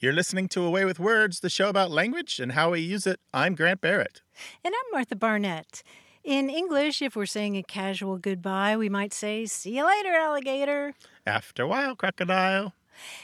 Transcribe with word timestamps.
You're 0.00 0.12
listening 0.12 0.46
to 0.50 0.62
A 0.62 0.70
Way 0.70 0.84
with 0.84 1.00
Words, 1.00 1.40
the 1.40 1.50
show 1.50 1.68
about 1.68 1.90
language 1.90 2.38
and 2.38 2.52
how 2.52 2.70
we 2.70 2.78
use 2.78 3.04
it. 3.04 3.18
I'm 3.34 3.56
Grant 3.56 3.80
Barrett. 3.80 4.22
And 4.64 4.72
I'm 4.72 4.92
Martha 4.92 5.16
Barnett. 5.16 5.82
In 6.22 6.48
English, 6.48 7.02
if 7.02 7.16
we're 7.16 7.26
saying 7.26 7.56
a 7.56 7.64
casual 7.64 8.16
goodbye, 8.16 8.76
we 8.76 8.88
might 8.88 9.12
say, 9.12 9.44
See 9.46 9.76
you 9.76 9.84
later, 9.84 10.14
alligator. 10.14 10.94
After 11.26 11.64
a 11.64 11.66
while, 11.66 11.96
crocodile. 11.96 12.74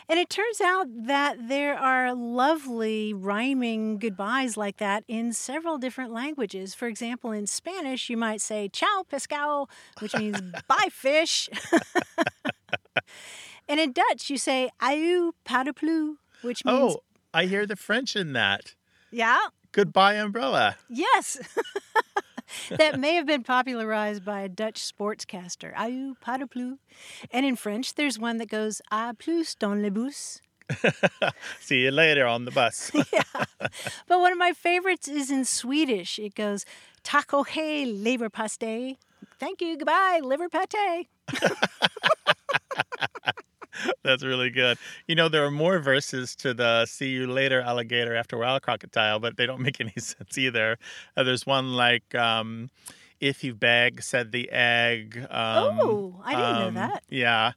And 0.09 0.19
it 0.19 0.29
turns 0.29 0.61
out 0.61 0.89
that 1.07 1.47
there 1.47 1.79
are 1.79 2.13
lovely 2.13 3.15
rhyming 3.15 3.99
goodbyes 3.99 4.57
like 4.57 4.79
that 4.79 5.05
in 5.07 5.33
several 5.33 5.79
different 5.79 6.13
languages. 6.13 6.75
For 6.75 6.89
example, 6.89 7.31
in 7.31 7.47
Spanish, 7.47 8.11
you 8.11 8.17
might 8.17 8.41
say 8.41 8.69
ciao 8.69 9.05
pescado, 9.09 9.69
which 10.01 10.17
means 10.17 10.41
bye 10.67 10.89
fish. 10.91 11.49
and 13.69 13.79
in 13.79 13.93
Dutch, 13.93 14.29
you 14.29 14.39
say 14.39 14.71
aju 14.83 15.35
paraplu, 15.47 16.17
which 16.45 16.65
means 16.65 16.95
Oh, 16.95 17.03
I 17.33 17.47
hear 17.47 17.67
the 17.67 17.77
French 17.77 18.15
in 18.17 18.33
that. 18.35 18.75
yeah, 19.11 19.39
Goodbye, 19.73 20.15
umbrella. 20.15 20.77
yes. 20.89 21.39
that 22.79 23.01
may 23.01 23.15
have 23.15 23.27
been 23.27 23.43
popularized 23.43 24.25
by 24.25 24.41
a 24.43 24.49
Dutch 24.49 24.81
sportscaster, 24.81 25.73
aju 25.77 26.15
paraplu. 26.25 26.79
And 27.33 27.45
in 27.45 27.57
French, 27.57 27.95
there's 27.95 28.19
one 28.19 28.39
that 28.39 28.49
goes 28.49 28.81
a 28.93 29.15
plus 29.15 29.55
dans 29.57 29.83
le 29.83 29.91
bus. 29.91 30.41
See 31.61 31.83
you 31.83 31.91
later 31.91 32.27
on 32.27 32.45
the 32.45 32.51
bus. 32.53 32.91
Yeah. 33.13 33.45
But 34.09 34.21
one 34.21 34.33
of 34.33 34.39
my 34.39 34.53
favorites 34.53 35.09
is 35.09 35.31
in 35.31 35.45
Swedish. 35.45 36.19
It 36.19 36.35
goes 36.35 36.65
tack 37.03 37.33
och 37.33 37.49
hej 37.49 37.87
leverpastej. 37.87 38.97
Thank 39.41 39.61
you, 39.61 39.77
goodbye, 39.77 40.21
liver 40.23 40.49
pate. 40.49 41.09
That's 44.03 44.25
really 44.25 44.51
good. 44.51 44.79
You 45.07 45.15
know, 45.15 45.29
there 45.29 45.45
are 45.45 45.51
more 45.51 45.79
verses 45.79 46.35
to 46.37 46.55
the 46.55 46.87
see 46.87 47.09
you 47.11 47.27
later, 47.27 47.61
alligator, 47.61 48.15
after 48.15 48.37
a 48.37 48.39
while, 48.41 48.61
crocodile, 48.61 49.19
but 49.21 49.37
they 49.37 49.47
don't 49.47 49.61
make 49.61 49.81
any 49.81 49.95
sense 49.99 50.39
either. 50.39 50.79
Uh, 51.17 51.23
there's 51.23 51.47
one 51.47 51.73
like, 51.75 52.15
um, 52.15 52.71
if 53.21 53.45
you 53.45 53.55
beg, 53.55 54.03
said 54.03 54.33
the 54.33 54.51
egg. 54.51 55.19
Um, 55.31 55.79
Oh, 55.81 56.21
I 56.25 56.35
didn't 56.35 56.59
know 56.59 56.69
um, 56.69 56.75
that. 56.75 57.05
Yeah. 57.09 57.53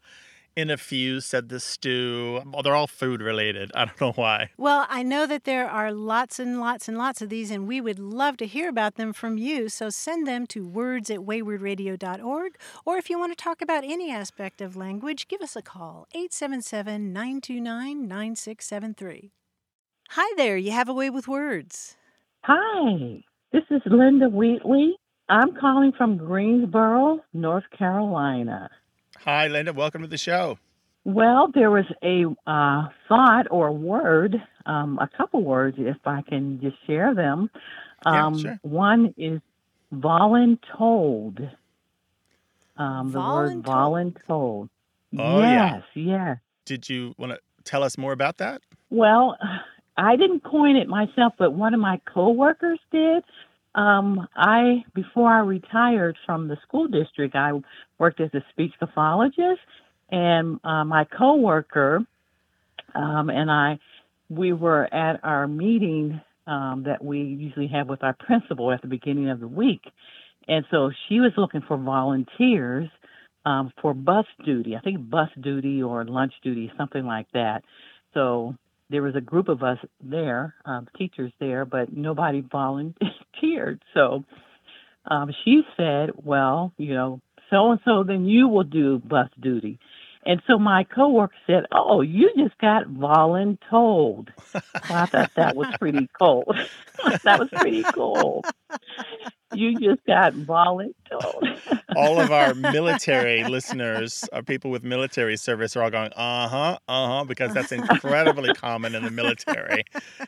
In 0.58 0.72
a 0.72 0.78
few, 0.78 1.22
said 1.22 1.50
the 1.50 1.60
stew. 1.60 2.42
Well, 2.44 2.64
they're 2.64 2.74
all 2.74 2.88
food 2.88 3.22
related. 3.22 3.72
I 3.76 3.86
don't 3.86 4.02
know 4.02 4.12
why. 4.14 4.50
Well, 4.58 4.88
I 4.90 5.04
know 5.04 5.28
that 5.28 5.44
there 5.44 5.70
are 5.70 5.94
lots 5.94 6.40
and 6.40 6.60
lots 6.60 6.88
and 6.88 6.98
lots 6.98 7.22
of 7.22 7.30
these, 7.30 7.52
and 7.52 7.68
we 7.68 7.80
would 7.80 8.00
love 8.00 8.38
to 8.38 8.48
hear 8.48 8.68
about 8.68 8.96
them 8.96 9.14
from 9.14 9.38
you. 9.38 9.70
So 9.70 9.92
send 9.92 10.26
them 10.26 10.48
to 10.48 10.68
words 10.68 11.12
at 11.12 11.20
waywordradio.org. 11.20 12.58
Or 12.86 12.98
if 12.98 13.08
you 13.08 13.20
want 13.20 13.38
to 13.38 13.44
talk 13.44 13.62
about 13.62 13.84
any 13.84 14.12
aspect 14.12 14.60
of 14.60 14.76
language, 14.76 15.28
give 15.28 15.42
us 15.42 15.56
a 15.56 15.62
call 15.62 16.08
877 16.16 17.14
929 17.14 18.08
9673. 18.08 19.32
Hi 20.10 20.34
there, 20.38 20.58
you 20.58 20.72
have 20.72 20.90
a 20.90 20.94
way 20.94 21.12
with 21.12 21.28
words. 21.28 21.98
Hi, 22.46 23.22
this 23.52 23.62
is 23.70 23.84
Linda 23.86 24.28
Wheatley. 24.28 24.96
I'm 25.30 25.56
calling 25.56 25.92
from 25.96 26.18
Greensboro, 26.18 27.20
North 27.32 27.66
Carolina. 27.78 28.72
Hi, 29.28 29.48
Linda. 29.48 29.74
Welcome 29.74 30.04
to 30.04 30.08
the 30.08 30.18
show. 30.18 30.58
Well, 31.04 31.52
there 31.54 31.70
was 31.70 31.84
a 32.02 32.24
uh, 32.50 32.88
thought 33.10 33.48
or 33.52 33.68
a 33.68 33.74
word, 33.74 34.42
um, 34.66 34.98
a 35.00 35.10
couple 35.18 35.44
words, 35.44 35.76
if 35.78 35.98
I 36.06 36.22
can 36.22 36.62
just 36.62 36.78
share 36.88 37.14
them. 37.14 37.50
Yeah, 38.06 38.26
Um, 38.28 38.40
sure. 38.40 38.58
One 38.62 39.14
is 39.18 39.42
voluntold. 39.94 41.52
Um, 42.78 43.12
the 43.12 43.20
word 43.20 43.64
voluntold. 43.64 44.70
Oh, 45.20 45.42
yeah. 45.42 45.74
yes, 45.76 45.84
yes. 45.94 46.38
Did 46.64 46.88
you 46.88 47.14
want 47.18 47.34
to 47.34 47.40
tell 47.66 47.84
us 47.84 47.98
more 47.98 48.14
about 48.14 48.38
that? 48.38 48.62
Well, 48.90 49.38
I 49.98 50.16
didn't 50.16 50.46
coin 50.46 50.78
it 50.78 50.88
myself, 50.88 51.34
but 51.38 51.52
one 51.52 51.74
of 51.74 51.82
my 51.82 52.00
coworkers 52.06 52.80
did. 52.94 53.26
Um, 53.78 54.28
I 54.36 54.84
before 54.96 55.32
I 55.32 55.42
retired 55.42 56.18
from 56.26 56.50
the 56.50 56.58
school 56.68 56.88
district, 56.88 57.36
I 57.36 57.54
worked 58.00 58.20
as 58.20 58.32
a 58.34 58.44
speech 58.52 58.74
pathologist, 58.80 59.62
and 60.12 60.60
uh, 60.64 60.84
my 60.84 61.06
coworker 61.06 62.02
um, 62.96 63.30
and 63.30 63.52
I, 63.52 63.80
we 64.30 64.54
were 64.54 64.92
at 64.94 65.20
our 65.24 65.48
meeting 65.48 66.20
um, 66.48 66.86
that 66.88 67.04
we 67.04 67.20
usually 67.20 67.68
have 67.68 67.88
with 67.88 68.04
our 68.04 68.14
principal 68.20 68.72
at 68.72 68.82
the 68.82 68.88
beginning 68.88 69.30
of 69.30 69.40
the 69.40 69.48
week, 69.48 69.84
and 70.48 70.66
so 70.72 70.92
she 71.08 71.20
was 71.20 71.34
looking 71.38 71.62
for 71.68 71.78
volunteers 71.78 72.90
um, 73.46 73.72
for 73.82 73.94
bus 73.94 74.26
duty. 74.44 74.76
I 74.76 74.82
think 74.82 75.10
bus 75.10 75.30
duty 75.40 75.84
or 75.84 76.04
lunch 76.04 76.34
duty, 76.44 76.72
something 76.78 77.06
like 77.06 77.28
that. 77.34 77.64
So 78.16 78.56
there 78.90 79.02
was 79.02 79.16
a 79.16 79.22
group 79.22 79.50
of 79.50 79.64
us 79.64 79.80
there, 80.02 80.56
um, 80.66 80.88
teachers 80.98 81.32
there, 81.40 81.66
but 81.66 81.96
nobody 81.96 82.42
volunteered. 82.42 83.82
So 83.94 84.24
um, 85.10 85.32
she 85.44 85.62
said, 85.76 86.12
"Well, 86.24 86.74
you 86.78 86.94
know, 86.94 87.22
so 87.50 87.72
and 87.72 87.80
so, 87.86 88.04
then 88.04 88.26
you 88.26 88.48
will 88.48 88.64
do 88.64 89.00
bus 89.00 89.30
duty." 89.40 89.80
And 90.26 90.42
so 90.46 90.60
my 90.60 90.84
coworker 90.84 91.36
said, 91.48 91.66
"Oh, 91.72 92.02
you 92.02 92.32
just 92.38 92.58
got 92.58 92.86
voluntold." 92.88 94.28
I 94.54 95.06
thought 95.06 95.32
that 95.36 95.56
was 95.56 95.74
pretty 95.80 96.10
cool. 96.20 96.44
that 97.24 97.40
was 97.40 97.50
pretty 97.50 97.84
cool. 97.94 98.44
You 99.54 99.80
just 99.80 100.06
got 100.06 100.34
voluntold. 100.34 101.82
all 101.98 102.20
of 102.20 102.32
our 102.32 102.54
military 102.54 103.44
listeners, 103.44 104.24
our 104.32 104.44
people 104.44 104.70
with 104.70 104.84
military 104.84 105.36
service, 105.36 105.76
are 105.76 105.82
all 105.84 105.90
going, 105.90 106.12
uh 106.14 106.48
huh, 106.48 106.78
uh 106.88 107.08
huh, 107.08 107.24
because 107.26 107.54
that's 107.54 107.72
incredibly 107.72 108.54
common 108.54 108.94
in 108.94 109.04
the 109.04 109.12
military. 109.12 109.84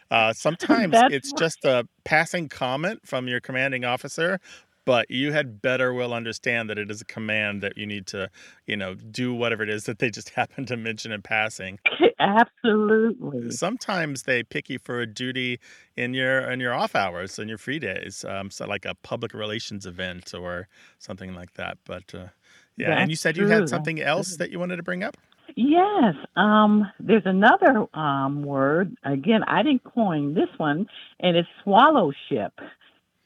Uh, 0.09 0.33
sometimes 0.33 0.91
That's 0.91 1.13
it's 1.13 1.31
just 1.33 1.63
a 1.65 1.87
passing 2.03 2.49
comment 2.49 3.01
from 3.05 3.27
your 3.27 3.39
commanding 3.39 3.85
officer, 3.85 4.39
but 4.85 5.09
you 5.09 5.31
had 5.31 5.61
better 5.61 5.93
well 5.93 6.13
understand 6.13 6.69
that 6.69 6.77
it 6.77 6.89
is 6.89 7.01
a 7.01 7.05
command 7.05 7.61
that 7.61 7.77
you 7.77 7.85
need 7.85 8.07
to, 8.07 8.29
you 8.65 8.75
know, 8.75 8.95
do 8.95 9.33
whatever 9.33 9.63
it 9.63 9.69
is 9.69 9.83
that 9.85 9.99
they 9.99 10.09
just 10.09 10.29
happen 10.35 10.65
to 10.65 10.77
mention 10.77 11.11
in 11.11 11.21
passing. 11.21 11.79
Absolutely. 12.19 13.51
Sometimes 13.51 14.23
they 14.23 14.43
pick 14.43 14.69
you 14.69 14.79
for 14.79 14.99
a 14.99 15.05
duty 15.05 15.59
in 15.95 16.13
your 16.13 16.39
in 16.39 16.59
your 16.59 16.73
off 16.73 16.95
hours 16.95 17.39
and 17.39 17.47
your 17.47 17.57
free 17.57 17.79
days, 17.79 18.25
um, 18.25 18.51
so 18.51 18.67
like 18.67 18.85
a 18.85 18.95
public 18.95 19.33
relations 19.33 19.85
event 19.85 20.33
or 20.33 20.67
something 20.97 21.33
like 21.33 21.53
that. 21.53 21.77
But 21.85 22.13
uh, 22.13 22.27
yeah, 22.75 22.99
and 22.99 23.09
you 23.09 23.15
said 23.15 23.37
you 23.37 23.43
true, 23.43 23.51
had 23.51 23.61
that's 23.63 23.71
something 23.71 24.01
else 24.01 24.29
true. 24.29 24.37
that 24.37 24.51
you 24.51 24.59
wanted 24.59 24.77
to 24.77 24.83
bring 24.83 25.03
up. 25.03 25.15
Yes. 25.55 26.15
Um, 26.35 26.89
there's 26.99 27.25
another 27.25 27.85
um, 27.93 28.43
word. 28.43 28.95
Again, 29.03 29.43
I 29.47 29.63
didn't 29.63 29.83
coin 29.83 30.33
this 30.33 30.49
one, 30.57 30.87
and 31.19 31.37
it's 31.37 31.49
swallowship. 31.63 32.53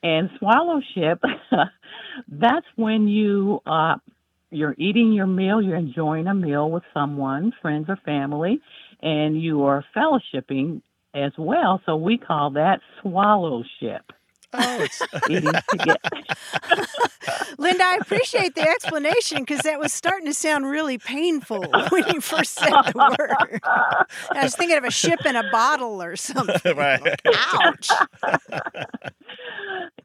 And 0.03 0.29
swallowship, 0.37 1.23
that's 2.27 2.65
when 2.75 3.07
you 3.07 3.61
uh, 3.65 3.95
you're 4.51 4.75
eating 4.77 5.13
your 5.13 5.27
meal, 5.27 5.61
you're 5.61 5.77
enjoying 5.77 6.27
a 6.27 6.35
meal 6.35 6.69
with 6.69 6.83
someone, 6.93 7.53
friends 7.61 7.85
or 7.89 7.97
family, 8.05 8.61
and 9.01 9.41
you 9.41 9.63
are 9.63 9.83
fellowshipping 9.95 10.81
as 11.15 11.31
well. 11.37 11.81
So 11.85 11.95
we 11.95 12.17
call 12.17 12.51
that 12.51 12.81
swallowship. 13.01 14.11
Oh, 14.53 14.81
it's 14.81 15.01
Eating 15.29 15.51
together. 15.69 15.99
Linda, 17.57 17.83
I 17.83 17.97
appreciate 18.01 18.55
the 18.55 18.61
explanation 18.61 19.39
because 19.39 19.61
that 19.61 19.79
was 19.79 19.93
starting 19.93 20.27
to 20.27 20.33
sound 20.33 20.65
really 20.69 20.97
painful 20.97 21.65
when 21.89 22.07
you 22.09 22.21
first 22.21 22.55
said 22.55 22.69
the 22.71 23.15
word. 23.19 23.59
I 23.63 24.43
was 24.43 24.55
thinking 24.55 24.77
of 24.77 24.83
a 24.83 24.91
ship 24.91 25.25
in 25.25 25.35
a 25.35 25.49
bottle 25.51 26.01
or 26.01 26.15
something. 26.15 26.77
Right. 26.77 27.01
Ouch. 27.25 27.89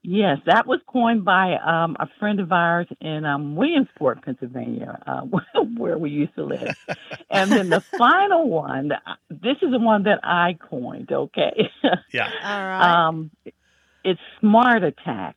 Yes, 0.02 0.38
that 0.46 0.66
was 0.66 0.80
coined 0.86 1.24
by 1.24 1.56
um, 1.56 1.96
a 2.00 2.06
friend 2.18 2.40
of 2.40 2.50
ours 2.52 2.86
in 3.00 3.26
um, 3.26 3.56
Williamsport, 3.56 4.22
Pennsylvania, 4.24 4.98
uh, 5.06 5.20
where 5.76 5.98
we 5.98 6.10
used 6.10 6.34
to 6.36 6.44
live. 6.44 6.74
And 7.30 7.50
then 7.52 7.68
the 7.68 7.82
final 7.98 8.48
one, 8.48 8.92
uh, 8.92 9.14
this 9.28 9.56
is 9.60 9.70
the 9.70 9.78
one 9.78 10.04
that 10.04 10.20
I 10.22 10.56
coined, 10.70 11.12
okay? 11.12 11.70
yeah. 12.12 12.30
All 12.42 12.64
right. 12.64 13.06
um, 13.08 13.30
it's 14.10 14.20
smart 14.40 14.82
attack. 14.82 15.36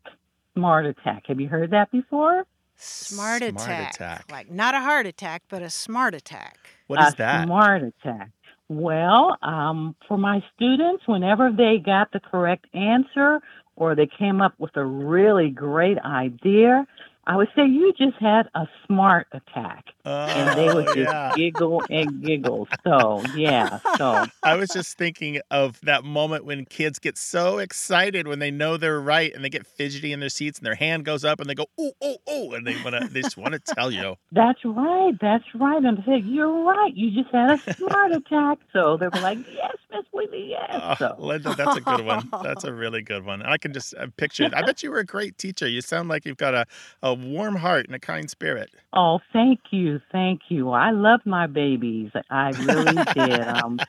Smart 0.56 0.86
attack. 0.86 1.24
Have 1.28 1.40
you 1.40 1.48
heard 1.48 1.72
that 1.72 1.92
before? 1.92 2.46
smart, 2.82 3.40
smart 3.40 3.64
attack. 3.64 3.96
attack. 3.96 4.26
Like 4.32 4.52
not 4.52 4.74
a 4.74 4.80
heart 4.80 5.06
attack, 5.06 5.44
but 5.50 5.62
a 5.62 5.70
smart 5.70 6.16
attack. 6.16 6.58
What 6.88 7.02
is 7.02 7.14
a 7.14 7.18
that? 7.18 7.46
Smart 7.46 7.84
attack. 7.84 8.32
Well, 8.70 9.38
um, 9.42 9.96
for 10.08 10.18
my 10.18 10.44
students, 10.56 11.04
whenever 11.06 11.52
they 11.52 11.78
got 11.78 12.12
the 12.12 12.20
correct 12.20 12.66
answer 12.74 13.42
or 13.76 13.96
they 13.96 14.08
came 14.08 14.42
up 14.42 14.54
with 14.58 14.76
a 14.78 14.86
really 14.86 15.50
great 15.50 15.98
idea, 16.00 16.86
I 17.28 17.36
would 17.36 17.50
say 17.56 17.66
you 17.66 17.94
just 17.98 18.18
had 18.20 18.44
a 18.56 18.68
smart 18.88 19.28
attack. 19.34 19.86
And 20.06 20.58
they 20.60 20.74
would 20.74 20.86
just 20.96 20.98
yeah. 20.98 21.34
giggle 21.36 21.82
and 21.90 22.24
giggle. 22.24 22.68
So, 22.84 23.24
yeah. 23.36 23.80
So, 23.98 24.26
I 24.44 24.56
was 24.56 24.70
just 24.70 24.98
thinking 24.98 25.40
of 25.52 25.80
that 25.82 26.04
moment 26.04 26.46
when 26.46 26.66
kids 26.66 27.00
get 27.00 27.18
so 27.18 27.60
excited 27.60 28.28
when 28.28 28.40
they 28.40 28.52
know 28.52 28.78
they're 28.78 29.00
right 29.00 29.34
and 29.34 29.44
they 29.44 29.50
get 29.50 29.66
fidgety 29.68 30.12
in 30.12 30.20
their 30.20 30.30
seats 30.30 30.60
and 30.60 30.66
their 30.66 30.76
hand 30.76 31.06
goes 31.06 31.24
up 31.24 31.40
and 31.40 31.50
they 31.50 31.56
go, 31.56 31.68
oh, 31.80 31.92
oh, 32.02 32.18
oh, 32.28 32.52
and 32.54 32.66
they 32.66 32.76
wanna 32.84 33.08
they 33.10 33.22
just 33.22 33.38
want 33.38 33.54
to 33.54 33.60
tell 33.60 33.92
you. 33.92 34.16
that's 34.32 34.60
right. 34.66 35.14
That's 35.20 35.44
right. 35.56 35.84
And 35.84 36.00
I 36.00 36.06
said, 36.06 36.26
You're 36.26 36.64
right. 36.64 36.96
You 36.96 37.12
just 37.12 37.34
had 37.34 37.52
a 37.52 37.74
smart 37.76 38.12
attack. 38.12 38.60
So 38.74 38.98
they 38.98 39.08
were 39.08 39.22
like, 39.22 39.38
Yes, 39.54 39.76
Miss 39.92 40.06
Whitney, 40.12 40.50
yes. 40.52 40.70
Oh, 40.72 40.96
So, 40.98 41.16
Linda, 41.20 41.54
that's 41.56 41.78
a 41.78 41.82
good 41.82 42.06
one. 42.06 42.30
That's 42.44 42.64
a 42.64 42.74
really 42.74 43.02
good 43.02 43.26
one. 43.26 43.42
I 43.42 43.58
can 43.58 43.74
just 43.74 43.94
uh, 43.96 44.08
picture 44.18 44.44
it. 44.44 44.54
I 44.54 44.62
bet 44.64 44.84
you 44.84 44.92
were 44.92 45.00
a 45.00 45.06
great 45.06 45.38
teacher. 45.38 45.68
You 45.68 45.82
sound 45.82 46.10
like 46.10 46.26
you've 46.26 46.38
got 46.38 46.54
a, 46.54 46.66
a 47.04 47.14
warm 47.14 47.56
heart 47.58 47.86
and 47.88 47.96
a 47.96 48.00
kind 48.00 48.30
spirit. 48.30 48.72
oh, 48.94 49.20
thank 49.34 49.60
you. 49.72 49.91
Thank 50.12 50.42
you. 50.50 50.72
I 50.72 50.92
love 50.92 51.22
my 51.26 51.48
babies. 51.48 52.12
I 52.30 52.50
really 52.52 53.04
did. 53.14 53.42
Um, 53.42 53.80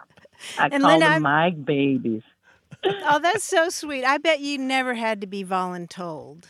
I 0.58 0.68
And 0.70 0.82
call 0.82 0.98
them 1.00 1.12
I'm- 1.12 1.22
my 1.22 1.50
babies. 1.50 2.22
Oh, 3.08 3.18
that's 3.20 3.44
so 3.44 3.68
sweet. 3.68 4.04
I 4.04 4.18
bet 4.18 4.40
you 4.40 4.58
never 4.58 4.94
had 4.94 5.20
to 5.20 5.26
be 5.26 5.44
voluntold. 5.44 6.44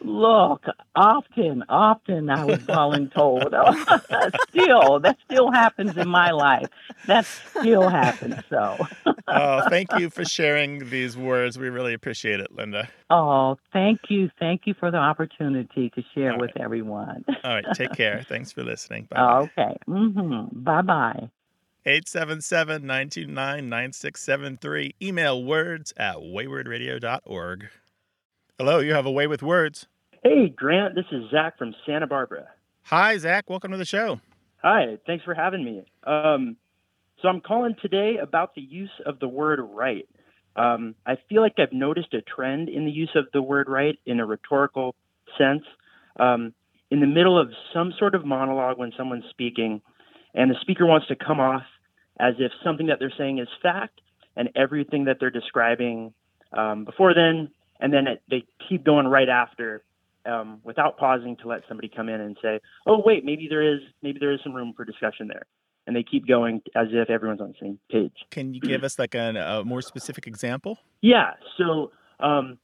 Look, 0.00 0.64
often, 0.94 1.64
often 1.68 2.30
I 2.30 2.44
was 2.44 2.60
voluntold. 2.60 3.52
still, 4.50 5.00
that 5.00 5.16
still 5.24 5.50
happens 5.50 5.96
in 5.96 6.06
my 6.06 6.30
life. 6.30 6.68
That 7.06 7.26
still 7.58 7.88
happens. 7.88 8.36
So, 8.48 8.78
Oh, 9.28 9.62
thank 9.70 9.94
you 9.94 10.10
for 10.10 10.24
sharing 10.24 10.90
these 10.90 11.16
words. 11.16 11.58
We 11.58 11.68
really 11.70 11.94
appreciate 11.94 12.40
it, 12.40 12.52
Linda. 12.52 12.88
oh, 13.10 13.56
thank 13.72 14.00
you, 14.08 14.28
thank 14.38 14.62
you 14.66 14.74
for 14.78 14.90
the 14.90 14.98
opportunity 14.98 15.90
to 15.90 16.02
share 16.14 16.34
All 16.34 16.40
with 16.40 16.50
everyone. 16.60 17.24
All 17.44 17.54
right, 17.54 17.64
take 17.74 17.92
care. 17.92 18.22
Thanks 18.28 18.52
for 18.52 18.62
listening. 18.62 19.04
Bye. 19.10 19.48
okay. 19.58 19.76
hmm 19.86 20.44
Bye 20.52 20.82
bye. 20.82 21.30
877 21.84 22.86
929 22.86 23.68
9673. 23.68 24.94
Email 25.02 25.42
words 25.42 25.92
at 25.96 26.16
waywordradio.org. 26.16 27.68
Hello, 28.56 28.78
you 28.78 28.94
have 28.94 29.06
a 29.06 29.10
way 29.10 29.26
with 29.26 29.42
words. 29.42 29.88
Hey, 30.22 30.48
Grant, 30.48 30.94
this 30.94 31.06
is 31.10 31.28
Zach 31.32 31.58
from 31.58 31.74
Santa 31.84 32.06
Barbara. 32.06 32.46
Hi, 32.84 33.18
Zach. 33.18 33.50
Welcome 33.50 33.72
to 33.72 33.76
the 33.76 33.84
show. 33.84 34.20
Hi, 34.62 34.98
thanks 35.08 35.24
for 35.24 35.34
having 35.34 35.64
me. 35.64 35.84
Um, 36.04 36.56
so 37.20 37.26
I'm 37.26 37.40
calling 37.40 37.74
today 37.82 38.18
about 38.22 38.54
the 38.54 38.60
use 38.60 38.92
of 39.04 39.18
the 39.18 39.26
word 39.26 39.58
right. 39.60 40.08
Um, 40.54 40.94
I 41.04 41.16
feel 41.28 41.42
like 41.42 41.54
I've 41.58 41.72
noticed 41.72 42.14
a 42.14 42.20
trend 42.22 42.68
in 42.68 42.84
the 42.84 42.92
use 42.92 43.10
of 43.16 43.24
the 43.32 43.42
word 43.42 43.68
right 43.68 43.98
in 44.06 44.20
a 44.20 44.26
rhetorical 44.26 44.94
sense. 45.36 45.64
Um, 46.20 46.54
in 46.92 47.00
the 47.00 47.06
middle 47.08 47.40
of 47.40 47.48
some 47.74 47.92
sort 47.98 48.14
of 48.14 48.24
monologue 48.24 48.78
when 48.78 48.92
someone's 48.96 49.24
speaking, 49.30 49.82
and 50.34 50.48
the 50.48 50.56
speaker 50.60 50.86
wants 50.86 51.08
to 51.08 51.16
come 51.16 51.40
off 51.40 51.62
as 52.22 52.34
if 52.38 52.52
something 52.64 52.86
that 52.86 53.00
they're 53.00 53.12
saying 53.18 53.40
is 53.40 53.48
fact 53.60 54.00
and 54.36 54.48
everything 54.54 55.04
that 55.04 55.18
they're 55.18 55.30
describing 55.30 56.14
um, 56.52 56.84
before 56.84 57.12
then, 57.14 57.50
and 57.80 57.92
then 57.92 58.06
it, 58.06 58.22
they 58.30 58.44
keep 58.68 58.84
going 58.84 59.08
right 59.08 59.28
after 59.28 59.82
um, 60.24 60.60
without 60.62 60.96
pausing 60.96 61.36
to 61.38 61.48
let 61.48 61.62
somebody 61.68 61.90
come 61.94 62.08
in 62.08 62.20
and 62.20 62.36
say, 62.40 62.60
"Oh, 62.86 63.02
wait, 63.04 63.24
maybe 63.24 63.48
there 63.48 63.74
is 63.74 63.80
maybe 64.02 64.20
there 64.20 64.32
is 64.32 64.40
some 64.44 64.54
room 64.54 64.72
for 64.76 64.84
discussion 64.84 65.26
there," 65.26 65.46
and 65.86 65.96
they 65.96 66.04
keep 66.04 66.26
going 66.26 66.62
as 66.76 66.88
if 66.92 67.10
everyone's 67.10 67.40
on 67.40 67.48
the 67.48 67.54
same 67.60 67.78
page. 67.90 68.14
Can 68.30 68.54
you 68.54 68.60
give 68.60 68.84
us 68.84 68.98
like 68.98 69.16
an, 69.16 69.36
a 69.36 69.64
more 69.64 69.82
specific 69.82 70.28
example? 70.28 70.78
Yeah. 71.00 71.32
So 71.58 71.90
um, 72.20 72.58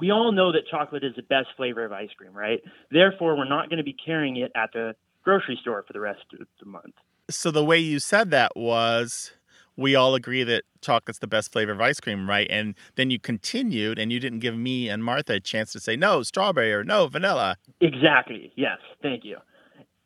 we 0.00 0.10
all 0.10 0.32
know 0.32 0.50
that 0.52 0.66
chocolate 0.68 1.04
is 1.04 1.14
the 1.14 1.22
best 1.22 1.48
flavor 1.56 1.84
of 1.84 1.92
ice 1.92 2.10
cream, 2.16 2.32
right? 2.32 2.60
Therefore, 2.90 3.36
we're 3.36 3.48
not 3.48 3.70
going 3.70 3.78
to 3.78 3.84
be 3.84 3.94
carrying 4.04 4.36
it 4.38 4.50
at 4.56 4.70
the 4.72 4.96
grocery 5.22 5.58
store 5.60 5.84
for 5.86 5.92
the 5.92 6.00
rest 6.00 6.24
of 6.40 6.46
the 6.58 6.66
month. 6.66 6.94
So 7.30 7.50
the 7.50 7.64
way 7.64 7.78
you 7.78 7.98
said 7.98 8.30
that 8.30 8.56
was 8.56 9.32
we 9.76 9.94
all 9.94 10.14
agree 10.14 10.42
that 10.44 10.64
chocolate's 10.80 11.18
the 11.18 11.26
best 11.26 11.52
flavor 11.52 11.72
of 11.72 11.80
ice 11.80 12.00
cream, 12.00 12.28
right? 12.28 12.46
And 12.50 12.74
then 12.96 13.10
you 13.10 13.20
continued 13.20 13.98
and 13.98 14.10
you 14.10 14.18
didn't 14.18 14.40
give 14.40 14.56
me 14.56 14.88
and 14.88 15.04
Martha 15.04 15.34
a 15.34 15.40
chance 15.40 15.72
to 15.72 15.80
say 15.80 15.94
no, 15.94 16.22
strawberry 16.22 16.72
or 16.72 16.84
no, 16.84 17.06
vanilla. 17.06 17.56
Exactly. 17.80 18.52
Yes. 18.56 18.78
Thank 19.02 19.24
you. 19.24 19.36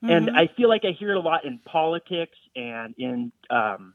And 0.02 0.28
Mhm. 0.28 0.36
I 0.36 0.48
feel 0.48 0.68
like 0.68 0.84
I 0.84 0.90
hear 0.90 1.12
it 1.12 1.16
a 1.16 1.20
lot 1.20 1.44
in 1.44 1.58
politics 1.60 2.36
and 2.56 2.94
in 2.98 3.32
um, 3.50 3.94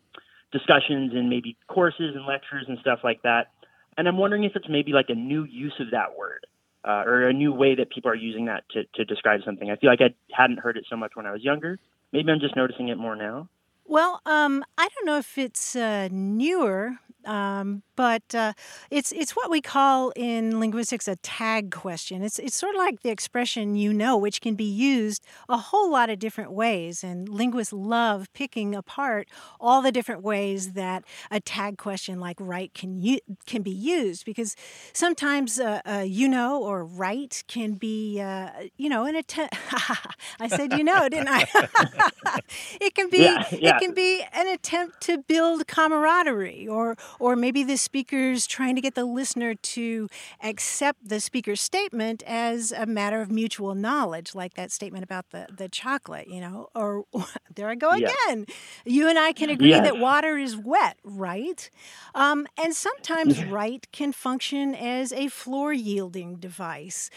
discussions 0.51 1.13
and 1.13 1.29
maybe 1.29 1.57
courses 1.67 2.15
and 2.15 2.25
lectures 2.25 2.65
and 2.67 2.79
stuff 2.79 2.99
like 3.03 3.21
that. 3.23 3.51
And 3.97 4.07
I'm 4.07 4.17
wondering 4.17 4.45
if 4.45 4.55
it's 4.55 4.69
maybe 4.69 4.93
like 4.93 5.09
a 5.09 5.15
new 5.15 5.43
use 5.43 5.75
of 5.79 5.91
that 5.91 6.17
word 6.17 6.47
uh, 6.85 7.03
or 7.05 7.27
a 7.27 7.33
new 7.33 7.51
way 7.51 7.75
that 7.75 7.89
people 7.89 8.09
are 8.09 8.15
using 8.15 8.45
that 8.45 8.63
to, 8.69 8.85
to 8.95 9.03
describe 9.03 9.41
something. 9.43 9.69
I 9.69 9.75
feel 9.75 9.89
like 9.89 10.01
I 10.01 10.13
hadn't 10.31 10.59
heard 10.59 10.77
it 10.77 10.85
so 10.89 10.95
much 10.95 11.11
when 11.15 11.25
I 11.25 11.31
was 11.31 11.43
younger. 11.43 11.77
Maybe 12.11 12.31
I'm 12.31 12.39
just 12.39 12.55
noticing 12.55 12.87
it 12.89 12.97
more 12.97 13.15
now. 13.15 13.49
Well, 13.85 14.21
um, 14.25 14.65
I 14.77 14.89
don't 14.89 15.05
know 15.05 15.17
if 15.17 15.37
it's 15.37 15.75
uh, 15.75 16.09
newer, 16.11 16.99
um, 17.27 17.83
but 17.95 18.33
uh, 18.33 18.53
it's 18.91 19.11
it's 19.11 19.35
what 19.35 19.49
we 19.49 19.61
call 19.61 20.11
in 20.15 20.59
linguistics 20.59 21.07
a 21.07 21.15
tag 21.17 21.71
question. 21.71 22.23
It's 22.23 22.39
it's 22.39 22.55
sort 22.55 22.75
of 22.75 22.79
like 22.79 23.01
the 23.01 23.09
expression 23.09 23.75
"you 23.75 23.93
know," 23.93 24.17
which 24.17 24.41
can 24.41 24.55
be 24.55 24.63
used 24.65 25.23
a 25.49 25.57
whole 25.57 25.91
lot 25.91 26.09
of 26.09 26.19
different 26.19 26.51
ways, 26.51 27.03
and 27.03 27.27
linguists 27.29 27.73
love 27.73 28.31
picking 28.33 28.75
apart 28.75 29.27
all 29.59 29.81
the 29.81 29.91
different 29.91 30.23
ways 30.23 30.73
that 30.73 31.03
a 31.31 31.39
tag 31.39 31.77
question 31.77 32.19
like 32.19 32.37
"right" 32.39 32.73
can 32.73 33.01
u- 33.01 33.19
can 33.45 33.61
be 33.61 33.71
used 33.71 34.25
because 34.25 34.55
sometimes 34.93 35.59
uh, 35.59 35.81
uh, 35.85 36.03
"you 36.05 36.27
know" 36.27 36.63
or 36.63 36.85
"right" 36.85 37.43
can 37.47 37.73
be 37.75 38.19
uh, 38.21 38.49
you 38.77 38.89
know 38.89 39.05
an 39.05 39.15
attempt. 39.15 39.55
I 40.39 40.47
said 40.47 40.73
"you 40.73 40.83
know," 40.83 41.09
didn't 41.09 41.29
I? 41.29 41.45
it 42.81 42.95
can 42.95 43.09
be 43.09 43.39
Yeah, 43.39 43.45
yeah. 43.59 43.71
it 43.71 43.77
can 43.77 43.93
be 43.93 44.23
an 44.33 44.47
attempt 44.47 45.01
to 45.01 45.17
build 45.17 45.67
camaraderie 45.67 46.67
or 46.67 46.95
or 47.19 47.35
maybe 47.35 47.63
the 47.63 47.77
speaker's 47.77 48.45
trying 48.47 48.75
to 48.75 48.81
get 48.81 48.95
the 48.95 49.05
listener 49.05 49.55
to 49.55 50.07
accept 50.43 51.07
the 51.07 51.19
speaker's 51.19 51.61
statement 51.61 52.23
as 52.25 52.71
a 52.71 52.85
matter 52.85 53.21
of 53.21 53.31
mutual 53.31 53.75
knowledge 53.75 54.35
like 54.35 54.53
that 54.55 54.71
statement 54.71 55.03
about 55.03 55.29
the 55.31 55.47
the 55.55 55.67
chocolate 55.69 56.27
you 56.27 56.39
know 56.41 56.67
or 56.75 57.03
there 57.55 57.69
i 57.69 57.75
go 57.75 57.91
Yes. 57.91 58.27
again. 58.27 58.45
You 58.85 59.07
and 59.09 59.17
i 59.19 59.31
can 59.33 59.49
agree 59.49 59.79
Yes. 59.79 59.81
that 59.81 59.97
water 59.97 60.37
is 60.37 60.55
wet 60.57 60.97
right? 61.03 61.69
Um, 62.15 62.47
and 62.57 62.75
sometimes 62.75 63.43
right 63.43 63.85
can 63.91 64.11
function 64.11 64.75
as 64.75 65.11
a 65.11 65.27
floor 65.27 65.73
yielding 65.73 66.35
device. 66.37 67.09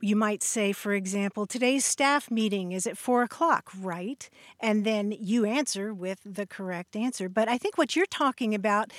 You 0.00 0.16
might 0.16 0.42
say 0.42 0.72
for 0.72 0.92
example 0.94 1.46
today's 1.46 1.84
staff 1.84 2.30
meeting 2.30 2.72
is 2.72 2.86
at 2.86 2.96
four 2.98 3.22
o'clock 3.22 3.70
right? 3.78 4.28
And 4.60 4.84
then 4.84 5.12
you 5.18 5.44
answer 5.44 5.92
with 5.94 6.20
the 6.24 6.46
correct 6.46 6.96
answer. 6.96 7.28
But 7.28 7.48
i 7.48 7.58
think 7.58 7.78
what 7.78 7.96
you're 7.96 8.06
talking 8.06 8.54
about 8.54 8.92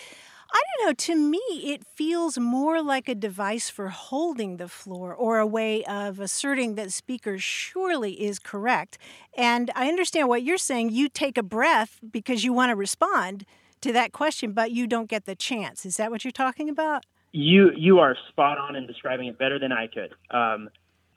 I 0.51 0.61
don't 0.77 0.87
know. 0.87 0.93
To 0.93 1.15
me, 1.15 1.41
it 1.63 1.85
feels 1.85 2.37
more 2.39 2.81
like 2.81 3.07
a 3.07 3.15
device 3.15 3.69
for 3.69 3.89
holding 3.89 4.57
the 4.57 4.67
floor 4.67 5.13
or 5.13 5.37
a 5.37 5.45
way 5.45 5.83
of 5.85 6.19
asserting 6.19 6.75
that 6.75 6.91
speaker 6.91 7.37
surely 7.37 8.13
is 8.13 8.39
correct. 8.39 8.97
And 9.37 9.71
I 9.75 9.87
understand 9.87 10.27
what 10.27 10.43
you're 10.43 10.57
saying. 10.57 10.89
You 10.89 11.07
take 11.09 11.37
a 11.37 11.43
breath 11.43 11.99
because 12.09 12.43
you 12.43 12.53
want 12.53 12.71
to 12.71 12.75
respond 12.75 13.45
to 13.81 13.93
that 13.93 14.11
question, 14.11 14.53
but 14.53 14.71
you 14.71 14.87
don't 14.87 15.09
get 15.09 15.25
the 15.25 15.35
chance. 15.35 15.85
Is 15.85 15.97
that 15.97 16.11
what 16.11 16.23
you're 16.23 16.31
talking 16.31 16.69
about? 16.69 17.05
You 17.31 17.71
you 17.75 17.99
are 17.99 18.17
spot 18.29 18.57
on 18.57 18.75
in 18.75 18.87
describing 18.87 19.27
it 19.27 19.37
better 19.37 19.59
than 19.59 19.71
I 19.71 19.87
could. 19.87 20.13
Um, 20.31 20.69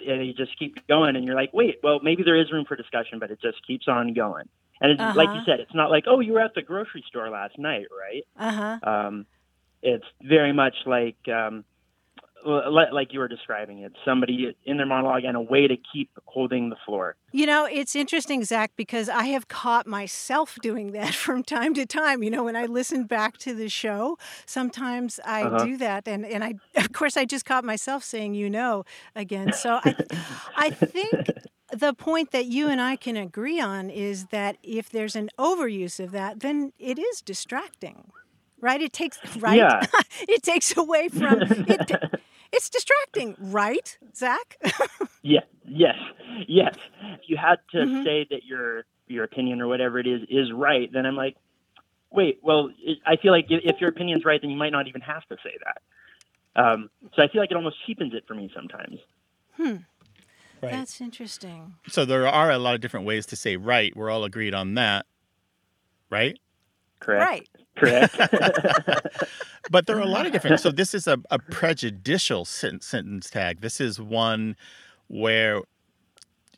and 0.07 0.27
you 0.27 0.35
just 0.35 0.59
keep 0.59 0.87
going, 0.89 1.17
and 1.17 1.25
you're 1.25 1.35
like, 1.35 1.53
wait, 1.53 1.79
well, 1.83 2.01
maybe 2.03 2.23
there 2.23 2.39
is 2.41 2.51
room 2.53 2.65
for 2.67 2.77
discussion, 2.77 3.19
but 3.19 3.31
it 3.31 3.41
just 3.41 3.65
keeps 3.67 3.89
on 3.89 4.13
going. 4.15 4.49
And 4.83 4.93
it's, 4.93 5.15
like 5.15 5.35
you 5.35 5.41
Uh-huh. 5.41 5.47
said, 5.47 5.61
it's 5.61 5.75
not 5.75 5.91
like, 5.91 6.05
oh, 6.09 6.21
you 6.21 6.35
were 6.35 6.41
at 6.41 6.55
the 6.55 6.63
grocery 6.63 7.05
store 7.09 7.31
last 7.31 7.59
night, 7.59 7.87
right? 7.97 8.25
Uh 8.39 8.53
huh. 8.53 8.79
Um, 8.91 9.27
it's 9.83 10.05
very 10.23 10.53
much 10.53 10.75
like 10.87 11.17
um, 11.29 11.65
like 12.47 13.13
you 13.13 13.21
were 13.21 13.29
describing 13.29 13.81
it. 13.81 13.93
Somebody 14.05 14.57
in 14.65 14.77
their 14.79 14.87
monologue 14.87 15.25
and 15.25 15.37
a 15.37 15.41
way 15.41 15.69
to 15.69 15.77
keep 15.93 16.11
holding 16.27 16.71
the 16.71 16.77
floor. 16.87 17.17
You 17.33 17.47
know, 17.47 17.67
it's 17.71 17.97
interesting, 17.97 18.45
Zach, 18.45 18.73
because 18.77 19.09
I 19.09 19.25
have 19.27 19.49
caught 19.49 19.87
myself 19.87 20.59
doing 20.61 20.93
that 20.93 21.15
from 21.25 21.43
time 21.43 21.75
to 21.75 21.87
time. 21.87 22.23
You 22.23 22.31
know, 22.31 22.45
when 22.45 22.57
I 22.57 22.67
listen 22.67 23.05
back 23.05 23.39
to 23.39 23.55
the 23.55 23.69
show, 23.69 24.19
sometimes 24.47 25.19
I 25.25 25.47
Uh-huh. 25.47 25.59
do 25.59 25.77
that, 25.79 26.07
and 26.09 26.27
and 26.27 26.45
I, 26.45 26.55
of 26.77 26.93
course, 26.93 27.17
I 27.17 27.25
just 27.25 27.45
caught 27.47 27.65
myself 27.65 28.05
saying 28.05 28.35
"you 28.35 28.51
know" 28.51 28.85
again. 29.15 29.53
So 29.53 29.81
I, 29.83 29.95
I 30.57 30.71
think 30.71 31.31
the 31.73 31.95
point 31.95 32.33
that 32.33 32.47
you 32.47 32.69
and 32.69 32.81
I 32.81 32.97
can 32.97 33.17
agree 33.17 33.61
on 33.61 33.91
is 33.91 34.27
that 34.27 34.59
if 34.63 34.91
there's 34.91 35.17
an 35.17 35.31
overuse 35.39 36.03
of 36.03 36.13
that, 36.13 36.41
then 36.41 36.73
it 36.79 36.99
is 36.99 37.21
distracting, 37.23 38.11
right? 38.61 38.81
It 38.81 38.93
takes 38.93 39.21
right. 39.39 39.59
Yeah. 39.59 39.87
it 40.29 40.43
takes 40.43 40.77
away 40.77 41.09
from 41.09 41.43
it. 41.67 41.91
It's 42.53 42.69
distracting, 42.69 43.35
right, 43.39 43.99
Zach? 44.15 44.59
Yeah. 45.23 45.41
Yes. 45.67 45.97
Yes. 46.49 46.75
If 47.03 47.21
you 47.29 47.37
had 47.39 47.57
to 47.73 47.87
Mhm. 47.87 48.05
say 48.05 48.27
that 48.31 48.45
you're 48.45 48.85
your 49.07 49.25
opinion 49.25 49.61
or 49.61 49.69
whatever 49.69 49.99
it 49.99 50.07
is 50.07 50.23
is 50.29 50.53
right, 50.53 50.91
then 50.93 51.07
I'm 51.07 51.17
like, 51.17 51.37
wait, 52.11 52.41
well, 52.43 52.71
it, 52.79 52.99
I 53.07 53.17
feel 53.17 53.33
like 53.33 53.47
if 53.49 53.81
your 53.81 53.91
opinion's 53.91 54.25
right, 54.25 54.41
then 54.41 54.51
you 54.51 54.57
might 54.57 54.73
not 54.73 54.89
even 54.89 55.01
have 55.03 55.25
to 55.29 55.37
say 55.43 55.55
that. 55.65 56.63
Um, 56.63 56.91
so 57.15 57.23
I 57.23 57.29
feel 57.29 57.41
like 57.41 57.51
it 57.51 57.57
almost 57.57 57.77
cheapens 57.87 58.15
it 58.15 58.25
for 58.27 58.35
me 58.35 58.51
sometimes. 58.55 58.99
Hmm. 59.57 59.77
Right. 60.63 60.71
That's 60.73 61.01
interesting. 61.01 61.75
So 61.89 62.05
there 62.05 62.27
are 62.29 62.51
a 62.51 62.59
lot 62.59 62.75
of 62.77 62.81
different 62.81 63.05
ways 63.05 63.27
to 63.27 63.37
say 63.37 63.57
right. 63.57 63.95
We're 63.97 64.11
all 64.11 64.25
agreed 64.25 64.55
on 64.55 64.75
that, 64.75 65.07
right? 66.09 66.39
Correct. 67.01 67.29
Right. 67.31 67.49
Correct. 67.75 68.17
but 69.71 69.87
there 69.87 69.97
are 69.97 70.03
a 70.03 70.07
lot 70.07 70.25
of 70.27 70.33
different. 70.33 70.61
So 70.61 70.71
this 70.71 70.95
is 70.95 71.09
a, 71.09 71.19
a 71.31 71.39
prejudicial 71.39 72.45
sen- 72.45 72.81
sentence 72.81 73.29
tag. 73.29 73.61
This 73.61 73.81
is 73.81 74.01
one 74.01 74.57
where 75.09 75.63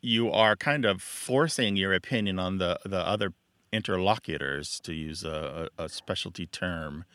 you 0.01 0.29
are 0.31 0.55
kind 0.55 0.85
of 0.85 1.01
forcing 1.01 1.75
your 1.75 1.93
opinion 1.93 2.37
on 2.37 2.59
the 2.59 2.77
the 2.85 2.99
other 2.99 3.33
interlocutors, 3.73 4.79
to 4.81 4.93
use 4.93 5.23
a, 5.23 5.69
a 5.77 5.89
specialty 5.89 6.45
term. 6.45 7.05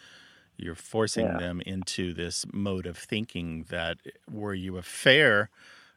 You're 0.57 0.75
forcing 0.75 1.27
Yeah. 1.27 1.39
them 1.39 1.61
into 1.65 2.13
this 2.13 2.45
mode 2.53 2.85
of 2.87 2.99
thinking 2.99 3.65
that 3.71 3.99
were 4.31 4.55
you 4.55 4.77
a 4.77 4.83
fair 4.83 5.51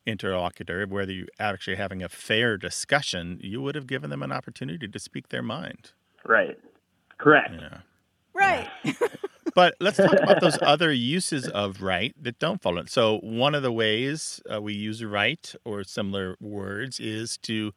interlocutor, 0.06 0.86
whether 0.88 1.12
you 1.12 1.28
actually 1.40 1.76
having 1.76 2.04
a 2.04 2.10
fair 2.10 2.58
discussion, 2.58 3.40
you 3.42 3.62
would 3.62 3.76
have 3.76 3.88
given 3.88 4.10
them 4.10 4.24
an 4.24 4.32
opportunity 4.32 4.88
to 4.88 5.00
speak 5.00 5.30
their 5.30 5.44
mind. 5.44 5.92
right. 6.26 6.58
Correct. 7.18 7.54
Yeah. 7.54 7.78
Right. 8.34 8.68
But 9.56 9.76
let's 9.80 9.98
talk 9.98 10.14
about 10.14 10.42
those 10.42 10.58
other 10.62 10.92
uses 10.92 11.48
of 11.48 11.82
right 11.82 12.14
that 12.22 12.40
don't 12.40 12.62
fall 12.62 12.78
in. 12.78 12.88
So 12.88 13.20
one 13.20 13.54
of 13.56 13.64
the 13.64 13.72
ways 13.72 14.42
uh, 14.52 14.62
we 14.62 14.74
use 14.74 15.04
right 15.04 15.54
or 15.64 15.84
similar 15.84 16.36
words 16.40 17.00
is 17.00 17.38
to 17.40 17.74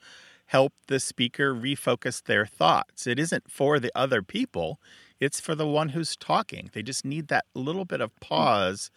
help 0.47 0.73
the 0.87 1.00
speaker 1.00 1.54
refocus 1.54 2.23
their 2.23 2.47
thoughts. 2.47 3.06
It 3.06 3.18
isn't 3.18 3.50
for 3.50 3.78
the 3.78 3.90
other 3.95 4.23
people, 4.23 4.80
it's 5.18 5.40
for 5.40 5.54
the 5.54 5.66
one 5.66 5.90
who's 5.90 6.16
talking. 6.16 6.71
They 6.73 6.83
just 6.83 7.04
need 7.04 7.28
that 7.28 7.47
little 7.54 7.85
bit 7.85 8.00
of 8.00 8.14
pause 8.21 8.90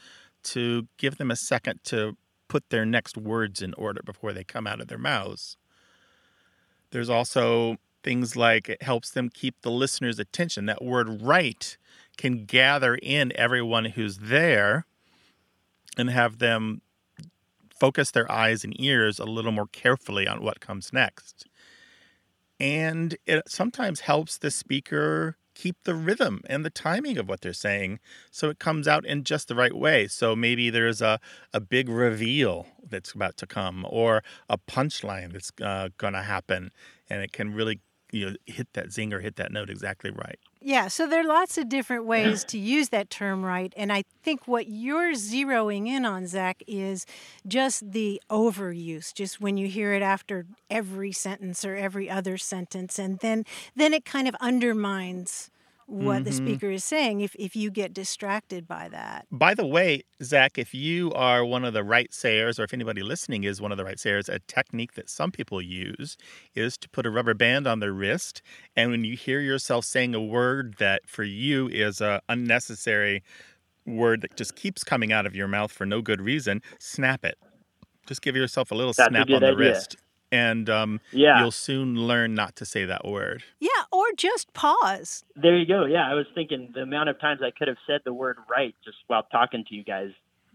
to 0.43 0.87
give 0.97 1.17
them 1.17 1.31
a 1.31 1.35
second 1.35 1.79
to 1.85 2.15
put 2.49 2.69
their 2.69 2.85
next 2.85 3.15
words 3.17 3.61
in 3.61 3.73
order 3.75 4.01
before 4.03 4.33
they 4.33 4.43
come 4.43 4.67
out 4.67 4.81
of 4.81 4.87
their 4.87 4.97
mouths. 4.97 5.55
There's 6.91 7.09
also 7.09 7.77
things 8.03 8.35
like 8.35 8.67
it 8.67 8.81
helps 8.81 9.11
them 9.11 9.29
keep 9.29 9.61
the 9.61 9.71
listener's 9.71 10.19
attention. 10.19 10.65
That 10.65 10.83
word 10.83 11.21
right 11.21 11.77
can 12.17 12.45
gather 12.45 12.95
in 12.95 13.31
everyone 13.35 13.85
who's 13.85 14.17
there 14.17 14.85
and 15.97 16.09
have 16.09 16.39
them 16.39 16.81
focus 17.79 18.11
their 18.11 18.29
eyes 18.29 18.63
and 18.63 18.79
ears 18.79 19.19
a 19.19 19.25
little 19.25 19.51
more 19.51 19.67
carefully 19.67 20.27
on 20.27 20.43
what 20.43 20.59
comes 20.59 20.91
next. 20.91 21.45
And 22.59 23.15
it 23.25 23.47
sometimes 23.47 24.01
helps 24.01 24.37
the 24.37 24.51
speaker 24.51 25.37
keep 25.59 25.83
the 25.83 25.93
rhythm 25.93 26.41
and 26.49 26.63
the 26.63 26.69
timing 26.69 27.17
of 27.17 27.27
what 27.27 27.41
they're 27.41 27.51
saying 27.51 27.99
so 28.31 28.49
it 28.49 28.59
comes 28.59 28.87
out 28.87 29.05
in 29.05 29.25
just 29.25 29.49
the 29.49 29.55
right 29.55 29.75
way. 29.75 30.07
So 30.07 30.33
maybe 30.33 30.69
there's 30.69 31.01
a, 31.01 31.19
a 31.53 31.59
big 31.59 31.89
reveal 31.89 32.67
that's 32.81 33.11
about 33.11 33.35
to 33.37 33.45
come 33.45 33.85
or 33.89 34.23
a 34.47 34.57
punchline 34.57 35.33
that's 35.33 35.51
uh, 35.61 35.89
going 35.97 36.13
to 36.13 36.21
happen 36.21 36.71
and 37.09 37.21
it 37.21 37.33
can 37.33 37.53
really 37.53 37.81
you 38.11 38.29
know 38.29 38.35
hit 38.45 38.67
that 38.73 38.87
zinger 38.87 39.21
hit 39.21 39.35
that 39.35 39.51
note 39.51 39.69
exactly 39.69 40.11
right 40.11 40.39
Yeah, 40.61 40.89
so 40.89 41.07
there 41.07 41.21
are 41.21 41.27
lots 41.27 41.57
of 41.57 41.69
different 41.69 42.05
ways 42.05 42.43
to 42.45 42.57
use 42.57 42.89
that 42.89 43.09
term 43.09 43.45
right. 43.45 43.73
And 43.77 43.93
I 43.93 44.03
think 44.23 44.45
what 44.45 44.67
you're 44.67 45.13
zeroing 45.13 45.87
in 45.87 46.05
on, 46.05 46.27
Zach, 46.27 46.61
is 46.67 47.05
just 47.47 47.93
the 47.93 48.21
overuse, 48.29 49.13
just 49.13 49.39
when 49.39 49.55
you 49.55 49.67
hear 49.67 49.93
it 49.93 50.01
after 50.01 50.45
every 50.69 51.13
sentence 51.13 51.63
or 51.63 51.77
every 51.77 52.09
other 52.09 52.37
sentence. 52.37 52.99
And 52.99 53.19
then 53.19 53.45
then 53.75 53.93
it 53.93 54.03
kind 54.03 54.27
of 54.27 54.35
undermines 54.41 55.49
what 55.89 56.23
the 56.23 56.29
Mhm. 56.29 56.33
speaker 56.33 56.69
is 56.69 56.83
saying 56.83 57.21
if, 57.21 57.35
if 57.35 57.55
you 57.55 57.71
get 57.71 57.93
distracted 57.93 58.67
by 58.67 58.87
that. 58.89 59.25
By 59.31 59.53
the 59.55 59.65
way, 59.65 60.03
Zach, 60.21 60.57
if 60.57 60.73
you 60.73 61.11
are 61.13 61.43
one 61.43 61.65
of 61.65 61.73
the 61.73 61.83
right 61.83 62.13
sayers, 62.13 62.59
or 62.59 62.63
if 62.63 62.73
anybody 62.73 63.01
listening 63.01 63.43
is 63.43 63.59
one 63.61 63.71
of 63.71 63.77
the 63.77 63.83
right 63.85 63.99
sayers, 63.99 64.29
a 64.29 64.39
technique 64.39 64.93
that 64.93 65.09
some 65.09 65.31
people 65.31 65.61
use 65.61 66.15
is 66.55 66.77
to 66.77 66.89
put 66.89 67.05
a 67.05 67.09
rubber 67.09 67.33
band 67.33 67.67
on 67.67 67.79
their 67.79 67.93
wrist. 67.93 68.41
And 68.75 68.91
when 68.91 69.03
you 69.03 69.15
hear 69.17 69.39
yourself 69.39 69.85
saying 69.85 70.13
a 70.15 70.21
word 70.21 70.75
that 70.79 71.01
for 71.07 71.23
you 71.23 71.67
is 71.69 72.01
a 72.01 72.21
unnecessary 72.29 73.23
word 73.85 74.21
that 74.21 74.35
just 74.35 74.55
keeps 74.55 74.83
coming 74.83 75.11
out 75.11 75.25
of 75.25 75.35
your 75.35 75.47
mouth 75.47 75.71
for 75.71 75.85
no 75.85 76.01
good 76.01 76.21
reason, 76.21 76.61
snap 76.79 77.25
it. 77.25 77.37
Just 78.07 78.21
give 78.21 78.35
yourself 78.35 78.71
a 78.71 78.75
little 78.75 78.93
That's 78.97 79.09
snap 79.09 79.27
good 79.27 79.33
on 79.33 79.43
the 79.43 79.53
idea. 79.53 79.55
wrist. 79.55 79.97
And 80.31 80.69
um, 80.69 81.01
Yeah. 81.11 81.39
you'll 81.41 81.51
soon 81.51 81.95
learn 82.07 82.35
not 82.35 82.55
to 82.57 82.65
say 82.65 82.85
that 82.85 83.03
word. 83.05 83.43
Yeah, 83.59 83.69
or 83.91 84.05
just 84.15 84.53
pause. 84.53 85.23
There 85.35 85.57
you 85.57 85.65
go. 85.65 85.85
Yeah, 85.85 86.07
I 86.09 86.13
was 86.13 86.25
thinking 86.35 86.71
the 86.73 86.81
amount 86.81 87.09
of 87.09 87.19
times 87.19 87.41
I 87.43 87.49
could 87.51 87.67
have 87.67 87.77
said 87.87 88.01
the 88.05 88.13
word 88.13 88.37
right 88.49 88.75
just 88.85 88.97
while 89.07 89.23
talking 89.31 89.65
to 89.69 89.75
you 89.75 89.83
guys 89.83 90.11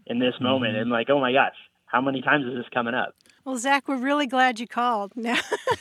in 0.07 0.19
this 0.19 0.35
moment, 0.39 0.75
Mhm. 0.75 0.81
and 0.83 0.91
like, 0.91 1.09
oh 1.09 1.19
my 1.19 1.33
gosh, 1.33 1.55
how 1.87 1.99
many 1.99 2.21
times 2.21 2.45
is 2.45 2.53
this 2.55 2.65
coming 2.73 2.93
up? 2.93 3.15
Well, 3.43 3.57
Zach, 3.57 3.87
we're 3.87 3.97
really 3.97 4.27
glad 4.27 4.59
you 4.59 4.67
called. 4.67 5.11
Now, 5.15 5.35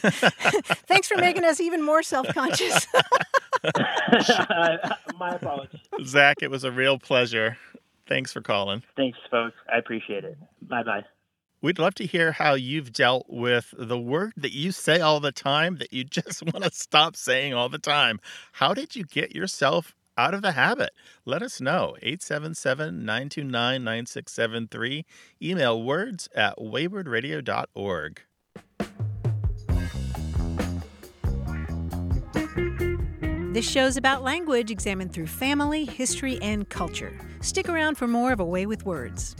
thanks 0.88 1.08
for 1.08 1.16
making 1.16 1.44
us 1.44 1.60
even 1.60 1.82
more 1.82 2.02
self 2.02 2.26
conscious. 2.28 2.86
my 5.18 5.30
apologies. 5.34 5.80
Zach, 6.04 6.38
it 6.42 6.50
was 6.50 6.64
a 6.64 6.72
real 6.72 6.98
pleasure. 6.98 7.56
Thanks 8.06 8.32
for 8.32 8.40
calling. 8.42 8.82
Thanks, 8.96 9.18
folks. 9.30 9.56
I 9.72 9.78
appreciate 9.78 10.24
it. 10.24 10.36
Bye 10.62 10.82
bye. 10.82 11.04
We'd 11.64 11.78
love 11.78 11.94
to 11.94 12.04
hear 12.04 12.32
how 12.32 12.52
you've 12.52 12.92
dealt 12.92 13.24
with 13.30 13.72
the 13.78 13.98
word 13.98 14.34
that 14.36 14.52
you 14.52 14.70
say 14.70 15.00
all 15.00 15.18
the 15.18 15.32
time 15.32 15.76
that 15.76 15.94
you 15.94 16.04
just 16.18 16.42
want 16.42 16.62
to 16.62 16.70
stop 16.70 17.16
saying 17.16 17.54
all 17.54 17.70
the 17.70 17.78
time. 17.78 18.20
How 18.52 18.74
did 18.74 18.94
you 18.94 19.04
get 19.04 19.34
yourself 19.34 19.94
out 20.18 20.34
of 20.34 20.42
the 20.42 20.52
habit? 20.52 20.90
Let 21.24 21.42
us 21.42 21.62
know. 21.62 21.96
877 22.02 23.06
929 23.06 23.82
9673. 23.82 25.06
Email 25.42 25.82
words 25.82 26.28
at 26.34 26.58
waywordradio.org. 26.58 28.20
This 33.54 33.70
show's 33.70 33.96
about 33.96 34.22
language 34.22 34.70
examined 34.70 35.14
through 35.14 35.28
family, 35.28 35.86
history, 35.86 36.38
and 36.42 36.68
culture. 36.68 37.18
Stick 37.40 37.70
around 37.70 37.94
for 37.94 38.06
more 38.06 38.32
of 38.32 38.40
A 38.40 38.44
Way 38.44 38.66
with 38.66 38.84
Words. 38.84 39.34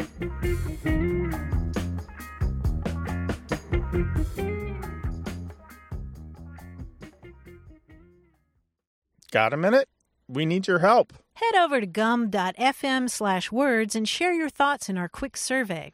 Got 9.30 9.52
a 9.52 9.56
minute? 9.56 9.88
We 10.28 10.46
need 10.46 10.68
your 10.68 10.78
help. 10.78 11.12
Head 11.34 11.56
over 11.56 11.80
to 11.80 11.86
gum.fm 11.86 13.10
slash 13.10 13.50
words 13.50 13.96
and 13.96 14.08
share 14.08 14.32
your 14.32 14.48
thoughts 14.48 14.88
in 14.88 14.96
our 14.96 15.08
quick 15.08 15.36
survey. 15.36 15.92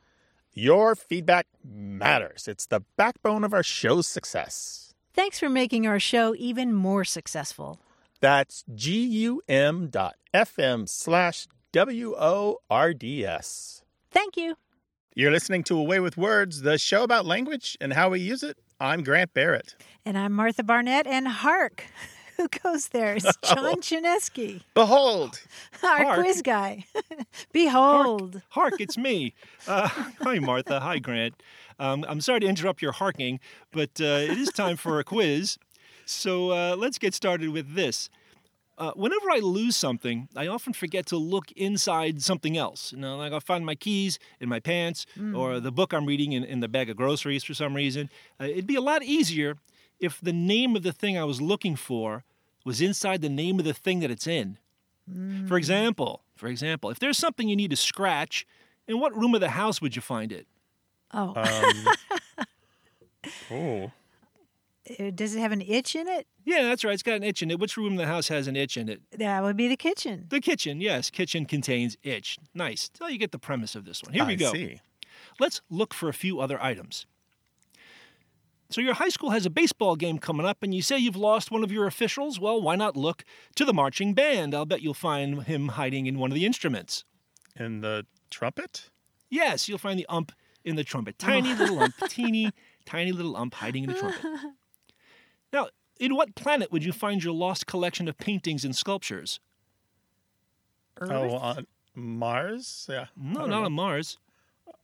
Your 0.53 0.95
feedback 0.95 1.47
matters. 1.65 2.49
It's 2.49 2.67
the 2.67 2.83
backbone 2.97 3.45
of 3.45 3.55
our 3.55 3.63
show's 3.63 4.07
success. 4.07 4.93
Thanks 5.15 5.39
for 5.39 5.49
making 5.49 5.87
our 5.87 5.99
show 5.99 6.35
even 6.37 6.75
more 6.75 7.05
successful. 7.05 7.81
That's 8.21 8.63
gum.fm 8.65 9.41
slash 10.89 11.47
W 11.73 12.15
O 12.19 12.59
R 12.69 12.93
D 12.93 13.25
S. 13.25 13.85
Thank 14.11 14.37
you. 14.37 14.57
You're 15.15 15.33
listening 15.33 15.65
to 15.65 15.77
A 15.79 15.83
Way 15.83 16.01
with 16.01 16.17
Words, 16.17 16.63
the 16.63 16.79
show 16.79 17.03
about 17.03 17.27
language 17.27 17.77
and 17.81 17.93
how 17.93 18.11
we 18.11 18.21
use 18.21 18.43
it. 18.43 18.57
I'm 18.79 19.03
Grant 19.03 19.35
Barrett. 19.35 19.75
And 20.07 20.17
I'm 20.17 20.33
Martha 20.33 20.63
Barnett, 20.63 21.07
and 21.07 21.27
Hark, 21.27 21.85
who 22.37 22.47
goes 22.63 22.89
there? 22.89 23.17
It's 23.17 23.37
John 23.45 23.81
Chaneski, 23.83 24.63
Behold, 24.73 25.41
our 25.83 26.05
Hark. 26.05 26.21
quiz 26.21 26.43
guy. 26.43 26.85
Behold. 27.53 28.41
Hark, 28.51 28.75
it's 28.81 28.97
me. 28.97 29.35
Uh, 29.67 29.89
hi, 29.89 30.39
Martha. 30.39 30.81
Hi, 30.81 30.99
Grant. 30.99 31.35
Um, 31.79 32.05
I'm 32.09 32.21
sorry 32.21 32.41
to 32.41 32.47
interrupt 32.47 32.81
your 32.81 32.93
harking, 32.93 33.41
but 33.73 33.91
uh, 34.01 34.05
it 34.05 34.39
is 34.39 34.51
time 34.51 34.77
for 34.77 35.01
a 35.01 35.05
quiz. 35.05 35.59
So 36.07 36.51
uh, 36.51 36.77
let's 36.79 36.99
get 36.99 37.15
started 37.15 37.51
with 37.51 37.75
this. 37.75 38.11
Uh, 38.81 38.93
whenever 38.93 39.31
I 39.31 39.41
lose 39.41 39.77
something, 39.77 40.27
I 40.35 40.47
often 40.47 40.73
forget 40.73 41.05
to 41.07 41.19
look 41.19 41.53
inside 41.53 42.23
something 42.23 42.57
else. 42.57 42.93
You 42.93 42.99
know, 42.99 43.19
like 43.19 43.31
I'll 43.31 43.39
find 43.39 43.65
my 43.67 43.75
keys 43.75 44.19
in 44.41 44.49
my 44.49 44.59
pants 44.59 45.05
or 45.35 45.61
the 45.61 45.71
book 45.71 45.93
I'm 45.93 46.07
reading 46.07 46.33
in, 46.33 46.45
in 46.45 46.61
the 46.61 46.69
bag 46.69 46.89
of 46.89 46.97
groceries 46.97 47.45
for 47.45 47.53
some 47.53 47.75
reason. 47.77 48.09
Uh, 48.41 48.45
it'd 48.45 48.67
be 48.67 48.77
a 48.77 48.81
lot 48.81 49.03
easier 49.03 49.59
if 50.01 50.19
the 50.19 50.33
name 50.33 50.77
of 50.77 50.83
the 50.83 50.93
thing 50.93 51.19
I 51.19 51.25
was 51.25 51.43
looking 51.43 51.77
for 51.77 52.25
was 52.65 52.81
inside 52.81 53.21
the 53.21 53.29
name 53.29 53.59
of 53.59 53.67
the 53.67 53.75
thing 53.75 54.01
that 54.01 54.11
it's 54.11 54.27
in. 54.27 54.57
For 55.47 55.59
example, 55.59 56.23
for 56.35 56.47
example, 56.47 56.89
if 56.89 56.99
there's 57.01 57.19
something 57.19 57.49
you 57.49 57.57
need 57.57 57.71
to 57.71 57.77
scratch, 57.77 58.47
in 58.89 58.99
what 58.99 59.15
room 59.15 59.35
of 59.35 59.41
the 59.43 59.51
house 59.51 59.83
would 59.83 59.95
you 59.95 60.03
find 60.03 60.33
it? 60.33 60.47
Oh, 61.13 61.35
um, 61.37 62.47
oh, 63.51 63.93
uh, 64.99 65.11
does 65.15 65.35
it 65.35 65.41
have 65.41 65.53
an 65.53 65.63
itch 65.63 65.95
in 65.97 66.09
it? 66.09 66.27
Yeah, 66.51 66.65
that's 66.65 66.83
right. 66.85 66.95
It's 66.95 67.05
got 67.05 67.15
an 67.15 67.23
itch 67.23 67.43
in 67.43 67.51
it. 67.53 67.61
Which 67.61 67.77
room 67.77 67.93
in 67.93 67.97
the 67.97 68.07
house 68.07 68.27
has 68.27 68.49
an 68.49 68.57
itch 68.57 68.77
in 68.77 68.89
it? 68.89 69.01
That 69.17 69.45
would 69.45 69.57
be 69.57 69.69
the 69.69 69.77
kitchen. 69.77 70.27
The 70.31 70.41
kitchen. 70.41 70.81
Yes, 70.81 71.09
kitchen 71.09 71.47
contains 71.47 71.97
itch. 72.03 72.39
Nice. 72.53 72.91
So 72.95 73.07
you 73.07 73.19
get 73.19 73.31
the 73.31 73.39
premise 73.39 73.77
of 73.77 73.85
this 73.85 74.03
one. 74.03 74.13
Here 74.15 74.25
we 74.25 74.33
I 74.33 74.37
go. 74.37 74.53
see. 74.53 74.81
Let's 75.39 75.61
look 75.71 75.95
for 75.95 76.09
a 76.09 76.13
few 76.13 76.41
other 76.41 76.61
items. 76.61 77.07
So 78.69 78.81
your 78.81 78.95
high 78.95 79.11
school 79.11 79.31
has 79.31 79.47
a 79.47 79.51
baseball 79.51 79.95
game 79.95 80.19
coming 80.19 80.45
up 80.45 80.59
and 80.63 80.75
you 80.75 80.83
say 80.83 80.99
you've 80.99 81.15
lost 81.15 81.53
one 81.53 81.63
of 81.63 81.71
your 81.71 81.87
officials? 81.87 82.41
Well, 82.41 82.61
why 82.61 82.75
not 82.75 82.97
look 82.97 83.25
to 83.55 83.65
the 83.65 83.73
marching 83.73 84.13
band? 84.13 84.53
I'll 84.53 84.67
bet 84.67 84.83
you'll 84.83 84.93
find 84.93 85.45
him 85.45 85.69
hiding 85.69 86.07
in 86.07 86.19
one 86.19 86.33
of 86.33 86.35
the 86.35 86.47
instruments. 86.47 87.05
In 87.55 87.81
the 87.81 88.07
trumpet? 88.29 88.91
Yes, 89.29 89.69
you'll 89.69 89.79
find 89.79 90.01
the 90.01 90.07
ump 90.09 90.33
in 90.65 90.75
the 90.75 90.83
trumpet. 90.85 91.17
Tiny 91.17 91.55
little 91.55 91.79
ump, 91.79 91.95
teeny, 92.09 92.51
tiny 92.87 93.13
little 93.13 93.37
ump 93.37 93.55
hiding 93.55 93.85
in 93.85 93.91
the 93.91 93.97
trumpet. 93.97 94.25
Now, 95.53 95.69
in 96.01 96.17
what 96.17 96.35
planet 96.35 96.73
would 96.73 96.85
you 96.85 96.93
find 96.93 97.23
your 97.23 97.33
lost 97.35 97.67
collection 97.67 98.09
of 98.09 98.19
paintings 98.19 98.65
and 98.65 98.75
sculptures? 98.75 99.39
Earth? 101.01 101.11
Oh, 101.13 101.31
on 101.37 101.67
Mars? 101.95 102.87
Yeah. 102.91 103.07
No, 103.17 103.41
don't 103.41 103.51
know. 103.51 103.65
on 103.65 103.73
Mars. 103.73 104.19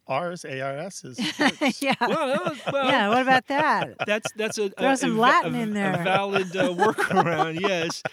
Ars, 0.08 0.44
ARS 0.44 1.02
is. 1.04 1.18
yeah. 1.82 1.94
Well, 2.00 2.54
well, 2.72 2.86
yeah. 2.86 3.08
What 3.08 3.22
about 3.22 3.48
that? 3.48 3.94
That's 4.06 4.30
that's 4.36 4.56
a, 4.56 4.70
Throw 4.70 4.92
a, 4.92 4.96
some 4.96 5.16
a 5.18 5.20
Latin 5.20 5.54
a- 5.56 5.58
in 5.62 5.70
a 5.70 5.74
there. 5.74 6.04
valid 6.04 6.56
uh, 6.56 6.68
workaround, 6.68 7.58
yes. 7.68 8.04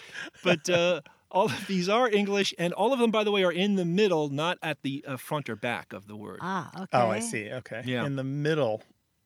But 0.44 0.68
uh, 0.72 1.02
all 1.30 1.46
of 1.46 1.68
these 1.68 1.90
are 1.90 2.10
English, 2.10 2.52
and 2.58 2.74
all 2.74 2.94
of 2.94 3.00
them, 3.00 3.12
by 3.12 3.24
the 3.24 3.32
way, 3.32 3.44
are 3.44 3.52
in 3.52 3.76
the 3.76 3.86
middle, 3.86 4.30
not 4.30 4.58
at 4.64 4.82
the 4.82 5.06
uh, 5.08 5.18
front 5.18 5.50
or 5.52 5.56
back 5.56 5.94
of 5.94 6.08
the 6.08 6.16
word. 6.16 6.40
Ah, 6.42 6.72
okay. 6.76 6.88
Oh, 6.94 7.10
I 7.12 7.20
see. 7.20 7.52
Okay. 7.52 7.84
Yeah. 7.86 8.06
In 8.08 8.16
the 8.16 8.24
middle. 8.24 8.82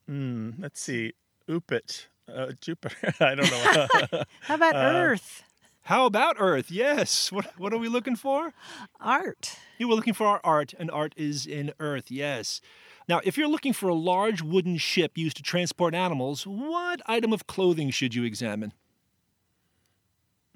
Hmm. 0.07 0.51
let's 0.60 0.81
see. 0.81 1.13
Upit. 1.48 2.07
Uh, 2.34 2.51
Jupiter. 2.62 2.96
I 3.19 3.36
don't 3.36 3.50
know. 3.51 4.24
How 4.41 4.55
about 4.55 4.75
Uh, 4.75 4.79
Earth? 4.96 5.43
How 5.84 6.05
about 6.05 6.36
Earth? 6.39 6.69
Yes. 6.69 7.31
What 7.31 7.46
what 7.57 7.72
are 7.74 7.77
we 7.77 7.88
looking 7.88 8.15
for? 8.17 8.53
Art. 9.00 9.57
You 9.77 9.88
were 9.88 9.96
looking 9.96 10.13
for 10.13 10.27
our 10.27 10.41
art, 10.43 10.74
and 10.77 10.91
art 10.91 11.13
is 11.15 11.46
in 11.46 11.72
Earth. 11.79 12.12
Yes. 12.12 12.60
Now, 13.07 13.22
if 13.24 13.38
you're 13.38 13.48
looking 13.48 13.72
for 13.72 13.88
a 13.88 13.93
large 13.93 14.41
wooden 14.41 14.77
ship 14.77 15.17
used 15.17 15.38
to 15.38 15.43
transport 15.43 15.93
animals, 15.96 16.46
what 16.46 17.01
item 17.05 17.31
of 17.31 17.48
clothing 17.48 17.89
should 17.91 18.13
you 18.13 18.25
examine? 18.25 18.74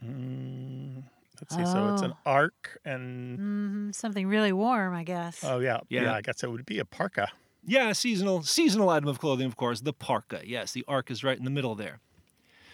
Mm, 0.03 1.03
let's 1.39 1.55
see. 1.55 1.65
So 1.65 1.87
it's 1.89 2.01
an 2.01 2.11
Oh. 2.25 2.31
arc 2.31 2.79
and. 2.83 3.37
hmm 3.37 3.91
Something 3.91 4.27
really 4.27 4.51
warm, 4.51 4.93
I 4.93 5.03
guess. 5.03 5.43
Oh, 5.43 5.59
yeah. 5.59 5.79
Yeah. 5.89 6.03
Yeah. 6.03 6.13
I 6.15 6.21
guess 6.21 6.43
it 6.43 6.51
would 6.51 6.65
be 6.65 6.79
a 6.79 6.85
parka. 6.85 7.29
Yeah, 7.65 7.91
seasonal 7.93 8.43
seasonal 8.43 8.89
item 8.89 9.07
of 9.09 9.19
clothing, 9.19 9.45
of 9.45 9.55
course, 9.55 9.81
the 9.81 9.93
parka. 9.93 10.41
Yes, 10.43 10.71
the 10.71 10.83
arc 10.87 11.11
is 11.11 11.23
right 11.23 11.37
in 11.37 11.43
the 11.43 11.51
middle 11.51 11.75
there. 11.75 11.99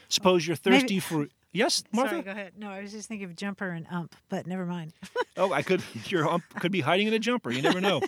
Suppose 0.10 0.48
you're 0.48 0.58
Maybe- 0.65 0.79
thirsty 0.79 1.00
for 1.01 1.27
yes, 1.51 1.84
Martha. 1.91 2.12
Sorry, 2.12 2.22
go 2.22 2.32
ahead. 2.32 2.53
No, 2.58 2.70
I 2.70 2.82
was 2.82 2.91
just 2.94 3.10
thinking 3.10 3.25
of 3.25 3.36
jumper 3.36 3.70
and 3.70 3.86
ump, 3.91 4.15
but 4.29 4.48
never 4.48 4.65
mind. 4.65 4.94
Oh, 5.39 5.53
I 5.53 5.62
could. 5.62 5.84
Your 6.08 6.27
ump 6.27 6.44
could 6.60 6.72
be 6.72 6.82
hiding 6.82 7.06
in 7.06 7.13
a 7.13 7.20
jumper. 7.20 7.51
You 7.51 7.62
never 7.62 7.79
know. 7.79 8.01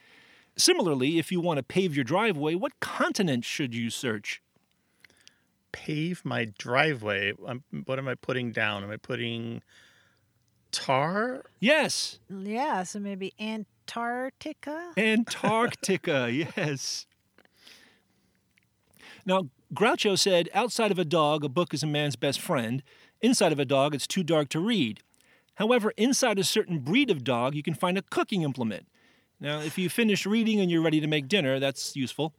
Similarly, 0.56 1.18
if 1.18 1.30
you 1.30 1.38
want 1.38 1.58
to 1.58 1.62
pave 1.62 1.94
your 1.94 2.04
driveway, 2.04 2.54
what 2.54 2.80
continent 2.80 3.44
should 3.44 3.74
you 3.74 3.90
search? 3.90 4.40
Pave 5.72 6.24
my 6.24 6.46
driveway. 6.58 7.34
I'm, 7.46 7.62
what 7.84 7.98
am 7.98 8.08
I 8.08 8.14
putting 8.14 8.50
down? 8.52 8.82
Am 8.82 8.90
I 8.90 8.96
putting 8.96 9.60
tar? 10.72 11.44
Yes, 11.60 12.18
Yeah, 12.30 12.82
so 12.84 12.98
maybe 12.98 13.34
Antarctica. 13.96 14.92
Antarctica. 14.96 16.28
yes. 16.56 17.06
Now, 19.26 19.48
Groucho 19.74 20.18
said, 20.18 20.48
outside 20.54 20.90
of 20.90 20.98
a 20.98 21.04
dog, 21.04 21.44
a 21.44 21.48
book 21.48 21.74
is 21.74 21.82
a 21.82 21.86
man's 21.86 22.16
best 22.16 22.40
friend. 22.40 22.82
Inside 23.20 23.52
of 23.52 23.58
a 23.58 23.64
dog, 23.64 23.94
it's 23.94 24.06
too 24.06 24.22
dark 24.22 24.48
to 24.50 24.60
read. 24.60 25.00
However, 25.56 25.92
inside 25.96 26.38
a 26.38 26.44
certain 26.44 26.78
breed 26.78 27.10
of 27.10 27.22
dog, 27.22 27.54
you 27.54 27.62
can 27.62 27.74
find 27.74 27.98
a 27.98 28.02
cooking 28.02 28.42
implement. 28.42 28.86
Now, 29.40 29.60
if 29.60 29.76
you 29.78 29.88
finish 29.88 30.24
reading 30.24 30.60
and 30.60 30.70
you're 30.70 30.82
ready 30.82 31.00
to 31.00 31.06
make 31.06 31.28
dinner, 31.28 31.58
that's 31.58 31.94
useful. 31.96 32.32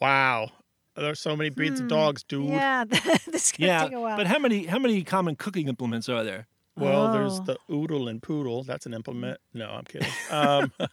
Wow. 0.00 0.50
There 0.96 1.10
are 1.10 1.14
so 1.14 1.36
many 1.36 1.50
breeds 1.50 1.80
of 1.80 1.88
dogs, 1.88 2.22
dude. 2.22 2.46
Hmm. 2.46 2.52
Yeah, 2.52 2.84
this 3.30 3.52
could 3.52 3.64
Yeah, 3.64 3.84
take 3.84 3.92
a 3.92 4.00
while. 4.00 4.16
but 4.16 4.26
how 4.26 4.38
many 4.38 4.66
how 4.66 4.78
many 4.78 5.02
common 5.02 5.34
cooking 5.36 5.68
implements 5.68 6.08
are 6.08 6.22
there? 6.24 6.46
Well, 6.80 7.12
there's 7.12 7.38
Oh. 7.40 7.44
the 7.44 7.58
oodle 7.72 8.08
and 8.08 8.22
poodle. 8.22 8.62
That's 8.64 8.86
an 8.86 8.94
implement. 8.94 9.38
No, 9.54 9.68
I'm 9.70 9.84
kidding. 9.84 10.08
Um, 10.30 10.72
a, 10.78 10.88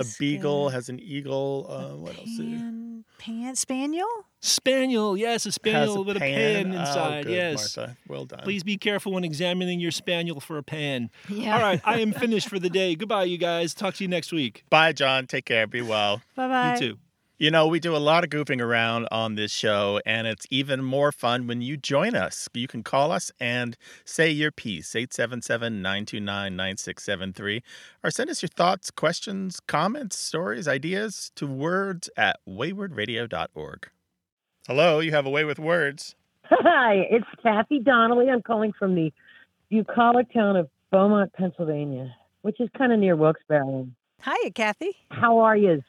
a 0.00 0.04
beagle 0.18 0.68
has 0.70 0.88
an 0.88 0.98
eagle. 1.00 1.66
Uh, 1.68 1.96
what 1.96 2.16
else? 2.18 2.28
pan, 2.38 3.04
pan, 3.18 3.56
spaniel. 3.56 4.06
Spaniel, 4.40 5.16
yes, 5.16 5.44
a 5.44 5.48
Has 5.48 5.54
spaniel 5.54 6.04
with 6.04 6.16
a 6.16 6.20
pan 6.20 6.74
Oh, 6.74 6.80
inside. 6.80 7.24
good, 7.24 7.32
yes. 7.32 7.76
Martha. 7.76 7.96
Well 8.08 8.24
done. 8.26 8.40
Please 8.44 8.62
be 8.62 8.76
careful 8.76 9.12
when 9.12 9.24
examining 9.24 9.80
your 9.80 9.90
spaniel 9.90 10.38
for 10.40 10.58
a 10.58 10.62
pan. 10.62 11.10
Yeah. 11.28 11.54
All 11.56 11.62
right, 11.62 11.80
I 11.84 12.00
am 12.00 12.12
finished 12.12 12.48
for 12.50 12.58
the 12.58 12.70
day. 12.70 12.94
Goodbye, 12.94 13.24
you 13.24 13.38
guys. 13.38 13.74
Talk 13.74 13.94
to 13.94 14.04
you 14.04 14.08
next 14.08 14.32
week. 14.32 14.64
Bye, 14.70 14.92
John. 14.92 15.26
Take 15.26 15.46
care. 15.46 15.66
Be 15.66 15.80
well. 15.82 16.22
Bye 16.36 16.48
bye. 16.48 16.72
You 16.74 16.78
too. 16.78 16.98
You 17.36 17.50
know, 17.50 17.66
we 17.66 17.80
do 17.80 17.96
a 17.96 17.98
lot 17.98 18.22
of 18.22 18.30
goofing 18.30 18.60
around 18.60 19.08
on 19.10 19.34
this 19.34 19.50
show, 19.50 20.00
and 20.06 20.28
it's 20.28 20.46
even 20.50 20.84
more 20.84 21.10
fun 21.10 21.48
when 21.48 21.62
you 21.62 21.76
join 21.76 22.14
us. 22.14 22.48
You 22.54 22.68
can 22.68 22.84
call 22.84 23.10
us 23.10 23.32
and 23.40 23.76
say 24.04 24.30
your 24.30 24.52
piece, 24.52 24.94
877 24.94 25.82
929 25.82 26.54
9673, 26.54 27.62
or 28.04 28.12
send 28.12 28.30
us 28.30 28.40
your 28.40 28.50
thoughts, 28.50 28.92
questions, 28.92 29.58
comments, 29.66 30.16
stories, 30.16 30.68
ideas 30.68 31.32
to 31.34 31.48
words 31.48 32.08
at 32.16 32.38
waywordradio.org. 32.48 33.88
Hello, 34.68 35.00
you 35.00 35.10
have 35.10 35.26
a 35.26 35.30
way 35.30 35.42
with 35.42 35.58
words. 35.58 36.14
Hi, 36.44 37.04
it's 37.10 37.26
Kathy 37.42 37.80
Donnelly. 37.80 38.30
I'm 38.30 38.42
calling 38.42 38.72
from 38.78 38.94
the 38.94 39.12
bucolic 39.70 40.32
town 40.32 40.54
of 40.54 40.68
Beaumont, 40.92 41.32
Pennsylvania, 41.32 42.14
which 42.42 42.60
is 42.60 42.68
kind 42.78 42.92
of 42.92 43.00
near 43.00 43.16
Wilkes-Barre. 43.16 43.88
Hiya, 44.24 44.52
Kathy. 44.52 44.92
How 45.10 45.40
are 45.40 45.56
you? 45.56 45.82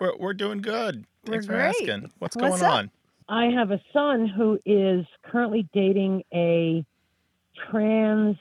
We're, 0.00 0.16
we're 0.16 0.34
doing 0.34 0.60
good. 0.60 1.04
We're 1.26 1.34
Thanks 1.34 1.46
for 1.46 1.52
great. 1.52 1.66
asking. 1.66 2.10
What's, 2.18 2.36
What's 2.36 2.60
going 2.60 2.62
up? 2.62 2.72
on? 2.72 2.90
I 3.28 3.46
have 3.46 3.70
a 3.70 3.80
son 3.92 4.26
who 4.26 4.58
is 4.64 5.04
currently 5.22 5.68
dating 5.74 6.24
a 6.32 6.84
trans. 7.70 8.36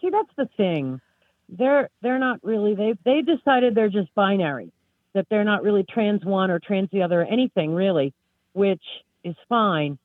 See, 0.00 0.10
that's 0.10 0.30
the 0.36 0.48
thing. 0.56 1.00
They're 1.48 1.88
they're 2.02 2.18
not 2.18 2.40
really 2.42 2.74
they 2.74 2.94
they 3.04 3.22
decided 3.22 3.74
they're 3.74 3.88
just 3.88 4.14
binary, 4.14 4.72
that 5.14 5.26
they're 5.28 5.44
not 5.44 5.62
really 5.62 5.84
trans 5.84 6.24
one 6.24 6.50
or 6.50 6.58
trans 6.58 6.90
the 6.92 7.02
other 7.02 7.22
or 7.22 7.24
anything 7.24 7.74
really, 7.74 8.12
which 8.52 8.82
is 9.24 9.36
fine. 9.48 9.98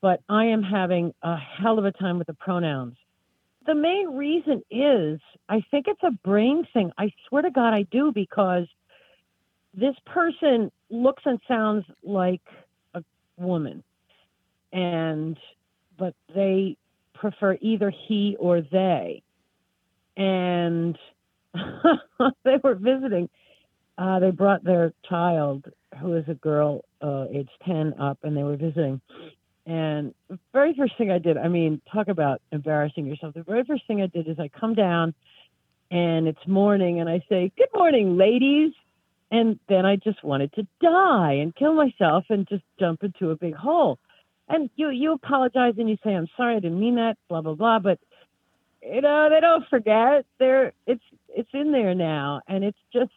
But 0.00 0.20
I 0.28 0.46
am 0.46 0.62
having 0.62 1.12
a 1.22 1.36
hell 1.36 1.78
of 1.78 1.84
a 1.84 1.92
time 1.92 2.18
with 2.18 2.26
the 2.28 2.34
pronouns. 2.34 2.96
The 3.66 3.74
main 3.74 4.16
reason 4.16 4.62
is 4.70 5.20
I 5.48 5.62
think 5.70 5.86
it's 5.88 6.02
a 6.02 6.10
brain 6.10 6.66
thing. 6.72 6.92
I 6.96 7.12
swear 7.28 7.42
to 7.42 7.50
God 7.50 7.74
I 7.74 7.82
do 7.82 8.12
because 8.12 8.66
this 9.78 9.94
person 10.06 10.70
looks 10.90 11.22
and 11.24 11.38
sounds 11.46 11.84
like 12.02 12.42
a 12.94 13.02
woman 13.36 13.82
and 14.72 15.38
but 15.96 16.14
they 16.34 16.76
prefer 17.14 17.58
either 17.60 17.90
he 17.90 18.36
or 18.38 18.60
they. 18.60 19.22
And 20.16 20.98
they 22.44 22.56
were 22.62 22.74
visiting 22.74 23.28
uh, 23.96 24.20
they 24.20 24.30
brought 24.30 24.62
their 24.62 24.92
child 25.08 25.64
who 26.00 26.14
is 26.14 26.24
a 26.28 26.34
girl 26.34 26.84
uh, 27.02 27.24
age 27.32 27.48
10 27.66 27.94
up 28.00 28.18
and 28.22 28.36
they 28.36 28.44
were 28.44 28.56
visiting. 28.56 29.00
And 29.66 30.14
the 30.28 30.38
very 30.52 30.74
first 30.74 30.96
thing 30.96 31.10
i 31.10 31.18
did 31.18 31.36
i 31.36 31.48
mean 31.48 31.80
talk 31.92 32.08
about 32.08 32.40
embarrassing 32.52 33.06
yourself. 33.06 33.34
The 33.34 33.42
very 33.42 33.64
first 33.64 33.86
thing 33.86 34.02
i 34.02 34.06
did 34.06 34.26
is 34.28 34.38
i 34.38 34.48
come 34.48 34.74
down 34.74 35.14
and 35.90 36.28
it's 36.28 36.46
morning 36.46 37.00
and 37.00 37.08
i 37.08 37.22
say 37.28 37.52
good 37.56 37.68
morning 37.74 38.16
ladies 38.16 38.72
and 39.30 39.58
then 39.68 39.84
I 39.84 39.96
just 39.96 40.22
wanted 40.24 40.52
to 40.54 40.66
die 40.82 41.34
and 41.34 41.54
kill 41.54 41.74
myself 41.74 42.24
and 42.30 42.48
just 42.48 42.64
jump 42.80 43.02
into 43.02 43.30
a 43.30 43.36
big 43.36 43.54
hole. 43.54 43.98
And 44.48 44.70
you 44.76 44.88
you 44.90 45.12
apologize 45.12 45.74
and 45.78 45.88
you 45.90 45.96
say 46.02 46.14
I'm 46.14 46.28
sorry 46.36 46.56
I 46.56 46.60
didn't 46.60 46.80
mean 46.80 46.96
that 46.96 47.16
blah 47.28 47.42
blah 47.42 47.54
blah 47.54 47.78
but 47.80 47.98
you 48.82 49.00
know 49.02 49.28
they 49.30 49.40
don't 49.40 49.68
forget 49.68 50.24
they're 50.38 50.72
it's 50.86 51.02
it's 51.28 51.50
in 51.52 51.72
there 51.72 51.94
now 51.94 52.40
and 52.48 52.64
it's 52.64 52.78
just 52.92 53.12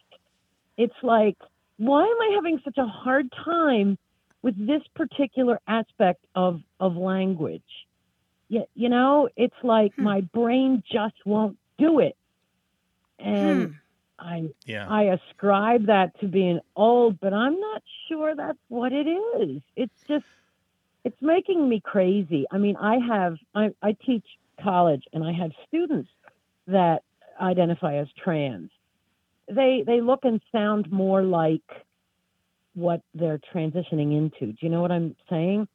it's 0.76 0.94
like 1.02 1.36
why 1.78 2.02
am 2.02 2.20
I 2.20 2.32
having 2.34 2.60
such 2.64 2.76
a 2.76 2.86
hard 2.86 3.32
time 3.44 3.96
with 4.42 4.54
this 4.66 4.82
particular 4.94 5.58
aspect 5.66 6.24
of 6.34 6.60
of 6.80 6.96
language? 6.96 7.62
You, 8.50 8.64
you 8.74 8.90
know 8.90 9.30
it's 9.36 9.54
like 9.62 9.92
Hmm. 9.96 10.04
my 10.04 10.20
brain 10.20 10.82
just 10.92 11.14
won't 11.24 11.56
do 11.78 12.00
it 12.00 12.16
and 13.18 13.68
Hmm. 13.68 13.72
I 14.22 14.50
Yeah. 14.64 14.86
I 14.88 15.04
ascribe 15.04 15.86
that 15.86 16.18
to 16.20 16.28
being 16.28 16.60
old, 16.76 17.20
but 17.20 17.32
I'm 17.32 17.58
not 17.58 17.82
sure 18.08 18.34
that's 18.34 18.58
what 18.68 18.92
it 18.92 19.06
is. 19.06 19.62
It's 19.76 20.02
just 20.08 20.24
it's 21.04 21.20
making 21.20 21.68
me 21.68 21.80
crazy. 21.80 22.46
I 22.50 22.58
mean, 22.58 22.76
I 22.76 22.98
have 22.98 23.36
I, 23.54 23.70
I 23.82 23.96
teach 24.04 24.24
college 24.62 25.04
and 25.12 25.24
I 25.24 25.32
have 25.32 25.50
students 25.66 26.10
that 26.66 27.02
identify 27.40 27.96
as 27.96 28.08
trans. 28.22 28.70
They 29.48 29.82
they 29.86 30.00
look 30.00 30.20
and 30.24 30.40
sound 30.52 30.90
more 30.90 31.22
like 31.22 31.62
what 32.74 33.02
they're 33.14 33.40
transitioning 33.52 34.16
into. 34.16 34.52
Do 34.52 34.58
you 34.60 34.68
know 34.68 34.80
what 34.80 34.92
I'm 34.92 35.16
saying? 35.28 35.68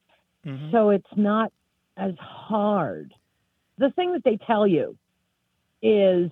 Mhm. 0.46 0.72
So 0.72 0.90
it's 0.92 1.16
not 1.16 1.52
as 1.98 2.16
hard. 2.20 3.14
The 3.78 3.92
thing 3.92 4.14
that 4.14 4.24
they 4.24 4.38
tell 4.38 4.66
you 4.66 4.98
is 5.82 6.32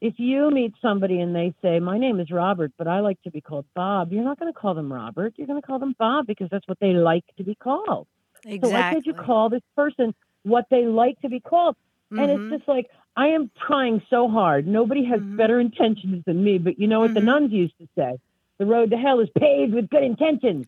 if 0.00 0.14
you 0.18 0.50
meet 0.50 0.74
somebody 0.82 1.20
and 1.20 1.34
they 1.34 1.54
say, 1.62 1.78
My 1.80 1.98
name 1.98 2.20
is 2.20 2.30
Robert, 2.30 2.72
but 2.78 2.86
I 2.86 3.00
like 3.00 3.20
to 3.22 3.30
be 3.30 3.40
called 3.40 3.66
Bob, 3.74 4.12
you're 4.12 4.24
not 4.24 4.38
going 4.38 4.52
to 4.52 4.58
call 4.58 4.74
them 4.74 4.92
Robert. 4.92 5.34
You're 5.36 5.46
going 5.46 5.60
to 5.60 5.66
call 5.66 5.78
them 5.78 5.94
Bob 5.98 6.26
because 6.26 6.48
that's 6.50 6.66
what 6.68 6.78
they 6.80 6.92
like 6.92 7.24
to 7.38 7.44
be 7.44 7.54
called. 7.54 8.06
Exactly. 8.44 8.60
So 8.62 8.68
why 8.74 8.90
can't 8.90 9.06
you 9.06 9.14
call 9.14 9.48
this 9.48 9.62
person 9.76 10.14
what 10.42 10.66
they 10.70 10.84
like 10.86 11.20
to 11.22 11.28
be 11.28 11.40
called? 11.40 11.76
And 12.10 12.20
Mhm. 12.30 12.34
it's 12.52 12.58
just 12.58 12.68
like, 12.68 12.86
I 13.16 13.28
am 13.28 13.50
trying 13.66 14.02
so 14.10 14.28
hard. 14.28 14.66
Nobody 14.66 15.04
has 15.04 15.20
Mhm. 15.20 15.36
better 15.36 15.58
intentions 15.60 16.22
than 16.26 16.44
me, 16.44 16.58
but 16.58 16.78
you 16.78 16.86
know 16.86 17.00
what 17.00 17.14
the 17.14 17.20
Mhm. 17.20 17.24
nuns 17.24 17.52
used 17.52 17.76
to 17.78 17.88
say? 17.96 18.18
The 18.58 18.66
road 18.66 18.90
to 18.90 18.96
hell 18.96 19.20
is 19.20 19.28
paved 19.38 19.72
with 19.74 19.88
good 19.88 20.02
intentions. 20.04 20.66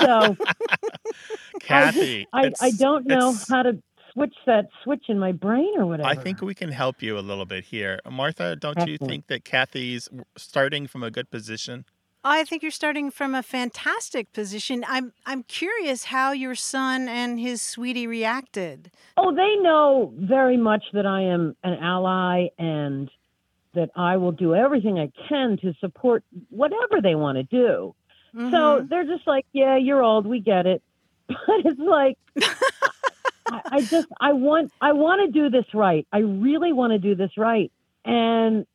So 0.00 0.36
Kathy, 1.60 2.26
I, 2.32 2.40
I 2.60 2.68
it's- 2.68 2.78
don't 2.78 3.06
know 3.06 3.36
how 3.48 3.62
to 3.62 3.82
switch 4.14 4.34
that 4.46 4.66
switch 4.82 5.04
in 5.08 5.18
my 5.18 5.32
brain 5.32 5.72
or 5.76 5.86
whatever. 5.86 6.08
I 6.08 6.14
think 6.14 6.40
we 6.40 6.54
can 6.54 6.70
help 6.70 7.02
you 7.02 7.18
a 7.18 7.20
little 7.20 7.44
bit 7.44 7.64
here. 7.64 8.00
Martha, 8.10 8.56
don't 8.56 8.86
you 8.86 8.96
think 8.98 9.26
that 9.26 9.44
Kathy's 9.44 10.08
starting 10.36 10.86
from 10.86 11.02
a 11.02 11.10
good 11.10 11.30
position? 11.30 11.84
I 12.26 12.44
think 12.44 12.62
you're 12.62 12.70
starting 12.70 13.10
from 13.10 13.34
a 13.34 13.42
fantastic 13.42 14.32
position. 14.32 14.82
I'm 14.88 15.12
I'm 15.26 15.42
curious 15.42 16.04
how 16.04 16.32
your 16.32 16.54
son 16.54 17.06
and 17.06 17.38
his 17.38 17.60
sweetie 17.60 18.06
reacted. 18.06 18.90
Oh, 19.18 19.34
they 19.34 19.56
know 19.62 20.12
very 20.16 20.56
much 20.56 20.84
that 20.94 21.04
I 21.04 21.20
am 21.22 21.54
an 21.62 21.74
ally 21.74 22.46
and 22.58 23.10
that 23.74 23.90
I 23.94 24.16
will 24.16 24.32
do 24.32 24.54
everything 24.54 24.98
I 24.98 25.10
can 25.28 25.58
to 25.58 25.74
support 25.80 26.24
whatever 26.48 27.02
they 27.02 27.14
want 27.14 27.36
to 27.36 27.42
do. 27.42 27.94
So 28.32 28.40
Mhm. 28.40 28.88
they're 28.88 29.04
just 29.04 29.26
like, 29.26 29.44
yeah, 29.52 29.76
you're 29.76 30.02
old, 30.02 30.26
we 30.26 30.40
get 30.40 30.66
it. 30.66 30.82
But 31.28 31.66
it's 31.66 31.78
like, 31.80 32.16
I, 33.50 33.62
I 33.70 33.82
just, 33.82 34.08
I 34.20 34.32
want, 34.32 34.72
I 34.80 34.92
want 34.92 35.22
to 35.26 35.40
do 35.40 35.50
this 35.50 35.66
right. 35.74 36.06
I 36.12 36.18
really 36.18 36.72
want 36.72 36.92
to 36.92 36.98
do 36.98 37.14
this 37.14 37.32
right, 37.36 37.72
and 38.04 38.66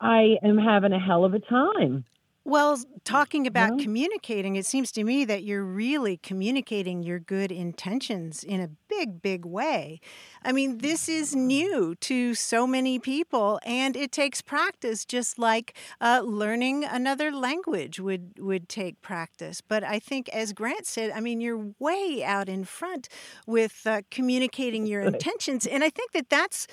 I 0.00 0.36
am 0.42 0.58
having 0.58 0.92
a 0.92 0.98
hell 1.00 1.24
of 1.24 1.34
a 1.34 1.40
time. 1.40 2.04
Well, 2.46 2.78
talking 3.04 3.46
about 3.46 3.76
Yeah. 3.76 3.78
communicating, 3.78 4.56
it 4.56 4.66
seems 4.66 4.92
to 4.92 5.04
me 5.04 5.24
that 5.24 5.44
you're 5.44 5.64
really 5.64 6.18
communicating 6.18 7.02
your 7.02 7.18
good 7.18 7.50
intentions 7.50 8.44
in 8.44 8.60
a 8.60 8.68
big, 8.88 9.22
big 9.22 9.46
way. 9.46 9.98
I 10.42 10.52
mean, 10.52 10.78
this 10.78 11.08
is 11.08 11.34
new 11.34 11.94
to 12.02 12.34
so 12.34 12.66
many 12.66 12.98
people, 12.98 13.60
and 13.64 13.96
it 13.96 14.12
takes 14.12 14.42
practice, 14.42 15.06
just 15.06 15.38
like 15.38 15.74
uh, 16.02 16.20
learning 16.22 16.84
another 16.84 17.32
language 17.32 17.98
would, 17.98 18.38
would 18.38 18.68
take 18.68 19.00
practice. 19.00 19.62
But 19.62 19.82
I 19.82 19.98
think, 19.98 20.28
as 20.28 20.52
Grant 20.52 20.86
said, 20.86 21.12
I 21.12 21.20
mean, 21.20 21.40
you're 21.40 21.72
way 21.78 22.22
out 22.24 22.48
in 22.50 22.64
front 22.64 23.08
with 23.46 23.86
uh, 23.86 24.02
communicating 24.10 24.86
your 24.86 25.02
intentions, 25.02 25.66
and 25.66 25.82
I 25.82 25.88
think 25.88 26.12
that 26.12 26.28
that's 26.28 26.66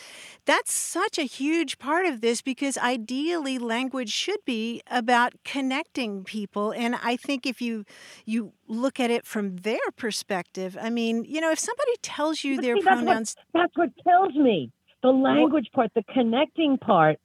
that's 0.46 0.74
such 0.74 1.18
a 1.18 1.24
huge 1.24 1.78
part 1.78 2.06
of 2.06 2.22
this 2.22 2.42
because 2.42 2.78
ideally 2.78 3.58
language 3.60 4.10
should 4.12 4.44
be 4.46 4.82
about 4.88 5.34
connecting 5.44 5.61
people 6.26 6.72
and 6.72 6.96
i 7.04 7.16
think 7.16 7.46
if 7.46 7.62
you 7.62 7.86
you 8.26 8.52
look 8.68 9.00
at 9.00 9.10
it 9.12 9.26
from 9.26 9.58
their 9.58 9.78
perspective 9.98 10.78
i 10.82 10.90
mean 10.90 11.24
you 11.26 11.40
know 11.42 11.52
if 11.52 11.60
somebody 11.60 11.92
tells 12.02 12.44
you 12.44 12.56
But 12.58 12.62
their 12.64 12.76
see, 12.76 12.82
that's 12.82 12.96
what- 12.96 13.04
pronouns 13.06 13.36
That's 13.54 13.78
what 13.78 13.90
kills 14.04 14.36
me. 14.36 14.72
The 15.04 15.10
language 15.10 15.68
part, 15.74 15.92
the 15.96 16.04
connecting 16.14 16.78
part. 16.78 17.18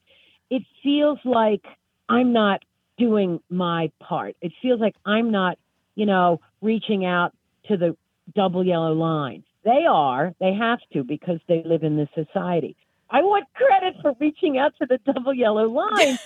It 0.50 0.62
feels 0.82 1.18
like 1.24 1.62
I'm 2.08 2.32
not 2.32 2.62
doing 2.96 3.40
my 3.50 3.90
part. 4.00 4.34
It 4.40 4.52
feels 4.62 4.80
like 4.80 4.94
I'm 5.04 5.30
not, 5.30 5.58
you 5.94 6.06
know, 6.06 6.40
reaching 6.62 7.04
out 7.04 7.32
to 7.68 7.76
the 7.76 7.94
double 8.34 8.64
yellow 8.64 8.94
line. 8.94 9.44
They 9.64 9.84
are. 9.86 10.32
They 10.40 10.54
have 10.54 10.78
to 10.94 11.04
because 11.04 11.38
they 11.48 11.62
live 11.66 11.82
in 11.82 11.96
this 11.98 12.08
society. 12.14 12.76
I 13.10 13.20
want 13.20 13.44
credit 13.54 13.96
for 14.00 14.14
reaching 14.18 14.56
out 14.56 14.72
to 14.80 14.86
the 14.86 14.98
double 15.12 15.34
yellow 15.34 15.68
line, 15.82 16.18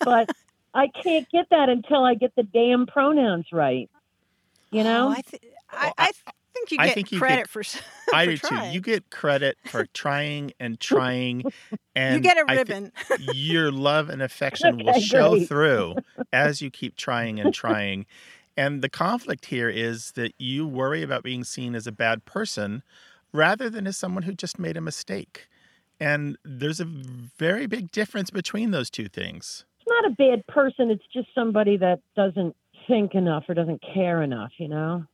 but 0.00 0.28
I 0.74 0.88
can't 0.88 1.28
get 1.30 1.46
that 1.50 1.68
until 1.68 2.04
I 2.04 2.14
get 2.14 2.34
the 2.36 2.42
damn 2.42 2.86
pronouns 2.86 3.46
right. 3.52 3.90
You 4.70 4.84
know? 4.84 5.08
Oh, 5.08 5.10
I, 5.12 5.20
th- 5.22 5.42
I, 5.70 5.84
Well, 5.84 5.94
I 5.98 6.10
think 6.54 6.70
you 6.72 6.76
I 6.80 6.86
get 6.86 6.94
think 6.94 7.12
you 7.12 7.18
credit 7.18 7.36
get- 7.42 7.48
for, 7.48 7.60
s- 7.60 7.80
I 8.12 8.24
for 8.26 8.30
do 8.32 8.36
too. 8.36 8.48
trying. 8.48 8.74
You 8.74 8.80
get 8.80 9.10
credit 9.10 9.56
for 9.66 9.86
trying 9.94 10.52
and 10.60 10.78
trying, 10.78 11.44
and 11.96 12.14
You 12.16 12.20
get 12.20 12.36
a 12.36 12.44
thi- 12.46 12.54
ribbon 12.56 12.92
your 13.34 13.72
love 13.72 14.08
and 14.10 14.20
affection 14.22 14.84
will 14.84 15.00
show 15.00 15.30
great. 15.36 15.48
through 15.48 15.96
as 16.32 16.60
you 16.60 16.70
keep 16.70 16.96
trying 16.96 17.40
and 17.40 17.54
trying. 17.54 18.04
And 18.56 18.82
the 18.82 18.88
conflict 18.88 19.46
here 19.46 19.68
is 19.70 20.12
that 20.12 20.32
you 20.38 20.66
worry 20.66 21.02
about 21.02 21.22
being 21.22 21.44
seen 21.44 21.74
as 21.74 21.86
a 21.86 21.92
bad 21.92 22.24
person 22.24 22.82
rather 23.32 23.70
than 23.70 23.86
as 23.86 23.96
someone 23.96 24.24
who 24.24 24.34
just 24.34 24.58
made 24.58 24.76
a 24.76 24.80
mistake. 24.80 25.46
And 26.00 26.36
there's 26.44 26.80
a 26.80 26.84
very 26.84 27.66
big 27.66 27.90
difference 27.92 28.30
between 28.30 28.70
those 28.72 28.90
two 28.90 29.08
things. 29.08 29.64
It's 29.88 30.02
not 30.02 30.12
a 30.12 30.14
bad 30.14 30.46
person. 30.46 30.90
It's 30.90 31.04
just 31.12 31.28
somebody 31.34 31.76
that 31.78 32.00
doesn't 32.14 32.56
think 32.86 33.14
enough 33.14 33.44
or 33.48 33.54
doesn't 33.54 33.82
care 33.82 34.22
enough, 34.22 34.52
you 34.58 34.68
know? 34.68 35.04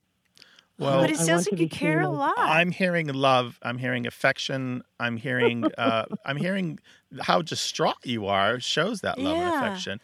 Well, 0.79 1.03
but 1.03 1.11
it 1.11 1.21
I 1.21 1.25
sounds 1.25 1.47
like 1.47 1.53
you 1.53 1.59
be 1.59 1.69
care 1.69 2.01
a 2.01 2.09
lot 2.09 2.35
I'm 2.37 2.71
hearing 2.73 3.07
love. 3.09 3.59
I'm 3.63 3.79
hearing 3.79 4.07
affection. 4.07 4.83
I'm 4.99 5.17
hearing. 5.17 5.65
Uh, 5.79 6.07
I'm 6.25 6.37
hearing 6.37 6.79
how 7.21 7.43
distraught 7.43 7.99
you 8.05 8.27
are. 8.27 8.59
Shows 8.61 9.01
that 9.03 9.19
love 9.19 9.39
and 9.39 9.49
affection. 9.49 10.01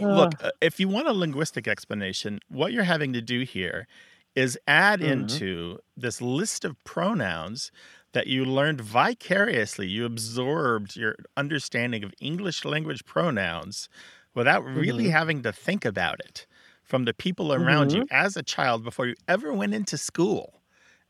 Ugh. 0.00 0.04
Look, 0.16 0.34
uh, 0.42 0.50
if 0.60 0.78
you 0.80 0.88
want 0.88 1.08
a 1.08 1.12
linguistic 1.12 1.68
explanation, 1.68 2.40
what 2.48 2.72
you're 2.72 2.84
having 2.84 3.12
to 3.12 3.20
do 3.20 3.42
here 3.42 3.86
is 4.34 4.58
add 4.66 5.00
Mhm. 5.00 5.12
into 5.12 5.78
this 5.96 6.20
list 6.22 6.64
of 6.64 6.82
pronouns 6.84 7.72
that 8.12 8.26
you 8.26 8.44
learned 8.44 8.80
vicariously. 8.80 9.86
You 9.88 10.04
absorbed 10.04 10.96
your 10.96 11.16
understanding 11.36 12.04
of 12.04 12.14
English 12.20 12.64
language 12.64 13.04
pronouns 13.04 13.88
without 14.34 14.64
really 14.64 15.08
Mhm. 15.08 15.10
having 15.10 15.42
to 15.42 15.52
think 15.52 15.84
about 15.84 16.20
it 16.20 16.46
from 16.84 17.04
the 17.04 17.14
people 17.14 17.52
around 17.52 17.92
you 17.92 18.02
Mm-hmm. 18.02 18.10
as 18.10 18.36
a 18.36 18.42
child 18.42 18.82
before 18.84 19.06
you 19.06 19.14
ever 19.28 19.52
went 19.52 19.74
into 19.74 19.96
school. 19.98 20.62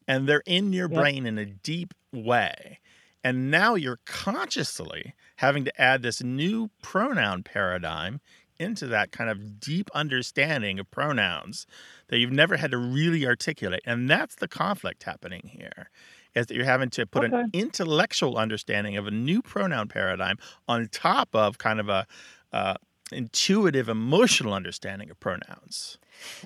And 0.09 0.29
they're 0.29 0.43
in 0.47 0.73
your 0.73 0.89
Yep. 0.89 1.09
brain 1.09 1.27
in 1.27 1.39
a 1.39 1.47
deep 1.47 1.95
way. 2.13 2.81
And 3.23 3.51
now 3.51 3.75
you're 3.75 4.01
consciously 4.07 5.15
having 5.37 5.65
to 5.65 5.81
add 5.81 6.03
this 6.03 6.23
new 6.23 6.71
pronoun 6.83 7.43
paradigm 7.43 8.21
into 8.59 8.87
that 8.89 9.13
kind 9.13 9.31
of 9.31 9.61
deep 9.61 9.91
understanding 9.95 10.79
of 10.79 10.91
pronouns 10.91 11.67
that 12.09 12.19
you've 12.19 12.33
never 12.33 12.57
had 12.57 12.71
to 12.73 12.79
really 12.79 13.27
articulate. 13.27 13.81
And 13.87 14.09
that's 14.09 14.37
the 14.37 14.49
conflict 14.49 15.05
happening 15.05 15.49
here. 15.53 15.91
Is 16.35 16.47
that 16.47 16.55
you're 16.55 16.65
having 16.65 16.91
to 16.91 17.07
put 17.07 17.25
Okay. 17.25 17.43
an 17.43 17.51
intellectual 17.53 18.37
understanding 18.37 18.97
of 18.97 19.07
a 19.07 19.11
new 19.11 19.43
pronoun 19.43 19.89
paradigm 19.89 20.39
on 20.69 20.89
top 20.89 21.29
of 21.35 21.59
kind 21.59 21.81
of 21.81 21.89
a 21.89 22.07
uh, 22.53 22.75
intuitive 23.13 23.89
emotional 23.89 24.53
understanding 24.55 25.11
of 25.11 25.19
pronouns. 25.21 25.99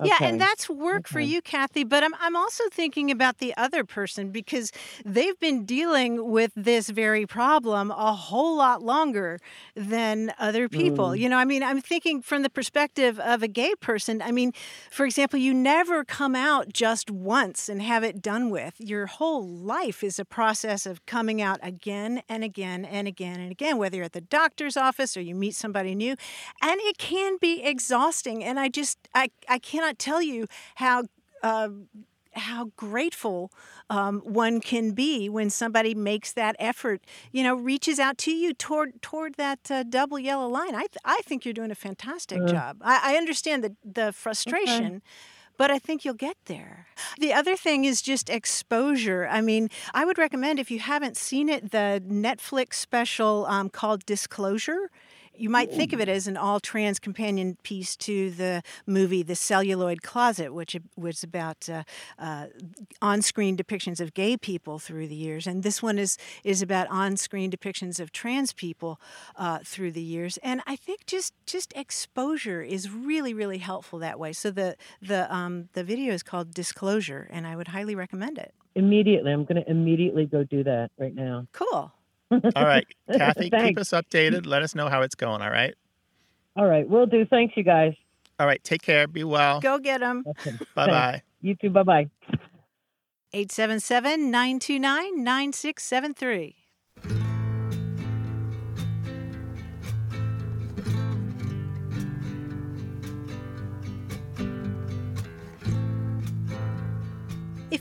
Yeah, 0.03 0.19
and 0.21 0.41
that's 0.41 0.69
work 0.69 1.09
for 1.09 1.21
you, 1.21 1.43
Kathy. 1.43 1.85
But 1.85 2.03
I'm, 2.03 2.15
I'm 2.21 2.37
also 2.37 2.65
thinking 2.71 3.11
about 3.11 3.39
the 3.39 3.55
other 3.57 3.85
person 3.85 4.31
because 4.31 4.73
they've 5.05 5.39
been 5.39 5.65
dealing 5.65 6.31
with 6.31 6.53
this 6.55 6.91
very 6.91 7.27
problem 7.27 7.91
a 7.91 8.13
whole 8.13 8.57
lot 8.57 8.83
longer 8.83 9.39
than 9.75 10.33
other 10.39 10.69
people. 10.69 11.09
Mm. 11.09 11.19
You 11.19 11.29
know, 11.29 11.39
I 11.39 11.45
mean, 11.45 11.63
I'm 11.63 11.81
thinking 11.81 12.23
from 12.23 12.43
the 12.43 12.51
perspective 12.51 13.19
of 13.21 13.43
a 13.43 13.49
gay 13.49 13.75
person. 13.81 14.23
I 14.23 14.31
mean, 14.31 14.53
for 14.91 15.07
example, 15.07 15.39
you 15.39 15.55
never 15.55 16.05
come 16.05 16.35
out 16.35 16.73
just 16.73 17.11
once 17.11 17.69
and 17.69 17.83
have 17.83 18.05
it 18.05 18.23
done 18.23 18.51
with. 18.51 18.75
Your 18.79 19.07
whole 19.07 19.47
life 19.47 20.03
is 20.03 20.19
a 20.19 20.25
process 20.25 20.87
of 20.87 21.05
coming 21.07 21.41
out 21.41 21.59
again 21.63 22.23
and 22.29 22.45
again 22.45 22.85
and 22.85 23.09
again 23.09 23.41
and 23.41 23.51
again, 23.51 23.79
whether 23.79 23.97
you're 23.97 24.05
at 24.05 24.13
the 24.13 24.21
doctor's 24.21 24.77
office 24.77 25.17
or 25.17 25.21
you 25.21 25.35
meet 25.35 25.55
somebody 25.55 25.95
new. 25.95 26.17
And 26.63 26.81
it 26.83 26.99
can 26.99 27.39
be 27.41 27.63
exhausting. 27.63 28.45
And 28.45 28.59
I 28.59 28.69
just, 28.69 28.99
I, 29.15 29.31
I 29.49 29.59
cannot 29.71 29.99
tell 29.99 30.21
you 30.23 30.47
how. 30.77 31.05
Uh, 31.43 31.69
how 32.37 32.65
grateful 32.77 33.53
um, 33.89 34.21
one 34.25 34.61
can 34.61 34.91
be 34.91 35.29
when 35.29 35.49
somebody 35.51 35.95
makes 35.95 36.33
that 36.33 36.57
effort, 36.59 37.01
you 37.31 37.45
know, 37.45 37.55
reaches 37.55 38.01
out 38.01 38.19
to 38.19 38.33
you 38.33 38.53
toward 38.53 39.01
toward 39.03 39.35
that 39.35 39.71
uh, 39.71 39.85
double 39.85 40.19
yellow 40.19 40.49
line. 40.49 40.75
I 40.75 40.87
th- 40.95 41.05
I 41.05 41.21
think 41.25 41.45
you're 41.45 41.55
doing 41.55 41.71
a 41.71 41.77
fantastic 41.77 42.41
Uh. 42.43 42.47
job. 42.49 42.73
I, 42.81 43.13
I 43.13 43.17
understand 43.17 43.63
the 43.63 43.73
the 44.01 44.13
frustration. 44.13 45.01
But 45.57 45.71
I 45.71 45.79
think 45.79 46.05
you'll 46.05 46.15
get 46.29 46.37
there. 46.47 46.89
The 47.21 47.33
other 47.33 47.57
thing 47.57 47.85
is 47.85 48.03
just 48.03 48.29
exposure. 48.29 49.29
I 49.31 49.41
mean, 49.41 49.69
I 50.01 50.05
would 50.05 50.19
recommend 50.19 50.59
if 50.59 50.69
you 50.69 50.81
haven't 50.81 51.17
seen 51.17 51.49
it, 51.49 51.71
the 51.71 52.03
Netflix 52.05 52.75
special 52.75 53.47
um, 53.47 53.69
called 53.71 54.05
Disclosure. 54.05 54.91
You 55.37 55.51
might 55.51 55.73
think 55.73 55.93
of 55.93 56.01
it 56.01 56.09
as 56.09 56.27
an 56.27 56.37
all 56.37 56.61
trans 56.61 56.99
companion 56.99 57.57
piece 57.63 57.97
to 57.97 58.31
the 58.31 58.63
movie 58.87 59.23
The 59.23 59.35
Celluloid 59.35 60.03
Closet, 60.03 60.55
which 60.55 60.77
was 60.97 61.23
about 61.23 61.69
uh, 61.69 61.83
uh, 62.19 62.47
on 63.03 63.23
screen 63.23 63.57
depictions 63.57 64.01
of 64.01 64.15
gay 64.15 64.37
people 64.37 64.79
through 64.79 65.09
the 65.09 65.15
years. 65.15 65.47
And 65.47 65.63
this 65.63 65.83
one 65.83 65.99
is, 65.99 66.17
is 66.45 66.63
about 66.63 66.87
on 66.89 67.17
screen 67.17 67.51
depictions 67.51 67.99
of 67.99 68.13
trans 68.13 68.53
people 68.53 69.01
uh, 69.37 69.59
through 69.65 69.93
the 69.93 70.03
years. 70.03 70.37
And 70.39 70.61
I 70.67 70.77
think 70.77 71.07
just, 71.07 71.35
just 71.47 71.73
exposure 71.77 72.63
is 72.63 72.91
really, 72.91 73.35
really 73.35 73.59
helpful 73.59 73.99
that 74.01 74.19
way. 74.19 74.33
So 74.33 74.51
the, 74.51 74.77
the, 75.03 75.33
um, 75.35 75.69
the 75.73 75.85
video 75.85 76.13
is 76.13 76.23
called 76.23 76.55
Disclosure, 76.55 77.29
and 77.31 77.47
I 77.47 77.57
would 77.57 77.69
highly 77.69 77.95
recommend 77.95 78.39
it. 78.39 78.55
Immediately. 78.77 79.33
I'm 79.33 79.45
going 79.45 79.63
to 79.63 79.71
immediately 79.71 80.27
go 80.27 80.45
do 80.45 80.65
that 80.65 80.91
right 80.99 81.15
now. 81.15 81.47
Cool. 81.53 81.93
All 82.57 82.65
right, 82.65 82.87
Kathy, 83.17 83.51
keep 83.51 83.79
us 83.79 83.91
updated. 83.91 84.47
Let 84.47 84.63
us 84.63 84.75
know 84.75 84.89
how 84.89 85.03
it's 85.03 85.15
going. 85.15 85.43
All 85.43 85.51
right. 85.51 85.75
All 86.57 86.67
right, 86.67 86.89
we'll 86.89 87.07
do. 87.07 87.25
Thanks, 87.27 87.57
you 87.57 87.65
guys. 87.65 87.95
All 88.39 88.47
right. 88.47 88.63
Take 88.65 88.83
care. 88.83 89.07
Be 89.07 89.25
well. 89.25 89.61
Go 89.61 89.79
get 89.79 90.01
them. 90.01 90.25
Bye 90.75 90.87
bye. 90.87 91.23
You 91.41 91.55
too. 91.55 91.71
Bye 91.71 91.83
bye. 91.83 92.11
877 93.33 94.31
929 94.31 95.25
9673. 95.25 96.57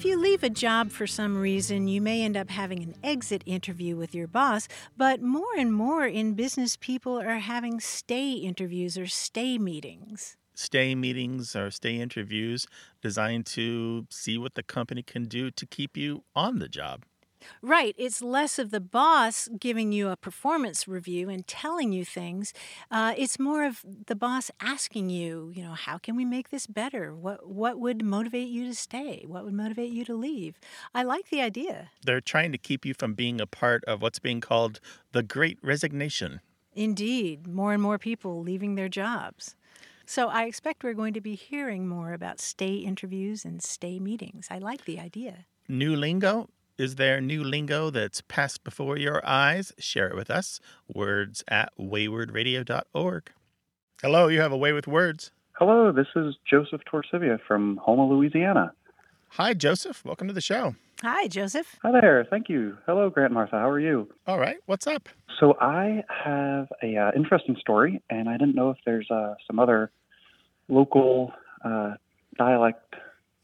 If 0.03 0.09
you 0.09 0.19
leave 0.19 0.43
a 0.43 0.49
job 0.49 0.91
for 0.91 1.07
some 1.07 1.37
reason, 1.37 1.87
you 1.87 2.01
may 2.01 2.23
end 2.23 2.35
up 2.35 2.49
having 2.49 2.83
an 2.83 2.93
exit 3.05 3.41
interview 3.45 3.95
with 3.95 4.13
your 4.13 4.27
boss, 4.27 4.67
but 4.97 5.21
more 5.21 5.55
and 5.57 5.73
more 5.73 6.05
in 6.05 6.33
business, 6.33 6.75
people 6.75 7.17
are 7.21 7.37
having 7.37 7.79
stay 7.79 8.33
interviews 8.33 8.97
or 8.97 9.07
stay 9.07 9.57
meetings. 9.57 10.35
Stay 10.55 10.93
meetings 10.93 11.55
or 11.55 11.71
stay 11.71 11.95
interviews 11.95 12.67
designed 13.01 13.45
to 13.45 14.05
see 14.09 14.37
what 14.37 14.55
the 14.55 14.63
company 14.63 15.03
can 15.03 15.23
do 15.23 15.49
to 15.51 15.65
keep 15.65 15.95
you 15.95 16.25
on 16.35 16.59
the 16.59 16.67
job. 16.67 17.05
Right. 17.61 17.95
It's 17.97 18.21
less 18.21 18.59
of 18.59 18.71
the 18.71 18.79
boss 18.79 19.49
giving 19.59 19.91
you 19.91 20.09
a 20.09 20.17
performance 20.17 20.87
review 20.87 21.29
and 21.29 21.45
telling 21.47 21.91
you 21.91 22.05
things. 22.05 22.53
Uh, 22.91 23.13
it's 23.17 23.39
more 23.39 23.63
of 23.63 23.83
the 24.07 24.15
boss 24.15 24.51
asking 24.59 25.09
you, 25.09 25.51
you 25.55 25.63
know, 25.63 25.73
how 25.73 25.97
can 25.97 26.15
we 26.15 26.25
make 26.25 26.49
this 26.49 26.67
better? 26.67 27.13
What 27.13 27.47
what 27.47 27.79
would 27.79 28.03
motivate 28.03 28.49
you 28.49 28.65
to 28.65 28.75
stay? 28.75 29.23
What 29.27 29.43
would 29.45 29.53
motivate 29.53 29.91
you 29.91 30.05
to 30.05 30.15
leave? 30.15 30.59
I 30.93 31.03
like 31.03 31.29
the 31.29 31.41
idea. 31.41 31.91
They're 32.05 32.21
trying 32.21 32.51
to 32.51 32.57
keep 32.57 32.85
you 32.85 32.93
from 32.93 33.13
being 33.13 33.39
a 33.39 33.47
part 33.47 33.83
of 33.85 34.01
what's 34.01 34.19
being 34.19 34.41
called 34.41 34.79
the 35.11 35.23
Great 35.23 35.57
Resignation. 35.61 36.41
Indeed, 36.75 37.47
more 37.47 37.73
and 37.73 37.81
more 37.81 37.97
people 37.97 38.41
leaving 38.41 38.75
their 38.75 38.89
jobs. 38.89 39.55
So 40.05 40.27
I 40.27 40.43
expect 40.43 40.83
we're 40.83 40.93
going 40.93 41.13
to 41.13 41.21
be 41.21 41.35
hearing 41.35 41.87
more 41.87 42.13
about 42.13 42.39
stay 42.41 42.75
interviews 42.75 43.45
and 43.45 43.63
stay 43.63 43.99
meetings. 43.99 44.47
I 44.51 44.57
like 44.57 44.85
the 44.85 44.99
idea. 44.99 45.45
New 45.67 45.95
lingo? 45.95 46.49
Is 46.75 46.95
there 46.95 47.21
new 47.21 47.43
lingo 47.43 47.91
that's 47.91 48.21
passed 48.21 48.63
before 48.63 48.97
your 48.97 49.21
eyes? 49.23 49.73
Share 49.77 50.07
it 50.07 50.15
with 50.15 50.31
us. 50.31 50.59
Words 50.91 51.43
at 51.47 51.71
waywordradio.org. 51.79 53.31
Hello, 54.01 54.27
you 54.27 54.41
have 54.41 54.51
a 54.51 54.57
way 54.57 54.73
with 54.73 54.87
words. 54.87 55.29
Hello, 55.51 55.91
this 55.91 56.07
is 56.15 56.33
Joseph 56.49 56.81
Torsivia 56.91 57.37
from 57.47 57.79
Houma, 57.85 58.07
Louisiana. 58.07 58.73
Hi, 59.29 59.53
Joseph. 59.53 60.03
Welcome 60.03 60.27
to 60.29 60.33
the 60.33 60.41
show. 60.41 60.73
Hi, 61.03 61.27
Joseph. 61.27 61.77
Hi 61.83 61.91
there, 61.91 62.25
thank 62.27 62.49
you. 62.49 62.75
Hello, 62.87 63.07
Grant 63.11 63.33
Martha, 63.33 63.57
how 63.57 63.69
are 63.69 63.79
you? 63.79 64.09
All 64.25 64.39
right, 64.39 64.57
what's 64.65 64.87
up? 64.87 65.09
So 65.39 65.55
I 65.61 66.03
have 66.25 66.69
a 66.81 66.97
uh, 66.97 67.11
interesting 67.15 67.55
story, 67.59 68.01
and 68.09 68.27
I 68.27 68.33
didn't 68.33 68.55
know 68.55 68.71
if 68.71 68.77
there's 68.83 69.11
uh, 69.11 69.35
some 69.45 69.59
other 69.59 69.91
local 70.69 71.33
uh, 71.63 71.95
dialect 72.35 72.95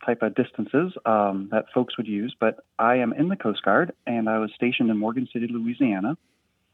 type 0.06 0.22
of 0.22 0.36
distances 0.36 0.94
um, 1.06 1.50
that 1.52 1.66
folks 1.74 1.98
would 1.98 2.08
use, 2.08 2.36
but 2.40 2.64
I 2.78 2.98
am 2.98 3.14
in 3.14 3.30
the 3.30 3.36
Coast 3.36 3.64
Guard, 3.64 3.94
and 4.08 4.30
I 4.30 4.40
was 4.40 4.52
stationed 4.56 4.90
in 4.90 4.98
Morgan 4.98 5.28
City, 5.32 5.48
Louisiana, 5.50 6.18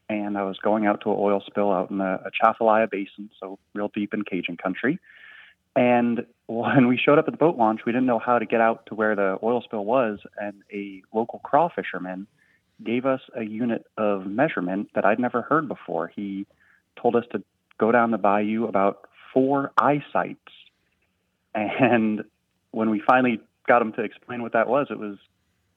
and 0.09 0.37
I 0.37 0.43
was 0.43 0.57
going 0.59 0.85
out 0.85 1.01
to 1.01 1.11
an 1.11 1.17
oil 1.19 1.41
spill 1.45 1.71
out 1.71 1.89
in 1.89 1.97
the 1.97 2.19
Atchafalaya 2.25 2.87
Basin, 2.87 3.29
so 3.39 3.57
real 3.73 3.89
deep 3.93 4.13
in 4.13 4.23
Cajun 4.23 4.57
country. 4.57 4.99
And 5.75 6.25
when 6.47 6.87
we 6.87 6.97
showed 6.97 7.19
up 7.19 7.27
at 7.27 7.33
the 7.33 7.37
boat 7.37 7.57
launch, 7.57 7.81
we 7.85 7.91
didn't 7.91 8.05
know 8.05 8.19
how 8.19 8.39
to 8.39 8.45
get 8.45 8.61
out 8.61 8.85
to 8.87 8.95
where 8.95 9.15
the 9.15 9.37
oil 9.43 9.61
spill 9.61 9.83
was, 9.83 10.19
and 10.39 10.61
a 10.71 11.01
local 11.13 11.41
crawfisherman 11.43 12.27
gave 12.83 13.05
us 13.05 13.21
a 13.35 13.43
unit 13.43 13.85
of 13.97 14.25
measurement 14.25 14.89
that 14.95 15.05
I'd 15.05 15.19
never 15.19 15.41
heard 15.41 15.67
before. 15.67 16.11
He 16.15 16.45
told 17.01 17.15
us 17.15 17.25
to 17.31 17.43
go 17.77 17.91
down 17.91 18.11
the 18.11 18.17
bayou 18.17 18.67
about 18.67 19.09
four 19.33 19.71
eyesights. 19.77 20.39
And 21.57 22.25
when 22.75 22.89
we 22.89 22.99
finally 22.99 23.39
got 23.67 23.81
him 23.81 23.93
to 23.93 24.01
explain 24.01 24.41
what 24.41 24.53
that 24.53 24.67
was, 24.67 24.87
it 24.89 24.99
was, 24.99 25.17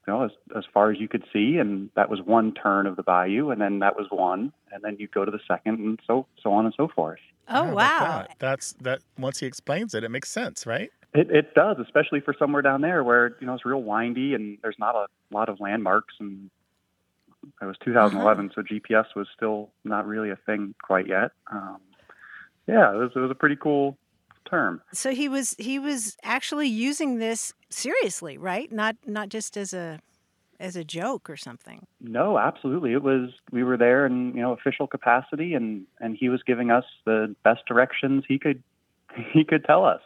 you 0.07 0.13
know, 0.13 0.25
as, 0.25 0.33
as 0.57 0.65
far 0.75 0.91
as 0.91 0.99
you 0.99 1.07
could 1.07 1.25
see, 1.33 1.57
and 1.59 1.91
that 1.95 2.11
was 2.11 2.21
one 2.21 2.53
turn 2.53 2.87
of 2.87 2.97
the 2.97 3.03
bayou, 3.05 3.51
and 3.51 3.61
then 3.61 3.79
that 3.79 3.97
was 3.97 4.09
one, 4.11 4.53
and 4.73 4.83
then 4.83 4.97
you 4.99 5.07
go 5.07 5.25
to 5.25 5.31
the 5.31 5.39
second, 5.47 5.79
and 5.79 6.01
so 6.07 6.27
so 6.43 6.53
on 6.53 6.65
and 6.65 6.75
so 6.77 6.89
forth. 6.89 7.21
Oh, 7.49 7.55
How 7.55 7.63
about 7.63 7.75
wow. 7.77 7.99
that? 8.01 8.37
That's 8.41 8.73
that. 8.81 9.01
Once 9.17 9.39
he 9.39 9.47
explains 9.47 9.95
it, 9.95 10.03
it 10.03 10.11
makes 10.11 10.29
sense, 10.29 10.67
right? 10.67 10.91
It, 11.15 11.31
it 11.31 11.55
does, 11.55 11.77
especially 11.81 12.21
for 12.21 12.35
somewhere 12.39 12.63
down 12.63 12.81
there 12.81 13.05
where 13.05 13.37
you 13.41 13.47
know 13.47 13.55
it's 13.55 13.65
real 13.65 13.83
windy 13.83 14.35
and 14.35 14.59
there's 14.63 14.79
not 14.79 14.95
a 14.95 15.07
lot 15.33 15.49
of 15.49 15.61
landmarks. 15.61 16.15
And 16.19 16.51
it 17.63 17.65
was 17.65 17.77
2011, 17.85 18.51
so 18.55 18.63
GPS 18.63 19.07
was 19.15 19.29
still 19.37 19.71
not 19.85 20.07
really 20.07 20.31
a 20.31 20.37
thing 20.37 20.75
quite 20.83 21.07
yet. 21.07 21.31
Um, 21.51 21.79
yeah, 22.67 22.93
it 22.93 22.97
was, 22.97 23.13
it 23.15 23.19
was 23.21 23.31
a 23.31 23.35
pretty 23.35 23.57
cool 23.57 23.97
term. 24.49 24.83
So 24.93 25.15
he 25.15 25.29
was 25.29 25.55
he 25.59 25.79
was 25.79 26.17
actually 26.23 26.69
using 26.69 27.19
this 27.19 27.53
seriously, 27.71 28.39
right? 28.39 28.71
Not 28.73 28.97
not 29.07 29.29
just 29.29 29.57
as 29.57 29.73
a 29.73 30.01
as 30.61 30.77
a 30.77 30.85
joke 30.85 31.31
or 31.31 31.37
something. 31.37 31.87
No, 32.01 32.39
absolutely. 32.39 32.93
It 32.93 33.03
was 33.03 33.31
we 33.53 33.63
were 33.63 33.77
there 33.77 34.07
in 34.07 34.35
you 34.35 34.43
know 34.43 34.53
official 34.53 34.87
capacity, 34.87 35.55
and 35.55 35.87
and 36.01 36.17
he 36.19 36.29
was 36.29 36.43
giving 36.47 36.71
us 36.71 36.85
the 37.05 37.35
best 37.45 37.67
directions 37.67 38.25
he 38.27 38.39
could 38.39 38.63
he 39.33 39.45
could 39.45 39.65
tell 39.65 39.85
us. 39.85 40.03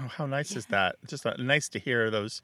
Oh, 0.00 0.08
how 0.08 0.26
nice 0.26 0.56
is 0.56 0.66
that? 0.66 0.96
Just 1.06 1.24
uh, 1.24 1.34
nice 1.38 1.68
to 1.70 1.78
hear 1.78 2.10
those 2.10 2.42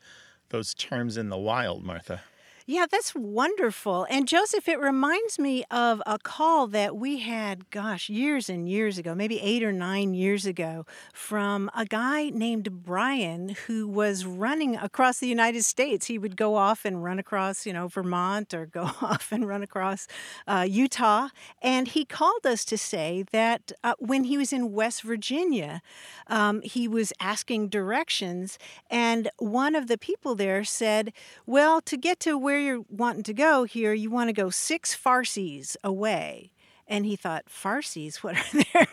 those 0.50 0.74
terms 0.74 1.16
in 1.16 1.28
the 1.28 1.38
wild, 1.38 1.84
Martha. 1.84 2.22
Yeah, 2.70 2.86
that's 2.88 3.16
wonderful. 3.16 4.06
And 4.08 4.28
Joseph, 4.28 4.68
it 4.68 4.78
reminds 4.78 5.40
me 5.40 5.64
of 5.72 6.00
a 6.06 6.20
call 6.20 6.68
that 6.68 6.94
we 6.96 7.18
had, 7.18 7.68
gosh, 7.70 8.08
years 8.08 8.48
and 8.48 8.68
years 8.68 8.96
ago, 8.96 9.12
maybe 9.12 9.40
eight 9.40 9.64
or 9.64 9.72
nine 9.72 10.14
years 10.14 10.46
ago, 10.46 10.86
from 11.12 11.68
a 11.74 11.84
guy 11.84 12.30
named 12.30 12.84
Brian 12.84 13.56
who 13.66 13.88
was 13.88 14.24
running 14.24 14.76
across 14.76 15.18
the 15.18 15.26
United 15.26 15.64
States. 15.64 16.06
He 16.06 16.16
would 16.16 16.36
go 16.36 16.54
off 16.54 16.84
and 16.84 17.02
run 17.02 17.18
across, 17.18 17.66
you 17.66 17.72
know, 17.72 17.88
Vermont 17.88 18.54
or 18.54 18.66
go 18.66 18.82
off 19.02 19.32
and 19.32 19.48
run 19.48 19.64
across 19.64 20.06
uh, 20.46 20.64
Utah. 20.68 21.30
And 21.60 21.88
he 21.88 22.04
called 22.04 22.46
us 22.46 22.64
to 22.66 22.78
say 22.78 23.24
that 23.32 23.72
uh, 23.82 23.94
when 23.98 24.22
he 24.22 24.38
was 24.38 24.52
in 24.52 24.70
West 24.70 25.02
Virginia, 25.02 25.82
um, 26.28 26.62
he 26.62 26.86
was 26.86 27.12
asking 27.18 27.70
directions. 27.70 28.60
And 28.88 29.28
one 29.38 29.74
of 29.74 29.88
the 29.88 29.98
people 29.98 30.36
there 30.36 30.62
said, 30.62 31.12
Well, 31.46 31.80
to 31.80 31.96
get 31.96 32.20
to 32.20 32.38
where 32.38 32.59
you're 32.60 32.84
wanting 32.88 33.22
to 33.24 33.34
go 33.34 33.64
here, 33.64 33.92
you 33.92 34.10
want 34.10 34.28
to 34.28 34.32
go 34.32 34.50
six 34.50 34.96
farsees 34.96 35.76
away. 35.82 36.52
And 36.90 37.06
he 37.06 37.14
thought, 37.14 37.44
farsees, 37.46 38.16
what 38.16 38.36
are 38.36 38.64
there? 38.74 38.88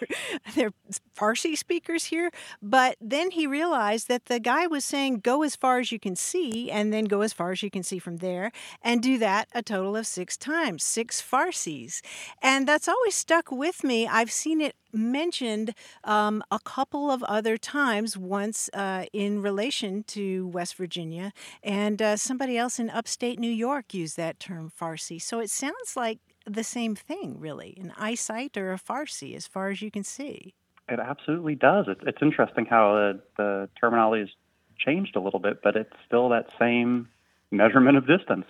there 0.55 0.71
Farsi 1.17 1.57
speakers 1.57 2.05
here? 2.05 2.29
But 2.61 2.95
then 3.01 3.31
he 3.31 3.47
realized 3.47 4.07
that 4.07 4.25
the 4.25 4.39
guy 4.39 4.67
was 4.67 4.85
saying, 4.85 5.21
go 5.21 5.41
as 5.41 5.55
far 5.55 5.79
as 5.79 5.91
you 5.91 5.99
can 5.99 6.15
see, 6.15 6.69
and 6.69 6.93
then 6.93 7.05
go 7.05 7.21
as 7.21 7.33
far 7.33 7.51
as 7.51 7.63
you 7.63 7.71
can 7.71 7.81
see 7.81 7.97
from 7.97 8.17
there, 8.17 8.51
and 8.83 9.01
do 9.01 9.17
that 9.17 9.49
a 9.53 9.63
total 9.63 9.95
of 9.95 10.05
six 10.05 10.37
times, 10.37 10.83
six 10.83 11.21
farsees. 11.21 12.01
And 12.41 12.67
that's 12.67 12.87
always 12.87 13.15
stuck 13.15 13.51
with 13.51 13.83
me. 13.83 14.07
I've 14.07 14.31
seen 14.31 14.61
it 14.61 14.75
mentioned 14.93 15.73
um, 16.03 16.43
a 16.51 16.59
couple 16.59 17.09
of 17.09 17.23
other 17.23 17.57
times, 17.57 18.15
once 18.15 18.69
uh, 18.73 19.05
in 19.11 19.41
relation 19.41 20.03
to 20.03 20.47
West 20.47 20.75
Virginia, 20.75 21.33
and 21.63 22.01
uh, 22.01 22.15
somebody 22.15 22.57
else 22.57 22.79
in 22.79 22.89
upstate 22.89 23.39
New 23.39 23.51
York 23.51 23.93
used 23.93 24.17
that 24.17 24.39
term 24.39 24.71
farsee. 24.79 25.21
So 25.21 25.39
it 25.39 25.49
sounds 25.49 25.95
like 25.95 26.19
the 26.47 26.63
same 26.63 26.95
thing, 26.95 27.39
really 27.39 27.77
an 27.79 27.93
eyesight 27.97 28.57
or 28.57 28.71
a 28.71 28.79
farsee, 28.79 29.35
as 29.35 29.45
far 29.45 29.69
as 29.69 29.81
you 29.81 29.91
can 29.91 30.03
see. 30.03 30.53
It 30.89 30.99
absolutely 30.99 31.55
does. 31.55 31.85
It, 31.87 31.97
it's 32.07 32.21
interesting 32.21 32.65
how 32.65 32.93
the, 32.95 33.21
the 33.35 33.69
terminology 33.79 34.21
has 34.21 34.29
changed 34.77 35.15
a 35.15 35.19
little 35.19 35.39
bit, 35.39 35.61
but 35.61 35.75
it's 35.75 35.93
still 36.05 36.29
that 36.29 36.47
same 36.59 37.09
measurement 37.51 37.97
of 37.97 38.07
distance. 38.07 38.45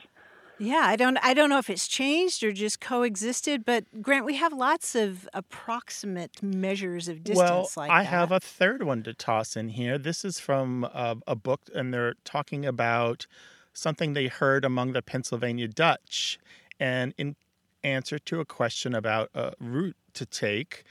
Yeah, 0.59 0.83
I 0.85 0.95
don't 0.95 1.17
I 1.21 1.35
don't 1.35 1.51
know 1.51 1.59
if 1.59 1.69
it's 1.69 1.87
changed 1.87 2.43
or 2.43 2.51
just 2.51 2.81
coexisted, 2.81 3.63
but 3.63 3.85
Grant, 4.01 4.25
we 4.25 4.35
have 4.37 4.51
lots 4.51 4.95
of 4.95 5.29
approximate 5.33 6.41
measures 6.41 7.07
of 7.07 7.23
distance 7.23 7.47
well, 7.47 7.69
like 7.77 7.91
I 7.91 8.03
that. 8.03 8.09
have 8.09 8.31
a 8.31 8.39
third 8.39 8.81
one 8.81 9.03
to 9.03 9.13
toss 9.13 9.55
in 9.55 9.69
here. 9.69 9.99
This 9.99 10.25
is 10.25 10.39
from 10.39 10.83
a, 10.85 11.17
a 11.27 11.35
book, 11.35 11.61
and 11.75 11.93
they're 11.93 12.15
talking 12.23 12.65
about 12.65 13.27
something 13.71 14.13
they 14.13 14.27
heard 14.27 14.65
among 14.65 14.93
the 14.93 15.03
Pennsylvania 15.03 15.67
Dutch. 15.67 16.39
And 16.79 17.13
in 17.19 17.35
answer 17.83 18.19
to 18.19 18.39
a 18.39 18.45
question 18.45 18.95
about 18.95 19.29
a 19.33 19.53
route 19.59 19.97
to 20.13 20.25
take, 20.25 20.83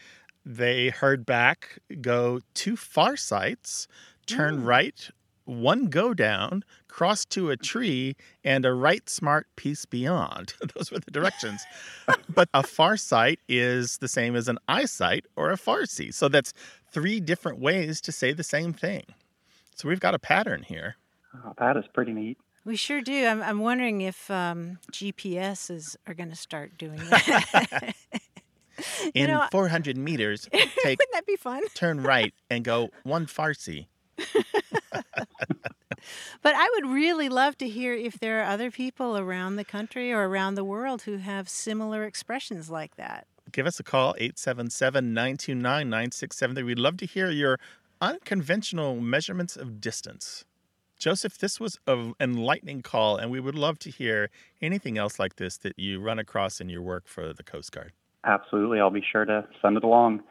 they 0.44 0.90
heard 0.90 1.26
back 1.26 1.78
go 2.00 2.40
two 2.54 2.76
far 2.76 3.16
sights, 3.16 3.88
turn 4.26 4.62
mm. 4.62 4.66
right, 4.66 5.10
one 5.44 5.86
go 5.86 6.12
down, 6.12 6.64
cross 6.88 7.24
to 7.26 7.50
a 7.50 7.56
tree, 7.56 8.16
and 8.44 8.64
a 8.64 8.72
right 8.72 9.08
smart 9.08 9.46
piece 9.56 9.84
beyond. 9.84 10.54
Those 10.74 10.90
were 10.90 10.98
the 10.98 11.10
directions. 11.10 11.64
but 12.28 12.48
a 12.52 12.62
far 12.62 12.96
sight 12.96 13.40
is 13.48 13.98
the 13.98 14.08
same 14.08 14.36
as 14.36 14.48
an 14.48 14.58
eyesight 14.68 15.24
or 15.36 15.50
a 15.50 15.56
farsee. 15.56 16.12
So 16.12 16.28
that's 16.28 16.52
three 16.90 17.20
different 17.20 17.58
ways 17.58 18.00
to 18.02 18.12
say 18.12 18.32
the 18.32 18.44
same 18.44 18.72
thing. 18.72 19.04
So 19.74 19.88
we've 19.88 20.00
got 20.00 20.14
a 20.14 20.18
pattern 20.18 20.62
here. 20.62 20.96
Oh, 21.34 21.52
that 21.58 21.76
is 21.76 21.84
pretty 21.92 22.12
neat. 22.12 22.38
We 22.66 22.74
sure 22.76 23.00
do. 23.00 23.24
I'm, 23.26 23.42
I'm 23.42 23.60
wondering 23.60 24.00
if 24.00 24.28
um, 24.30 24.78
GPSs 24.92 25.96
are 26.06 26.14
going 26.14 26.30
to 26.30 26.36
start 26.36 26.76
doing 26.76 26.96
that. 27.10 27.94
You 29.14 29.24
In 29.24 29.30
know, 29.30 29.46
400 29.50 29.96
meters, 29.96 30.46
take 30.52 30.98
Wouldn't 30.98 31.12
that 31.14 31.24
be 31.26 31.36
fun? 31.36 31.62
turn 31.72 32.02
right 32.02 32.34
and 32.50 32.62
go 32.62 32.90
one 33.04 33.24
farsee. 33.24 33.86
But 36.42 36.54
I 36.54 36.70
would 36.74 36.86
really 36.92 37.30
love 37.30 37.56
to 37.58 37.68
hear 37.68 37.94
if 37.94 38.20
there 38.20 38.40
are 38.42 38.44
other 38.44 38.70
people 38.70 39.16
around 39.16 39.56
the 39.56 39.64
country 39.64 40.12
or 40.12 40.28
around 40.28 40.56
the 40.56 40.64
world 40.64 41.02
who 41.02 41.16
have 41.16 41.48
similar 41.48 42.04
expressions 42.04 42.68
like 42.68 42.96
that. 42.96 43.26
Give 43.50 43.66
us 43.66 43.80
a 43.80 43.82
call, 43.82 44.14
877 44.18 45.14
929 45.14 45.88
9673. 45.88 46.62
We'd 46.62 46.78
love 46.78 46.98
to 46.98 47.06
hear 47.06 47.30
your 47.30 47.58
unconventional 48.02 49.00
measurements 49.00 49.56
of 49.56 49.80
distance. 49.80 50.44
Joseph, 51.06 51.38
this 51.38 51.60
was 51.60 51.78
an 51.86 52.14
enlightening 52.18 52.82
call, 52.82 53.16
and 53.16 53.30
we 53.30 53.38
would 53.38 53.54
love 53.54 53.78
to 53.78 53.92
hear 53.92 54.28
anything 54.60 54.98
else 54.98 55.20
like 55.20 55.36
this 55.36 55.56
that 55.58 55.78
you 55.78 56.00
run 56.00 56.18
across 56.18 56.60
in 56.60 56.68
your 56.68 56.82
work 56.82 57.06
for 57.06 57.32
the 57.32 57.44
Coast 57.44 57.70
Guard. 57.70 57.92
Absolutely. 58.24 58.80
I'll 58.80 58.90
be 58.90 59.04
sure 59.12 59.24
to 59.24 59.46
send 59.62 59.76
it 59.76 59.84
along. 59.84 60.24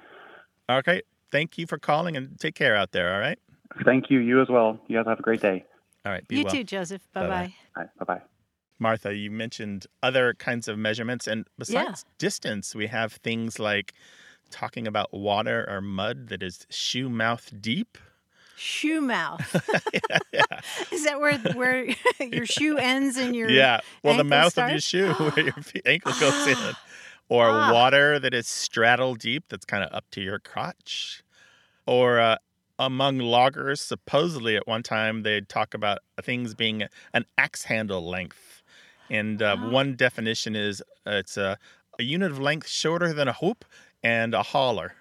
Okay. 0.70 1.02
Thank 1.32 1.58
you 1.58 1.66
for 1.66 1.78
calling 1.78 2.18
and 2.18 2.38
take 2.38 2.56
care 2.56 2.76
out 2.76 2.92
there, 2.92 3.14
all 3.14 3.22
right? 3.22 3.40
Thank 3.86 4.10
you. 4.10 4.20
You 4.20 4.42
as 4.42 4.50
well. 4.50 4.78
You 4.88 4.98
guys 4.98 5.06
have 5.08 5.20
a 5.20 5.22
great 5.22 5.40
day. 5.40 5.64
All 6.06 6.12
right. 6.12 6.28
Be 6.28 6.40
you 6.40 6.44
well. 6.44 6.54
too, 6.54 6.66
Joseph. 6.66 7.08
Bye 7.14 7.22
Bye-bye. 7.22 7.54
bye. 7.74 7.90
Bye 8.00 8.16
bye. 8.16 8.22
Martha, 8.78 9.16
you 9.16 9.32
mentioned 9.32 9.88
other 10.04 10.34
kinds 10.34 10.68
of 10.68 10.78
measurements, 10.78 11.26
and 11.26 11.48
besides 11.58 12.04
distance, 12.18 12.76
we 12.76 12.88
have 12.88 13.14
things 13.14 13.60
like 13.60 13.94
talking 14.52 14.88
about 14.88 15.14
water 15.14 15.66
or 15.70 15.80
mud 15.80 16.28
that 16.28 16.44
is 16.44 16.68
shoe 16.70 17.08
mouth 17.08 17.50
deep. 17.62 17.98
Shoe 18.58 19.02
mouth. 19.02 19.42
Is 20.92 21.04
that 21.06 21.20
where 21.20 21.38
where 21.54 21.86
your 22.20 22.46
shoe 22.46 22.78
ends 22.78 23.18
and 23.18 23.36
your 23.36 23.50
yeah, 23.50 23.82
well, 24.04 24.16
the 24.18 24.24
mouth 24.24 24.58
of 24.58 24.70
your 24.70 24.80
shoe 24.80 25.14
where 25.14 25.40
your 25.46 25.54
ankle 25.86 26.14
goes 26.20 26.48
in, 26.48 26.58
or 27.30 27.50
Ah. 27.50 27.72
water 27.74 28.20
that 28.20 28.34
is 28.34 28.48
straddle 28.48 29.16
deep, 29.16 29.46
that's 29.50 29.66
kind 29.66 29.84
of 29.84 29.94
up 29.94 30.06
to 30.12 30.22
your 30.22 30.40
crotch, 30.40 31.24
or 31.86 32.20
uh, 32.20 32.38
among 32.80 33.20
loggers, 33.20 33.82
supposedly 33.82 34.56
at 34.56 34.68
one 34.68 34.84
time 34.84 35.24
they'd 35.24 35.48
talk 35.50 35.74
about 35.74 36.00
things 36.22 36.54
being 36.54 36.84
an 37.14 37.26
axe 37.38 37.64
handle 37.64 38.08
length, 38.08 38.64
and 39.10 39.42
uh, 39.42 39.56
Ah. 39.60 39.70
one 39.70 39.96
definition 39.96 40.56
is 40.56 40.82
uh, 41.06 41.12
it's 41.12 41.38
a, 41.38 41.58
a 42.00 42.04
unit 42.04 42.32
of 42.32 42.40
length 42.40 42.68
shorter 42.68 43.14
than 43.14 43.28
a 43.28 43.34
hoop 43.34 43.66
and 44.04 44.34
a 44.34 44.44
hauler. 44.44 44.94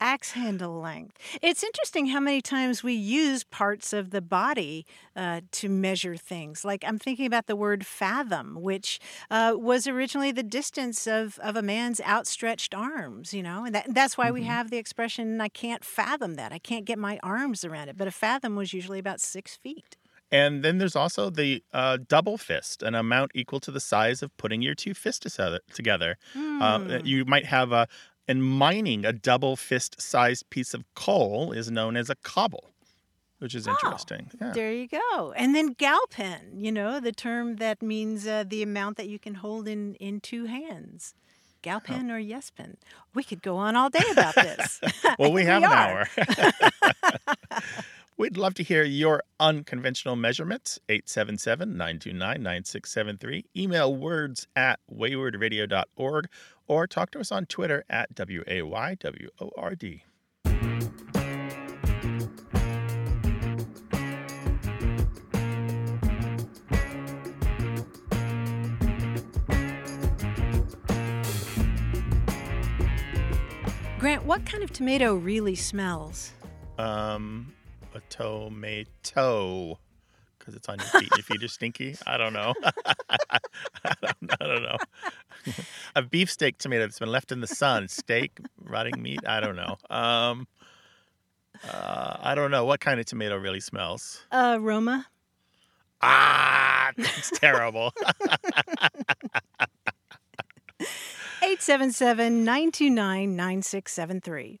Axe 0.00 0.32
handle 0.32 0.80
length. 0.80 1.18
It's 1.40 1.62
interesting 1.62 2.06
how 2.06 2.20
many 2.20 2.40
times 2.40 2.82
we 2.82 2.94
use 2.94 3.44
parts 3.44 3.92
of 3.92 4.10
the 4.10 4.20
body 4.20 4.86
uh, 5.16 5.40
to 5.52 5.68
measure 5.68 6.16
things. 6.16 6.64
Like 6.64 6.84
I'm 6.86 6.98
thinking 6.98 7.26
about 7.26 7.46
the 7.46 7.56
word 7.56 7.86
fathom, 7.86 8.60
which 8.60 8.98
uh, 9.30 9.54
was 9.56 9.86
originally 9.86 10.32
the 10.32 10.42
distance 10.42 11.06
of, 11.06 11.38
of 11.40 11.56
a 11.56 11.62
man's 11.62 12.00
outstretched 12.00 12.74
arms, 12.74 13.32
you 13.34 13.42
know, 13.42 13.64
and 13.64 13.74
that, 13.74 13.86
that's 13.94 14.16
why 14.18 14.30
we 14.30 14.42
have 14.44 14.70
the 14.70 14.78
expression, 14.78 15.40
I 15.40 15.48
can't 15.48 15.84
fathom 15.84 16.34
that. 16.34 16.52
I 16.52 16.58
can't 16.58 16.84
get 16.84 16.98
my 16.98 17.18
arms 17.22 17.64
around 17.64 17.88
it. 17.88 17.96
But 17.96 18.08
a 18.08 18.12
fathom 18.12 18.56
was 18.56 18.72
usually 18.72 18.98
about 18.98 19.20
six 19.20 19.56
feet. 19.56 19.96
And 20.30 20.64
then 20.64 20.78
there's 20.78 20.96
also 20.96 21.28
the 21.28 21.62
uh, 21.74 21.98
double 22.08 22.38
fist, 22.38 22.82
an 22.82 22.94
amount 22.94 23.32
equal 23.34 23.60
to 23.60 23.70
the 23.70 23.80
size 23.80 24.22
of 24.22 24.34
putting 24.38 24.62
your 24.62 24.74
two 24.74 24.94
fists 24.94 25.18
together- 25.20 25.60
together. 25.74 26.16
Uh, 26.34 26.78
Hmm. 26.78 26.96
you 27.04 27.26
might 27.26 27.44
have 27.44 27.70
a, 27.72 27.86
in 28.28 28.40
mining, 28.42 29.04
a 29.04 29.12
double 29.12 29.56
fist 29.56 30.00
sized 30.00 30.48
piece 30.50 30.74
of 30.74 30.84
coal 30.94 31.52
is 31.52 31.70
known 31.70 31.96
as 31.96 32.08
a 32.10 32.14
cobble, 32.16 32.70
which 33.38 33.54
is 33.54 33.66
Oh, 33.66 33.72
interesting. 33.72 34.30
Yeah. 34.40 34.52
There 34.52 34.72
you 34.72 34.88
go. 34.88 35.32
And 35.36 35.54
then 35.54 35.74
galpin, 35.74 36.58
you 36.60 36.72
know, 36.72 37.00
the 37.00 37.12
term 37.12 37.56
that 37.56 37.82
means 37.82 38.26
uh, 38.26 38.44
the 38.46 38.62
amount 38.62 38.96
that 38.98 39.08
you 39.08 39.18
can 39.18 39.34
hold 39.34 39.66
in, 39.68 39.94
in 39.96 40.20
two 40.20 40.46
hands. 40.46 41.14
Galpin 41.62 42.10
or 42.10 42.20
yespin. 42.20 42.74
We 43.14 43.22
could 43.22 43.40
go 43.40 43.56
on 43.56 43.76
all 43.76 43.88
day 43.88 44.02
about 44.10 44.34
this. 44.34 44.80
Well, 45.18 45.30
we 45.36 45.42
And 45.42 45.50
have 45.50 45.62
an 45.62 45.72
hour. 45.72 46.08
We'd 48.16 48.36
love 48.36 48.54
to 48.54 48.62
hear 48.62 48.84
your 48.84 49.22
unconventional 49.40 50.16
measurements. 50.16 50.78
877 50.88 51.70
929 51.70 52.42
9673. 52.42 53.46
Email 53.56 53.94
words 53.94 54.46
at 54.54 54.80
waywordradio.org 54.92 56.28
or 56.68 56.86
talk 56.86 57.10
to 57.12 57.20
us 57.20 57.32
on 57.32 57.46
Twitter 57.46 57.84
at 57.88 58.14
W 58.14 58.44
A 58.46 58.62
Y 58.62 58.96
W 59.00 59.28
O 59.40 59.50
R 59.56 59.74
D. 59.74 60.04
Grant, 73.98 74.24
what 74.24 74.44
kind 74.44 74.64
of 74.64 74.72
tomato 74.72 75.14
really 75.14 75.54
smells? 75.54 76.32
Um, 76.76 77.52
a 77.94 78.00
tomato. 78.08 79.78
Because 80.38 80.54
it's 80.54 80.68
on 80.68 80.78
your 80.78 80.88
feet. 80.88 81.10
Your 81.16 81.22
feet 81.22 81.42
are 81.44 81.48
stinky. 81.48 81.96
I 82.06 82.16
don't 82.16 82.32
know. 82.32 82.52
I, 82.64 82.72
don't, 84.02 84.32
I 84.40 84.46
don't 84.46 84.62
know. 84.62 84.76
a 85.96 86.02
beefsteak 86.02 86.58
tomato 86.58 86.82
that's 86.82 86.98
been 86.98 87.12
left 87.12 87.30
in 87.30 87.40
the 87.40 87.46
sun. 87.46 87.86
Steak, 87.88 88.40
rotting 88.60 89.00
meat. 89.00 89.20
I 89.26 89.40
don't 89.40 89.56
know. 89.56 89.76
Um, 89.88 90.48
uh, 91.70 92.16
I 92.20 92.34
don't 92.34 92.50
know 92.50 92.64
what 92.64 92.80
kind 92.80 92.98
of 92.98 93.06
tomato 93.06 93.36
really 93.36 93.60
smells. 93.60 94.24
Uh, 94.32 94.58
Roma. 94.60 95.06
Ah, 96.00 96.90
it's 96.96 97.30
terrible. 97.30 97.92
877 101.42 102.44
929 102.44 103.36
9673. 103.36 104.60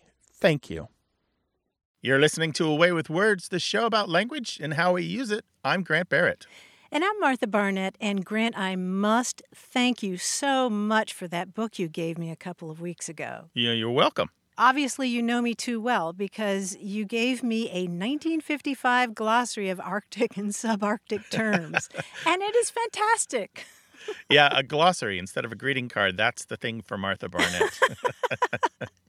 Thank 0.41 0.69
you. 0.71 0.87
You're 2.01 2.19
listening 2.19 2.51
to 2.53 2.65
A 2.65 2.73
Way 2.73 2.91
with 2.91 3.11
Words, 3.11 3.49
the 3.49 3.59
show 3.59 3.85
about 3.85 4.09
language 4.09 4.59
and 4.61 4.73
how 4.73 4.93
we 4.93 5.03
use 5.03 5.29
it. 5.29 5.45
I'm 5.63 5.83
Grant 5.83 6.09
Barrett. 6.09 6.47
And 6.91 7.05
I'm 7.05 7.19
Martha 7.19 7.45
Barnette. 7.45 7.95
And 8.01 8.25
Grant, 8.25 8.57
I 8.57 8.75
must 8.75 9.43
thank 9.53 10.01
you 10.01 10.17
so 10.17 10.67
much 10.67 11.13
for 11.13 11.27
that 11.27 11.53
book 11.53 11.77
you 11.77 11.87
gave 11.87 12.17
me 12.17 12.31
a 12.31 12.35
couple 12.35 12.71
of 12.71 12.81
weeks 12.81 13.07
ago. 13.07 13.51
Yeah, 13.53 13.73
You're 13.73 13.91
welcome. 13.91 14.29
Obviously, 14.57 15.07
you 15.07 15.21
know 15.21 15.41
me 15.41 15.53
too 15.53 15.79
well 15.79 16.11
because 16.11 16.75
you 16.79 17.05
gave 17.05 17.41
me 17.43 17.69
a 17.69 17.83
1955 17.83 19.15
glossary 19.15 19.69
of 19.69 19.79
Arctic 19.79 20.37
and 20.37 20.51
subarctic 20.51 21.21
terms. 21.29 21.87
and 22.25 22.41
it 22.41 22.55
is 22.55 22.69
fantastic. 22.71 23.65
Yeah, 24.29 24.49
a 24.51 24.63
glossary 24.63 25.19
instead 25.19 25.45
of 25.45 25.51
a 25.51 25.55
greeting 25.55 25.87
card. 25.87 26.17
That's 26.17 26.45
the 26.45 26.57
thing 26.57 26.81
for 26.81 26.97
Martha 26.97 27.29
Barnette. 27.29 27.79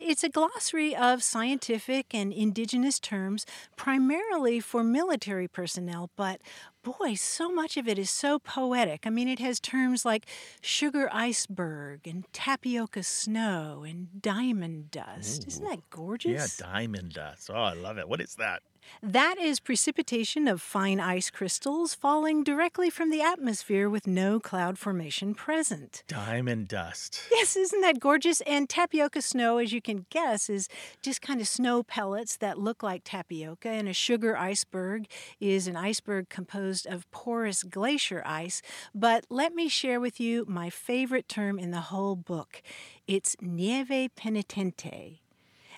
It's 0.00 0.24
a 0.24 0.28
glossary 0.28 0.94
of 0.94 1.22
scientific 1.22 2.14
and 2.14 2.32
indigenous 2.32 2.98
terms, 2.98 3.46
primarily 3.76 4.60
for 4.60 4.82
military 4.82 5.48
personnel, 5.48 6.10
but 6.16 6.40
boy, 6.82 7.14
so 7.14 7.50
much 7.50 7.76
of 7.76 7.86
it 7.86 7.98
is 7.98 8.10
so 8.10 8.38
poetic. 8.38 9.06
I 9.06 9.10
mean, 9.10 9.28
it 9.28 9.38
has 9.38 9.60
terms 9.60 10.04
like 10.04 10.26
sugar 10.60 11.08
iceberg 11.12 12.06
and 12.06 12.24
tapioca 12.32 13.02
snow 13.02 13.84
and 13.86 14.08
diamond 14.20 14.90
dust. 14.90 15.46
Isn't 15.46 15.64
that 15.64 15.90
gorgeous? 15.90 16.58
Yeah, 16.60 16.66
diamond 16.66 17.12
dust. 17.12 17.50
Oh, 17.52 17.54
I 17.54 17.74
love 17.74 17.98
it. 17.98 18.08
What 18.08 18.20
is 18.20 18.34
that? 18.36 18.62
That 19.02 19.38
is 19.38 19.60
precipitation 19.60 20.48
of 20.48 20.60
fine 20.60 21.00
ice 21.00 21.30
crystals 21.30 21.94
falling 21.94 22.44
directly 22.44 22.90
from 22.90 23.10
the 23.10 23.22
atmosphere 23.22 23.88
with 23.88 24.06
no 24.06 24.40
cloud 24.40 24.78
formation 24.78 25.34
present. 25.34 26.02
Diamond 26.08 26.68
dust. 26.68 27.22
Yes, 27.30 27.56
isn't 27.56 27.80
that 27.80 28.00
gorgeous? 28.00 28.40
And 28.42 28.68
tapioca 28.68 29.22
snow, 29.22 29.41
as 29.58 29.72
you 29.72 29.80
can 29.80 30.06
guess, 30.10 30.48
is 30.48 30.68
just 31.02 31.22
kind 31.22 31.40
of 31.40 31.48
snow 31.48 31.82
pellets 31.82 32.36
that 32.36 32.58
look 32.58 32.82
like 32.82 33.02
tapioca. 33.04 33.68
And 33.68 33.88
a 33.88 33.92
sugar 33.92 34.36
iceberg 34.36 35.06
is 35.40 35.66
an 35.66 35.76
iceberg 35.76 36.28
composed 36.28 36.86
of 36.86 37.10
porous 37.10 37.62
glacier 37.62 38.22
ice. 38.24 38.62
But 38.94 39.24
let 39.28 39.54
me 39.54 39.68
share 39.68 40.00
with 40.00 40.20
you 40.20 40.44
my 40.48 40.70
favorite 40.70 41.28
term 41.28 41.58
in 41.58 41.70
the 41.70 41.80
whole 41.80 42.16
book 42.16 42.62
it's 43.06 43.36
nieve 43.40 44.10
penitente. 44.16 45.18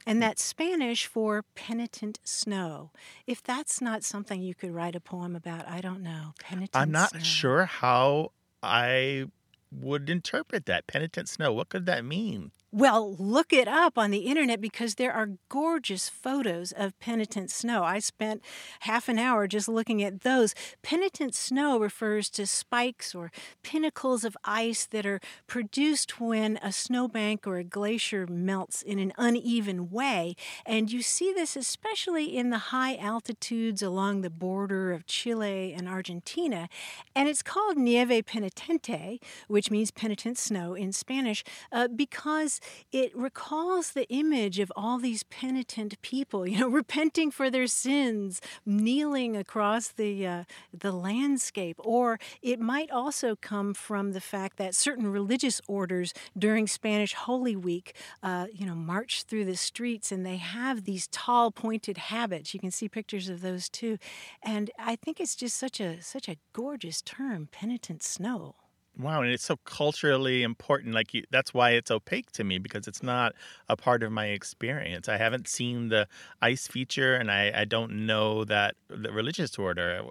And 0.06 0.20
that's 0.20 0.44
Spanish 0.44 1.06
for 1.06 1.44
penitent 1.54 2.20
snow. 2.24 2.90
If 3.26 3.42
that's 3.42 3.80
not 3.80 4.04
something 4.04 4.42
you 4.42 4.54
could 4.54 4.70
write 4.72 4.94
a 4.94 5.00
poem 5.00 5.34
about, 5.34 5.66
I 5.66 5.80
don't 5.80 6.02
know. 6.02 6.34
Penitent 6.38 6.70
I'm 6.74 6.90
not 6.90 7.10
snow. 7.10 7.20
sure 7.20 7.64
how 7.64 8.32
I 8.62 9.26
would 9.72 10.10
interpret 10.10 10.66
that. 10.66 10.86
Penitent 10.86 11.28
snow. 11.28 11.52
What 11.52 11.70
could 11.70 11.86
that 11.86 12.04
mean? 12.04 12.52
Well, 12.76 13.14
look 13.20 13.52
it 13.52 13.68
up 13.68 13.96
on 13.96 14.10
the 14.10 14.26
internet 14.26 14.60
because 14.60 14.96
there 14.96 15.12
are 15.12 15.38
gorgeous 15.48 16.08
photos 16.08 16.72
of 16.72 16.98
penitent 16.98 17.52
snow. 17.52 17.84
I 17.84 18.00
spent 18.00 18.42
half 18.80 19.08
an 19.08 19.16
hour 19.16 19.46
just 19.46 19.68
looking 19.68 20.02
at 20.02 20.22
those. 20.22 20.56
Penitent 20.82 21.36
snow 21.36 21.78
refers 21.78 22.28
to 22.30 22.48
spikes 22.48 23.14
or 23.14 23.30
pinnacles 23.62 24.24
of 24.24 24.36
ice 24.42 24.86
that 24.86 25.06
are 25.06 25.20
produced 25.46 26.18
when 26.18 26.58
a 26.64 26.72
snowbank 26.72 27.46
or 27.46 27.58
a 27.58 27.62
glacier 27.62 28.26
melts 28.26 28.82
in 28.82 28.98
an 28.98 29.12
uneven 29.16 29.88
way. 29.88 30.34
And 30.66 30.90
you 30.90 31.00
see 31.00 31.32
this 31.32 31.54
especially 31.54 32.36
in 32.36 32.50
the 32.50 32.58
high 32.58 32.96
altitudes 32.96 33.82
along 33.82 34.22
the 34.22 34.30
border 34.30 34.90
of 34.92 35.06
Chile 35.06 35.72
and 35.72 35.88
Argentina. 35.88 36.68
And 37.14 37.28
it's 37.28 37.44
called 37.44 37.76
nieve 37.76 38.26
penitente, 38.26 39.20
which 39.46 39.70
means 39.70 39.92
penitent 39.92 40.38
snow 40.38 40.74
in 40.74 40.90
Spanish, 40.90 41.44
uh, 41.70 41.86
because 41.86 42.58
it 42.92 43.16
recalls 43.16 43.92
the 43.92 44.08
image 44.08 44.58
of 44.58 44.72
all 44.76 44.98
these 44.98 45.22
penitent 45.24 46.00
people, 46.02 46.46
you 46.46 46.58
know, 46.58 46.68
repenting 46.82 47.30
for 47.30 47.50
their 47.50 47.66
sins, 47.66 48.40
kneeling 48.64 49.36
across 49.36 49.88
the 49.88 50.26
uh, 50.26 50.44
the 50.72 50.92
landscape. 50.92 51.76
Or 51.84 52.18
it 52.42 52.60
might 52.60 52.90
also 52.90 53.36
come 53.36 53.74
from 53.74 54.12
the 54.12 54.20
fact 54.20 54.56
that 54.58 54.74
certain 54.74 55.06
religious 55.06 55.60
orders 55.66 56.12
during 56.36 56.66
Spanish 56.66 57.14
Holy 57.14 57.56
Week, 57.56 57.94
uh, 58.22 58.46
you 58.52 58.66
know, 58.66 58.74
march 58.74 59.24
through 59.24 59.44
the 59.44 59.56
streets 59.56 60.12
and 60.12 60.24
they 60.24 60.36
have 60.36 60.84
these 60.84 61.06
tall, 61.08 61.50
pointed 61.50 61.98
habits. 61.98 62.54
You 62.54 62.60
can 62.60 62.70
see 62.70 62.88
pictures 62.88 63.28
of 63.28 63.40
those 63.40 63.68
too, 63.68 63.98
and 64.42 64.70
I 64.78 64.96
think 64.96 65.20
it's 65.20 65.36
just 65.36 65.56
such 65.56 65.80
a 65.80 66.02
such 66.02 66.28
a 66.28 66.36
gorgeous 66.52 67.02
term, 67.02 67.48
penitent 67.50 68.02
snow. 68.02 68.54
Wow, 68.96 69.22
and 69.22 69.30
it's 69.32 69.44
so 69.44 69.56
culturally 69.64 70.42
important. 70.44 70.94
Like 70.94 71.12
you, 71.14 71.24
that's 71.30 71.52
why 71.52 71.70
it's 71.70 71.90
opaque 71.90 72.30
to 72.32 72.44
me 72.44 72.58
because 72.58 72.86
it's 72.86 73.02
not 73.02 73.34
a 73.68 73.76
part 73.76 74.04
of 74.04 74.12
my 74.12 74.26
experience. 74.26 75.08
I 75.08 75.16
haven't 75.16 75.48
seen 75.48 75.88
the 75.88 76.06
ice 76.40 76.68
feature, 76.68 77.16
and 77.16 77.28
I, 77.30 77.52
I 77.54 77.64
don't 77.64 78.06
know 78.06 78.44
that 78.44 78.76
the 78.88 79.10
religious 79.10 79.58
order. 79.58 80.02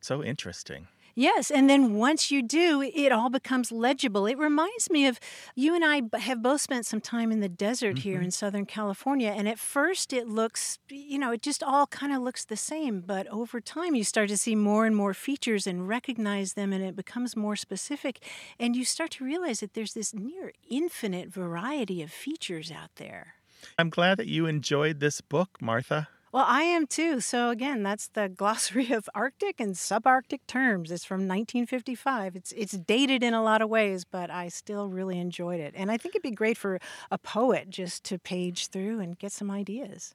So 0.00 0.24
interesting. 0.24 0.88
Yes, 1.14 1.50
and 1.50 1.68
then 1.68 1.94
once 1.94 2.30
you 2.30 2.42
do, 2.42 2.82
it 2.82 3.12
all 3.12 3.30
becomes 3.30 3.72
legible. 3.72 4.26
It 4.26 4.38
reminds 4.38 4.90
me 4.90 5.06
of 5.06 5.18
you 5.54 5.74
and 5.74 5.84
I 5.84 6.02
have 6.18 6.42
both 6.42 6.60
spent 6.60 6.86
some 6.86 7.00
time 7.00 7.32
in 7.32 7.40
the 7.40 7.48
desert 7.48 7.98
here 7.98 8.20
Mhm. 8.20 8.24
in 8.24 8.30
Southern 8.30 8.66
California, 8.66 9.30
and 9.36 9.48
at 9.48 9.58
first 9.58 10.12
it 10.12 10.28
looks, 10.28 10.78
you 10.88 11.18
know, 11.18 11.32
it 11.32 11.42
just 11.42 11.62
all 11.62 11.86
kind 11.86 12.12
of 12.12 12.22
looks 12.22 12.44
the 12.44 12.56
same. 12.56 13.00
But 13.00 13.26
over 13.28 13.60
time, 13.60 13.94
you 13.94 14.04
start 14.04 14.28
to 14.30 14.36
see 14.36 14.54
more 14.54 14.86
and 14.86 14.94
more 14.96 15.14
features 15.14 15.66
and 15.66 15.88
recognize 15.88 16.54
them, 16.54 16.72
and 16.72 16.82
it 16.84 16.96
becomes 16.96 17.36
more 17.36 17.56
specific. 17.56 18.24
And 18.58 18.76
you 18.76 18.84
start 18.84 19.10
to 19.12 19.24
realize 19.24 19.60
that 19.60 19.74
there's 19.74 19.94
this 19.94 20.14
near 20.14 20.52
infinite 20.68 21.28
variety 21.28 22.02
of 22.02 22.12
features 22.12 22.70
out 22.70 22.96
there. 22.96 23.34
I'm 23.78 23.90
glad 23.90 24.16
that 24.18 24.26
you 24.26 24.46
enjoyed 24.46 25.00
this 25.00 25.20
book, 25.20 25.60
Martha. 25.60 26.08
Well, 26.32 26.44
I 26.46 26.62
am 26.62 26.86
too. 26.86 27.20
So 27.20 27.50
again, 27.50 27.82
that's 27.82 28.08
the 28.08 28.28
glossary 28.28 28.90
of 28.92 29.08
Arctic 29.14 29.58
and 29.60 29.74
subarctic 29.74 30.40
terms. 30.46 30.90
It's 30.90 31.04
from 31.04 31.26
1955. 31.26 32.36
It's 32.36 32.52
it's 32.52 32.72
dated 32.72 33.22
in 33.22 33.34
a 33.34 33.42
lot 33.42 33.62
of 33.62 33.68
ways, 33.68 34.04
but 34.04 34.30
I 34.30 34.48
still 34.48 34.88
really 34.88 35.18
enjoyed 35.18 35.60
it. 35.60 35.74
And 35.76 35.90
I 35.90 35.96
think 35.96 36.14
it'd 36.14 36.22
be 36.22 36.30
great 36.30 36.56
for 36.56 36.78
a 37.10 37.18
poet 37.18 37.70
just 37.70 38.04
to 38.04 38.18
page 38.18 38.68
through 38.68 39.00
and 39.00 39.18
get 39.18 39.32
some 39.32 39.50
ideas. 39.50 40.14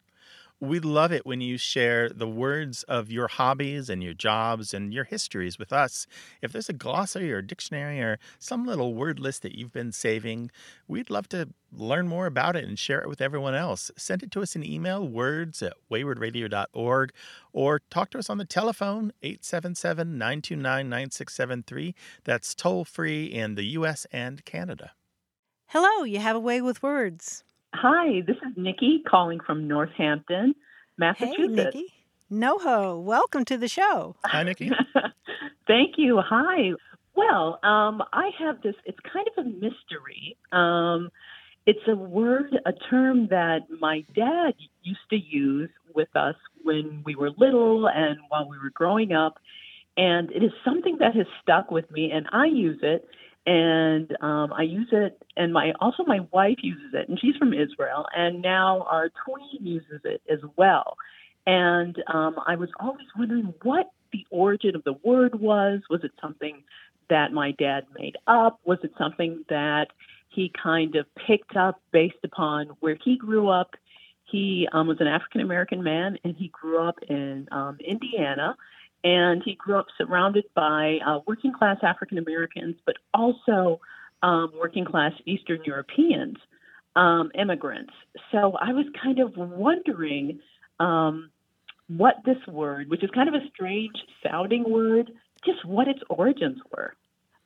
We 0.61 0.79
love 0.79 1.11
it 1.11 1.25
when 1.25 1.41
you 1.41 1.57
share 1.57 2.09
the 2.09 2.27
words 2.27 2.83
of 2.83 3.11
your 3.11 3.27
hobbies 3.27 3.89
and 3.89 4.01
your 4.01 4.13
jobs 4.13 4.73
and 4.73 4.93
your 4.93 5.03
histories 5.03 5.59
with 5.59 5.73
us. 5.73 6.07
If 6.41 6.53
there's 6.53 6.69
a 6.69 6.73
glossary 6.73 7.31
or 7.33 7.39
a 7.39 7.45
dictionary 7.45 7.99
or 7.99 8.19
some 8.39 8.65
little 8.65 8.93
word 8.93 9.19
list 9.19 9.41
that 9.41 9.57
you've 9.57 9.73
been 9.73 9.91
saving, 9.91 10.51
we'd 10.87 11.09
love 11.09 11.27
to 11.29 11.49
learn 11.73 12.07
more 12.07 12.25
about 12.25 12.55
it 12.55 12.63
and 12.63 12.79
share 12.79 13.01
it 13.01 13.09
with 13.09 13.21
everyone 13.21 13.53
else. 13.53 13.91
Send 13.97 14.23
it 14.23 14.31
to 14.31 14.41
us 14.41 14.55
in 14.55 14.63
email, 14.63 15.05
words 15.07 15.61
at 15.61 15.73
waywordradio.org, 15.91 17.11
or 17.51 17.81
talk 17.89 18.09
to 18.11 18.17
us 18.17 18.29
on 18.29 18.37
the 18.37 18.45
telephone, 18.45 19.11
877 19.23 20.17
929 20.17 20.89
9673. 20.89 21.95
That's 22.23 22.55
toll 22.55 22.85
free 22.85 23.25
in 23.25 23.55
the 23.55 23.65
U.S. 23.65 24.07
and 24.11 24.43
Canada. 24.45 24.91
Hello, 25.67 26.03
you 26.03 26.19
have 26.19 26.35
a 26.35 26.39
way 26.39 26.61
with 26.61 26.81
words. 26.81 27.44
Hi, 27.77 28.21
this 28.25 28.37
is 28.37 28.53
Nikki 28.55 29.03
calling 29.05 29.41
from 29.45 29.67
Northampton, 29.67 30.55
Massachusetts. 30.97 31.35
Hey, 31.37 31.47
Massachusetts. 31.47 31.75
Nikki. 31.75 31.93
NoHo, 32.31 33.03
welcome 33.03 33.43
to 33.45 33.57
the 33.57 33.67
show. 33.67 34.15
Hi, 34.23 34.43
Nikki. 34.43 34.71
Thank 35.67 35.95
you. 35.97 36.21
Hi. 36.25 36.71
Well, 37.15 37.59
um, 37.63 38.01
I 38.13 38.29
have 38.39 38.61
this, 38.61 38.75
it's 38.85 38.97
kind 39.11 39.27
of 39.35 39.45
a 39.45 39.49
mystery. 39.49 40.37
Um, 40.53 41.09
it's 41.65 41.85
a 41.89 41.95
word, 41.95 42.57
a 42.65 42.71
term 42.89 43.27
that 43.27 43.63
my 43.81 44.05
dad 44.15 44.53
used 44.83 45.09
to 45.09 45.17
use 45.17 45.69
with 45.93 46.15
us 46.15 46.35
when 46.63 47.03
we 47.05 47.15
were 47.15 47.31
little 47.37 47.89
and 47.89 48.19
while 48.29 48.47
we 48.49 48.57
were 48.57 48.71
growing 48.73 49.11
up. 49.11 49.37
And 49.97 50.31
it 50.31 50.43
is 50.43 50.51
something 50.63 50.97
that 50.99 51.13
has 51.15 51.25
stuck 51.41 51.71
with 51.71 51.91
me, 51.91 52.11
and 52.11 52.25
I 52.31 52.45
use 52.45 52.79
it. 52.83 53.05
And 53.45 54.11
um, 54.21 54.51
I 54.53 54.63
use 54.63 54.89
it, 54.91 55.21
and 55.37 55.53
my 55.53 55.73
also 55.79 56.03
my 56.03 56.21
wife 56.31 56.57
uses 56.63 56.93
it, 56.93 57.07
and 57.07 57.19
she's 57.19 57.35
from 57.35 57.53
Israel, 57.53 58.07
and 58.15 58.41
now 58.41 58.87
our 58.89 59.09
twin 59.23 59.65
uses 59.65 60.01
it 60.03 60.21
as 60.27 60.39
well. 60.55 60.97
And 61.45 61.95
um, 62.07 62.37
I 62.45 62.55
was 62.55 62.69
always 62.79 63.05
wondering 63.15 63.53
what 63.61 63.91
the 64.11 64.25
origin 64.31 64.75
of 64.75 64.83
the 64.83 64.93
word 65.03 65.39
was. 65.39 65.81
Was 65.89 66.03
it 66.03 66.11
something 66.19 66.63
that 67.09 67.33
my 67.33 67.51
dad 67.51 67.85
made 67.97 68.17
up? 68.25 68.59
Was 68.65 68.79
it 68.83 68.91
something 68.97 69.45
that 69.49 69.87
he 70.29 70.51
kind 70.61 70.95
of 70.95 71.05
picked 71.15 71.55
up 71.55 71.79
based 71.91 72.15
upon 72.23 72.69
where 72.79 72.97
he 73.03 73.15
grew 73.15 73.49
up? 73.49 73.75
He 74.23 74.67
um, 74.71 74.87
was 74.87 74.97
an 74.99 75.07
African 75.07 75.41
American 75.41 75.83
man, 75.83 76.17
and 76.23 76.35
he 76.35 76.47
grew 76.47 76.81
up 76.81 76.97
in 77.07 77.47
um, 77.51 77.77
Indiana. 77.79 78.55
And 79.05 79.43
he 79.45 79.53
grew 79.53 79.77
up 79.77 79.85
surrounded 79.99 80.45
by 80.55 80.97
uh, 81.05 81.19
working 81.27 81.53
class 81.53 81.77
African 81.83 82.17
Americans, 82.17 82.75
but 82.87 82.95
also 83.13 83.79
um, 84.23 84.51
working 84.59 84.83
class 84.83 85.11
Eastern 85.27 85.59
Europeans, 85.63 86.37
um, 86.95 87.29
immigrants. 87.39 87.93
So 88.31 88.57
I 88.59 88.73
was 88.73 88.87
kind 89.01 89.19
of 89.19 89.37
wondering 89.37 90.39
um, 90.79 91.29
what 91.87 92.15
this 92.25 92.37
word, 92.47 92.89
which 92.89 93.03
is 93.03 93.11
kind 93.11 93.29
of 93.29 93.35
a 93.35 93.47
strange 93.53 93.93
sounding 94.23 94.63
word, 94.67 95.11
just 95.45 95.63
what 95.65 95.87
its 95.87 95.99
origins 96.09 96.57
were. 96.71 96.95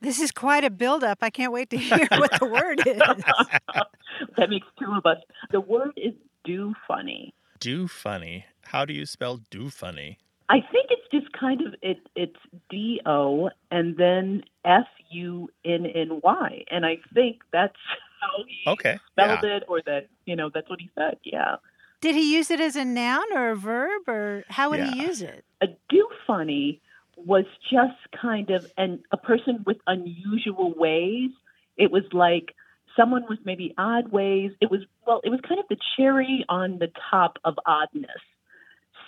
This 0.00 0.18
is 0.18 0.32
quite 0.32 0.64
a 0.64 0.70
buildup. 0.70 1.18
I 1.20 1.28
can't 1.28 1.52
wait 1.52 1.68
to 1.70 1.76
hear 1.76 1.98
what 2.10 2.40
the 2.40 2.46
word 2.46 2.80
is. 2.86 2.96
that 4.38 4.48
makes 4.48 4.66
two 4.78 4.94
of 4.96 5.04
us. 5.04 5.18
The 5.50 5.60
word 5.60 5.92
is 5.98 6.14
do 6.44 6.72
funny. 6.88 7.34
Do 7.58 7.86
funny. 7.86 8.46
How 8.62 8.86
do 8.86 8.94
you 8.94 9.04
spell 9.04 9.40
do 9.50 9.68
funny? 9.68 10.18
I 10.48 10.60
think 10.72 10.86
it's 10.90 10.99
just 10.99 10.99
kind 11.40 11.60
of 11.62 11.74
it. 11.82 11.98
It's 12.14 12.36
D 12.68 13.00
O 13.06 13.50
and 13.70 13.96
then 13.96 14.42
F 14.64 14.86
U 15.10 15.48
N 15.64 15.86
N 15.86 16.20
Y, 16.22 16.64
and 16.70 16.84
I 16.86 16.98
think 17.14 17.38
that's 17.52 17.76
how 18.20 18.44
he 18.46 18.70
Okay. 18.70 18.98
spelled 19.12 19.40
yeah. 19.42 19.56
it, 19.56 19.62
or 19.68 19.80
that 19.86 20.08
you 20.26 20.36
know 20.36 20.50
that's 20.52 20.68
what 20.68 20.80
he 20.80 20.90
said. 20.94 21.16
Yeah, 21.24 21.56
Did 22.00 22.14
he 22.14 22.34
use 22.36 22.50
it 22.50 22.60
as 22.60 22.76
a 22.76 22.84
noun 22.84 23.24
or 23.34 23.50
a 23.50 23.56
verb, 23.56 24.02
or 24.08 24.44
how 24.48 24.70
would 24.70 24.80
he 24.84 25.02
use 25.02 25.22
it? 25.22 25.44
a 25.62 25.68
do 25.88 26.06
funny 26.26 26.80
was 27.16 27.44
just 27.70 27.98
kind 28.20 28.50
of 28.50 28.66
an 28.78 29.02
a 29.12 29.16
person 29.16 29.62
with 29.66 29.78
unusual 29.86 30.72
ways. 30.76 31.30
It 31.76 31.90
was 31.90 32.04
like 32.12 32.54
someone 32.96 33.24
with 33.28 33.38
maybe 33.44 33.74
odd 33.78 34.10
ways. 34.12 34.52
It 34.60 34.70
was 34.70 34.80
well, 35.06 35.20
it 35.24 35.30
was 35.30 35.40
kind 35.48 35.60
of 35.60 35.66
the 35.68 35.76
cherry 35.96 36.44
on 36.48 36.78
the 36.78 36.90
top 37.10 37.38
of 37.44 37.54
oddness. 37.66 38.22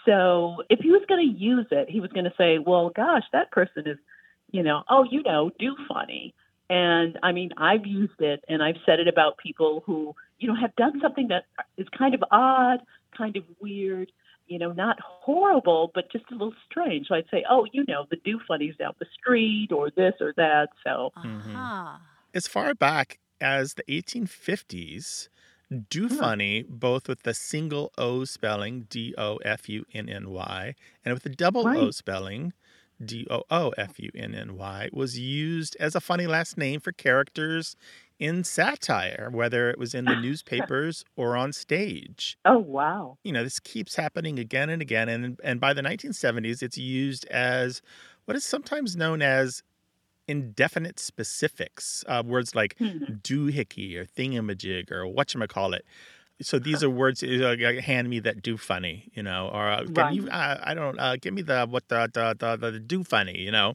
So 0.04 0.62
if 0.68 0.80
he 0.80 0.90
was 0.90 1.02
going 1.08 1.32
to 1.32 1.38
use 1.38 1.66
it, 1.70 1.88
he 1.88 2.00
was 2.00 2.10
going 2.12 2.24
to 2.24 2.34
say, 2.36 2.58
well, 2.58 2.90
gosh, 2.90 3.22
that 3.32 3.50
person 3.50 3.86
is, 3.86 3.98
you 4.50 4.62
know, 4.62 4.82
oh, 4.88 5.04
you 5.10 5.22
know, 5.22 5.50
do 5.58 5.76
funny. 5.88 6.34
And 6.68 7.18
I 7.22 7.32
mean, 7.32 7.50
I've 7.56 7.86
used 7.86 8.20
it 8.20 8.44
and 8.48 8.62
I've 8.62 8.76
said 8.86 8.98
it 8.98 9.08
about 9.08 9.36
people 9.36 9.82
who, 9.86 10.14
you 10.38 10.48
know, 10.48 10.54
have 10.54 10.74
done 10.76 11.00
something 11.00 11.28
that 11.28 11.44
is 11.76 11.86
kind 11.96 12.14
of 12.14 12.24
odd, 12.30 12.80
kind 13.16 13.36
of 13.36 13.44
weird, 13.60 14.10
you 14.46 14.58
know, 14.58 14.72
not 14.72 14.98
horrible, 15.00 15.90
but 15.94 16.10
just 16.10 16.24
a 16.30 16.34
little 16.34 16.54
strange. 16.68 17.08
So 17.08 17.14
I'd 17.14 17.28
say, 17.30 17.44
oh, 17.48 17.66
you 17.72 17.84
know, 17.86 18.06
the 18.10 18.16
do 18.16 18.40
funnies 18.48 18.74
down 18.76 18.94
the 18.98 19.06
street 19.18 19.70
or 19.70 19.90
this 19.90 20.14
or 20.20 20.32
that. 20.36 20.70
So 20.84 21.12
Uh-huh. 21.16 21.98
As 22.34 22.46
far 22.46 22.74
back 22.74 23.18
as 23.40 23.74
the 23.74 23.84
1850s, 23.84 25.28
do 25.72 26.08
hmm. 26.08 26.16
funny, 26.16 26.64
both 26.68 27.08
with 27.08 27.22
the 27.22 27.34
single 27.34 27.92
O 27.98 28.24
spelling, 28.24 28.86
D 28.88 29.14
O 29.18 29.36
F 29.38 29.68
U 29.68 29.84
N 29.92 30.08
N 30.08 30.30
Y, 30.30 30.74
and 31.04 31.14
with 31.14 31.22
the 31.22 31.30
double 31.30 31.66
O 31.66 31.90
spelling, 31.90 32.52
D 33.04 33.26
O 33.30 33.42
O 33.50 33.70
F 33.78 33.98
U 33.98 34.10
N 34.14 34.34
N 34.34 34.56
Y, 34.56 34.88
was 34.92 35.18
used 35.18 35.76
as 35.80 35.94
a 35.94 36.00
funny 36.00 36.26
last 36.26 36.56
name 36.56 36.80
for 36.80 36.92
characters 36.92 37.76
in 38.18 38.44
satire, 38.44 39.28
whether 39.32 39.68
it 39.68 39.78
was 39.78 39.94
in 39.94 40.04
the 40.04 40.14
newspapers 40.14 41.04
or 41.16 41.36
on 41.36 41.52
stage. 41.52 42.38
Oh, 42.44 42.58
wow. 42.58 43.18
You 43.24 43.32
know, 43.32 43.42
this 43.42 43.58
keeps 43.58 43.96
happening 43.96 44.38
again 44.38 44.68
and 44.68 44.82
again. 44.82 45.08
And, 45.08 45.40
and 45.42 45.58
by 45.58 45.72
the 45.72 45.80
1970s, 45.80 46.62
it's 46.62 46.76
used 46.76 47.24
as 47.26 47.80
what 48.26 48.36
is 48.36 48.44
sometimes 48.44 48.94
known 48.94 49.22
as 49.22 49.62
indefinite 50.28 50.98
specifics, 50.98 52.04
uh, 52.08 52.22
words 52.24 52.54
like 52.54 52.76
Hmm. 52.78 52.98
doohickey 53.10 53.96
or 53.96 54.04
thingamajig 54.06 54.90
or 54.90 55.04
whatchamacallit. 55.04 55.80
So 56.40 56.58
these 56.58 56.82
are 56.82 56.90
words 56.90 57.22
uh, 57.22 57.56
hand 57.82 58.10
me 58.10 58.18
that 58.20 58.42
do 58.42 58.56
funny, 58.58 59.08
you 59.14 59.22
know, 59.22 59.48
or 59.52 59.68
uh, 59.70 59.86
can 59.94 60.10
you, 60.10 60.28
uh, 60.28 60.58
I 60.62 60.74
don't, 60.74 60.98
uh, 60.98 61.16
give 61.16 61.34
me 61.34 61.42
the 61.42 61.66
what 61.68 61.88
the 61.88 62.10
the, 62.12 62.34
the 62.38 62.70
the 62.72 62.80
do 62.80 63.04
funny, 63.04 63.38
you 63.38 63.52
know, 63.52 63.74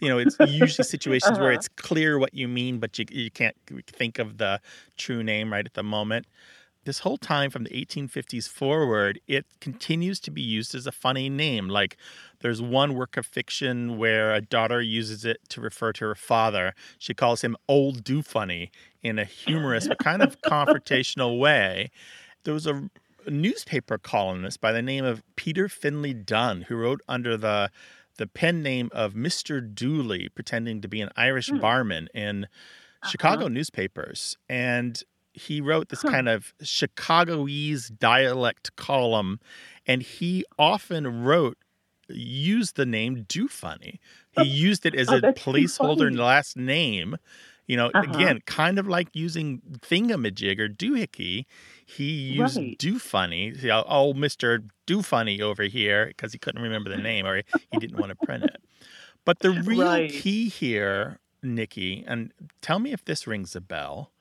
you 0.00 0.08
know. 0.08 0.18
It's 0.18 0.36
usually 0.40 0.82
situations 0.84 1.38
where 1.38 1.52
Uh-huh. 1.52 1.52
it's 1.52 1.68
clear 1.68 2.18
what 2.18 2.34
you 2.34 2.48
mean, 2.48 2.80
but 2.80 2.98
you 2.98 3.04
you 3.10 3.30
can't 3.30 3.56
think 3.86 4.18
of 4.18 4.38
the 4.38 4.60
true 4.96 5.22
name 5.22 5.52
right 5.52 5.64
at 5.64 5.74
the 5.74 5.84
moment. 5.84 6.26
This 6.84 7.00
whole 7.00 7.18
time 7.18 7.50
from 7.50 7.64
the 7.64 7.76
1850s 7.76 8.48
forward, 8.48 9.20
it 9.26 9.46
continues 9.60 10.20
to 10.20 10.30
be 10.30 10.42
used 10.42 10.74
as 10.74 10.86
a 10.86 10.92
funny 10.92 11.28
name. 11.28 11.68
Like 11.68 11.96
there's 12.40 12.62
one 12.62 12.94
work 12.94 13.16
of 13.16 13.26
fiction 13.26 13.98
where 13.98 14.32
a 14.32 14.40
daughter 14.40 14.80
uses 14.80 15.24
it 15.24 15.38
to 15.50 15.60
refer 15.60 15.92
to 15.94 16.04
her 16.06 16.14
father. 16.14 16.74
She 16.98 17.14
calls 17.14 17.42
him 17.42 17.56
Old 17.68 18.04
Do 18.04 18.22
Funny 18.22 18.70
in 19.02 19.18
a 19.18 19.24
humorous 19.24 19.88
but 19.88 19.98
kind 19.98 20.22
of 20.22 20.40
confrontational 20.42 21.38
way. 21.38 21.90
There 22.44 22.54
was 22.54 22.66
a 22.66 22.88
newspaper 23.28 23.98
columnist 23.98 24.60
by 24.60 24.72
the 24.72 24.82
name 24.82 25.04
of 25.04 25.22
Peter 25.36 25.68
Finley 25.68 26.14
Dunne 26.14 26.62
who 26.62 26.76
wrote 26.76 27.00
under 27.08 27.36
the 27.36 27.70
the 28.18 28.26
pen 28.26 28.62
name 28.62 28.90
of 28.92 29.14
Mr. 29.14 29.62
Dooley, 29.74 30.28
pretending 30.28 30.80
to 30.80 30.88
be 30.88 31.00
an 31.00 31.08
Irish 31.16 31.48
hmm. 31.48 31.58
barman 31.58 32.08
in 32.12 32.44
uh-huh. 32.44 33.08
Chicago 33.08 33.48
newspapers. 33.48 34.36
And 34.48 35.00
he 35.32 35.60
wrote 35.60 35.88
this 35.88 36.02
kind 36.02 36.28
of 36.28 36.52
Chicagoese 36.62 37.88
dialect 37.88 38.74
column, 38.76 39.38
and 39.86 40.02
he 40.02 40.44
often 40.58 41.22
wrote 41.22 41.58
used 42.08 42.76
the 42.76 42.86
name 42.86 43.24
Do 43.28 43.48
Funny. 43.48 44.00
He 44.30 44.42
used 44.44 44.86
it 44.86 44.94
as 44.94 45.10
Oh, 45.10 45.12
a 45.12 45.22
placeholder 45.36 46.14
last 46.16 46.56
name. 46.56 47.16
You 47.66 47.76
know, 47.76 47.92
Uh-huh. 47.94 48.28
again, 48.28 48.40
kind 48.46 48.78
of 48.78 48.88
like 48.88 49.08
using 49.14 49.60
thingamajig 49.80 50.58
or 50.58 50.68
doohickey. 50.68 51.44
He 51.84 52.10
used 52.10 52.62
Right. 52.62 52.78
Do 52.78 52.98
Funny. 52.98 53.52
You 53.56 53.68
know, 53.68 53.84
oh, 53.88 54.14
Mister 54.14 54.64
Do 54.86 55.02
Funny 55.02 55.40
over 55.42 55.64
here, 55.64 56.06
because 56.06 56.32
he 56.32 56.38
couldn't 56.38 56.62
remember 56.62 56.90
the 56.90 56.98
name 56.98 57.26
or 57.26 57.42
he 57.70 57.76
didn't 57.78 57.98
want 57.98 58.10
to 58.10 58.16
print 58.16 58.44
it. 58.44 58.58
But 59.24 59.40
the 59.40 59.50
real 59.52 60.00
Right. 60.00 60.08
key 60.08 60.48
here, 60.48 61.20
Nikki, 61.42 62.04
and 62.06 62.32
tell 62.62 62.78
me 62.78 62.92
if 62.92 63.04
this 63.04 63.26
rings 63.26 63.54
a 63.56 63.60
bell. 63.60 64.12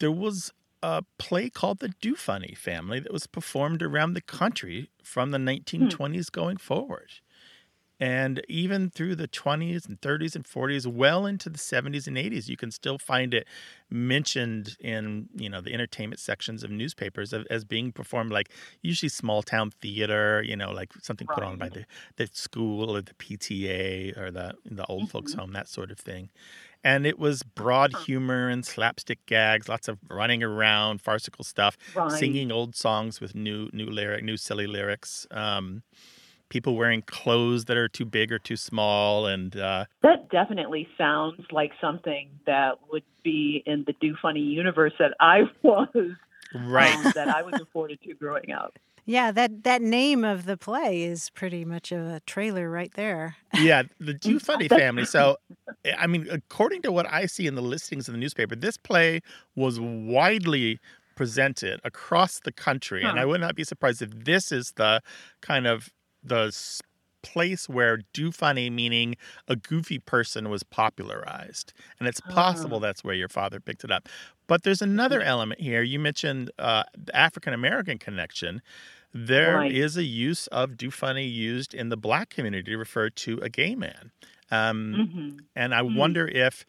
There 0.00 0.12
was 0.12 0.52
a 0.86 1.02
play 1.18 1.50
called 1.50 1.80
The 1.80 1.88
Do 2.00 2.14
Funny 2.14 2.54
Family 2.56 3.00
that 3.00 3.12
was 3.12 3.26
performed 3.26 3.82
around 3.82 4.14
the 4.14 4.20
country 4.20 4.90
from 5.02 5.32
the 5.32 5.38
hmm. 5.38 5.48
1920s 5.48 6.30
going 6.30 6.58
forward. 6.58 7.10
And 7.98 8.42
even 8.46 8.90
through 8.90 9.16
the 9.16 9.26
20s 9.26 9.88
and 9.88 10.00
30s 10.00 10.36
and 10.36 10.44
40s, 10.44 10.86
well 10.86 11.24
into 11.24 11.48
the 11.48 11.58
70s 11.58 12.06
and 12.06 12.16
80s, 12.16 12.46
you 12.46 12.56
can 12.56 12.70
still 12.70 12.98
find 12.98 13.32
it 13.32 13.48
mentioned 13.90 14.76
in, 14.78 15.28
you 15.34 15.48
know, 15.48 15.60
the 15.62 15.72
entertainment 15.72 16.20
sections 16.20 16.62
of 16.62 16.70
newspapers 16.70 17.32
of, 17.32 17.46
as 17.50 17.64
being 17.64 17.90
performed 17.92 18.30
like 18.30 18.50
usually 18.82 19.08
small 19.08 19.42
town 19.42 19.70
theater, 19.70 20.42
you 20.46 20.56
know, 20.56 20.70
like 20.70 20.92
something 21.02 21.26
put 21.26 21.42
on 21.42 21.56
by 21.56 21.70
the, 21.70 21.86
the 22.16 22.28
school 22.32 22.94
or 22.94 23.00
the 23.00 23.14
PTA 23.14 24.16
or 24.18 24.30
the 24.30 24.54
the 24.66 24.84
old 24.86 25.10
folks 25.10 25.32
mm-hmm. 25.32 25.40
home, 25.40 25.52
that 25.54 25.66
sort 25.66 25.90
of 25.90 25.98
thing. 25.98 26.28
And 26.86 27.04
it 27.04 27.18
was 27.18 27.42
broad 27.42 27.92
humor 27.92 28.48
and 28.48 28.64
slapstick 28.64 29.26
gags, 29.26 29.68
lots 29.68 29.88
of 29.88 29.98
running 30.08 30.44
around, 30.44 31.00
farcical 31.02 31.44
stuff, 31.44 31.76
Right. 31.96 32.12
singing 32.12 32.52
old 32.52 32.76
songs 32.76 33.20
with 33.20 33.34
new 33.34 33.68
new 33.72 33.86
lyric, 33.86 34.22
new 34.22 34.36
silly 34.36 34.68
lyrics. 34.68 35.26
Um, 35.32 35.82
people 36.48 36.76
wearing 36.76 37.02
clothes 37.02 37.64
that 37.64 37.76
are 37.76 37.88
too 37.88 38.04
big 38.04 38.30
or 38.30 38.38
too 38.38 38.54
small, 38.54 39.26
and 39.26 39.56
uh, 39.56 39.86
That 40.02 40.28
definitely 40.30 40.86
sounds 40.96 41.40
like 41.50 41.72
something 41.80 42.30
that 42.46 42.74
would 42.88 43.02
be 43.24 43.64
in 43.66 43.82
the 43.88 43.94
Do 44.00 44.14
Funny 44.22 44.38
universe 44.42 44.92
that 45.00 45.12
I 45.18 45.40
was 45.64 45.88
right. 46.54 46.94
um, 46.94 47.12
that 47.16 47.28
I 47.28 47.42
was 47.42 47.56
afforded 47.60 48.00
to 48.02 48.14
growing 48.14 48.52
up. 48.52 48.78
Yeah, 49.06 49.30
that, 49.30 49.62
that 49.62 49.82
name 49.82 50.24
of 50.24 50.46
the 50.46 50.56
play 50.56 51.04
is 51.04 51.30
pretty 51.30 51.64
much 51.64 51.92
a 51.92 52.20
trailer 52.26 52.68
right 52.68 52.92
there. 52.94 53.36
yeah, 53.54 53.84
the 54.00 54.14
Do 54.20 54.40
Funny 54.40 54.66
family. 54.68 55.04
So, 55.04 55.36
eh, 55.84 55.92
I 55.96 56.08
mean, 56.08 56.26
according 56.30 56.82
to 56.82 56.92
what 56.92 57.10
I 57.10 57.26
see 57.26 57.46
in 57.46 57.54
the 57.54 57.62
listings 57.62 58.08
in 58.08 58.12
the 58.12 58.18
newspaper, 58.18 58.56
this 58.56 58.76
play 58.76 59.20
was 59.54 59.78
widely 59.78 60.80
presented 61.14 61.80
across 61.84 62.40
the 62.40 62.52
country, 62.52 63.02
and 63.02 63.18
I 63.18 63.24
would 63.24 63.40
not 63.40 63.54
be 63.54 63.64
surprised 63.64 64.02
if 64.02 64.10
this 64.10 64.52
is 64.52 64.72
the 64.72 65.00
kind 65.40 65.66
of 65.66 65.88
the 66.22 66.52
place 67.22 67.68
where 67.68 67.98
Do 68.12 68.30
Funny, 68.30 68.70
meaning 68.70 69.16
a 69.48 69.56
goofy 69.56 69.98
person, 69.98 70.48
was 70.48 70.62
popularized, 70.62 71.72
and 71.98 72.08
it's 72.08 72.20
possible 72.20 72.76
ah. 72.76 72.80
that's 72.80 73.02
where 73.02 73.14
your 73.14 73.28
father 73.28 73.60
picked 73.60 73.82
it 73.82 73.90
up. 73.90 74.08
But 74.46 74.62
there's 74.62 74.82
another 74.82 75.20
mm-hmm. 75.20 75.28
element 75.28 75.60
here. 75.60 75.82
You 75.82 75.98
mentioned 75.98 76.50
uh, 76.58 76.84
the 76.96 77.14
African 77.16 77.52
American 77.52 77.98
connection. 77.98 78.62
There 79.16 79.64
is 79.64 79.96
Right. 79.96 80.02
a 80.02 80.04
use 80.04 80.46
of 80.48 80.76
do 80.76 80.90
funny 80.90 81.26
used 81.26 81.74
in 81.74 81.88
the 81.88 81.96
black 81.96 82.28
community 82.30 82.70
to 82.72 82.76
refer 82.76 83.08
to 83.10 83.38
a 83.38 83.48
gay 83.48 83.74
man. 83.74 84.12
Um, 84.50 85.08
hmm 85.08 85.28
And 85.56 85.74
I 85.74 85.82
wonder 85.82 86.28
if 86.28 86.64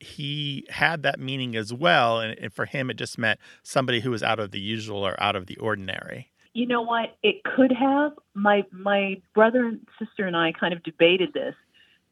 he 0.00 0.66
had 0.68 1.02
that 1.02 1.18
meaning 1.18 1.56
as 1.56 1.72
well. 1.72 2.20
And, 2.20 2.38
and 2.38 2.52
for 2.52 2.66
him, 2.66 2.90
it 2.90 2.94
just 2.94 3.18
meant 3.18 3.40
somebody 3.62 4.00
who 4.00 4.10
was 4.10 4.22
out 4.22 4.38
of 4.38 4.50
the 4.50 4.60
usual 4.60 5.06
or 5.06 5.20
out 5.22 5.36
of 5.36 5.46
the 5.46 5.56
ordinary. 5.56 6.30
You 6.52 6.66
know 6.66 6.82
what? 6.82 7.16
It 7.22 7.42
could 7.44 7.72
have. 7.72 8.12
My 8.34 8.64
my 8.70 9.20
brother 9.34 9.64
and 9.66 9.86
sister 9.98 10.26
and 10.26 10.36
I 10.36 10.52
kind 10.52 10.72
of 10.72 10.82
debated 10.84 11.32
this, 11.32 11.54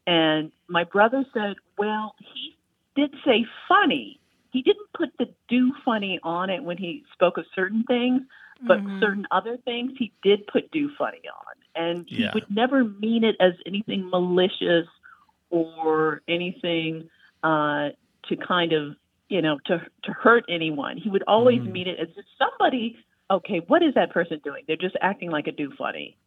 and 0.07 0.51
my 0.67 0.83
brother 0.83 1.23
said, 1.33 1.55
"Well, 1.77 2.15
he 2.33 2.57
did 2.95 3.13
say 3.25 3.45
funny. 3.69 4.19
He 4.51 4.61
didn't 4.61 4.87
put 4.97 5.09
the 5.17 5.33
do 5.47 5.71
funny 5.85 6.19
on 6.23 6.49
it 6.49 6.63
when 6.63 6.77
he 6.77 7.03
spoke 7.13 7.37
of 7.37 7.45
certain 7.55 7.83
things, 7.85 8.21
but 8.67 8.83
Mhm. 8.85 8.99
certain 8.99 9.27
other 9.31 9.57
things 9.57 9.93
he 9.97 10.13
did 10.23 10.45
put 10.47 10.69
do 10.71 10.89
funny 10.95 11.21
on, 11.27 11.55
and 11.75 12.07
he 12.09 12.23
Yeah. 12.23 12.31
would 12.33 12.49
never 12.49 12.83
mean 12.83 13.23
it 13.23 13.35
as 13.39 13.53
anything 13.65 14.09
malicious 14.09 14.87
or 15.49 16.21
anything 16.27 17.09
uh, 17.43 17.89
to 18.27 18.35
kind 18.37 18.73
of 18.73 18.95
you 19.29 19.41
know 19.41 19.59
to 19.65 19.85
to 20.03 20.11
hurt 20.13 20.45
anyone. 20.49 20.97
He 20.97 21.09
would 21.09 21.23
always 21.27 21.61
Mm. 21.61 21.71
mean 21.71 21.87
it 21.87 21.99
as 21.99 22.09
if 22.17 22.25
somebody 22.37 22.97
okay, 23.31 23.59
what 23.67 23.81
is 23.81 23.93
that 23.95 24.11
person 24.11 24.39
doing? 24.43 24.63
They're 24.67 24.75
just 24.77 24.97
acting 25.01 25.31
like 25.31 25.47
a 25.47 25.51
do 25.51 25.71
funny. 25.77 26.17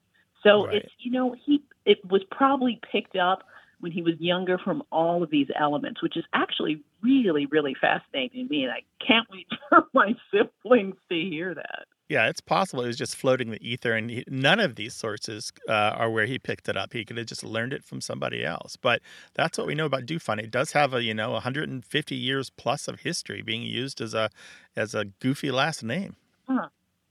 So 0.42 0.66
Right. 0.66 0.76
it's 0.76 0.92
you 0.98 1.10
know 1.10 1.34
he 1.44 1.62
it 1.84 2.04
was 2.10 2.22
probably 2.30 2.80
picked 2.90 3.16
up 3.16 3.44
when 3.80 3.92
he 3.92 4.02
was 4.02 4.14
younger 4.18 4.58
from 4.58 4.82
all 4.90 5.22
of 5.22 5.30
these 5.30 5.48
elements, 5.58 6.02
which 6.02 6.16
is 6.16 6.24
actually 6.32 6.82
really 7.02 7.46
really 7.46 7.74
fascinating 7.74 8.46
to 8.48 8.50
me, 8.50 8.64
and 8.64 8.72
I 8.72 8.82
can't 9.06 9.28
wait 9.30 9.46
for 9.68 9.86
my 9.94 10.14
siblings 10.30 10.96
to 11.10 11.14
hear 11.20 11.54
that. 11.54 11.86
Yeah, 12.08 12.28
it's 12.28 12.40
possible 12.40 12.84
it 12.84 12.88
was 12.88 12.96
just 12.96 13.16
floating 13.16 13.50
the 13.50 13.68
ether, 13.68 13.92
and 13.94 14.10
he, 14.10 14.24
none 14.28 14.60
of 14.60 14.76
these 14.76 14.94
sources 14.94 15.52
uh, 15.68 15.72
are 15.72 16.10
where 16.10 16.26
he 16.26 16.38
picked 16.38 16.68
it 16.68 16.76
up. 16.76 16.92
He 16.92 17.04
could 17.04 17.16
have 17.16 17.26
just 17.26 17.42
learned 17.42 17.72
it 17.72 17.82
from 17.84 18.00
somebody 18.00 18.44
else. 18.44 18.76
But 18.76 19.02
that's 19.34 19.58
what 19.58 19.66
we 19.66 19.74
know 19.74 19.86
about 19.86 20.06
Do 20.06 20.18
Funny. 20.18 20.44
It 20.44 20.52
does 20.52 20.72
have 20.72 20.94
a 20.94 21.02
you 21.02 21.14
know 21.14 21.32
150 21.32 22.14
years 22.14 22.50
plus 22.50 22.86
of 22.86 23.00
history 23.00 23.42
being 23.42 23.62
used 23.62 24.00
as 24.00 24.14
a 24.14 24.30
as 24.76 24.94
a 24.94 25.06
goofy 25.06 25.50
last 25.50 25.82
name. 25.82 26.16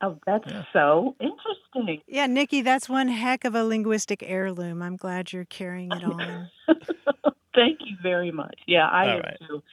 Oh, 0.01 0.17
that's 0.25 0.45
Yeah. 0.45 0.63
so 0.73 1.15
interesting. 1.19 2.01
Yeah, 2.07 2.27
Nikki, 2.27 2.61
that's 2.61 2.87
one 2.87 3.07
heck 3.07 3.45
of 3.45 3.55
a 3.55 3.63
linguistic 3.63 4.21
heirloom. 4.23 4.81
I'm 4.81 4.97
glad 4.97 5.33
you're 5.33 5.45
carrying 5.45 5.91
it 5.93 6.03
on. 6.03 6.51
Thank 7.55 7.79
you 7.85 7.95
very 8.03 8.31
much. 8.31 8.59
Yeah, 8.67 8.87
I 8.87 9.07
All 9.07 9.15
am 9.17 9.21
right. 9.23 9.37
too. 9.47 9.63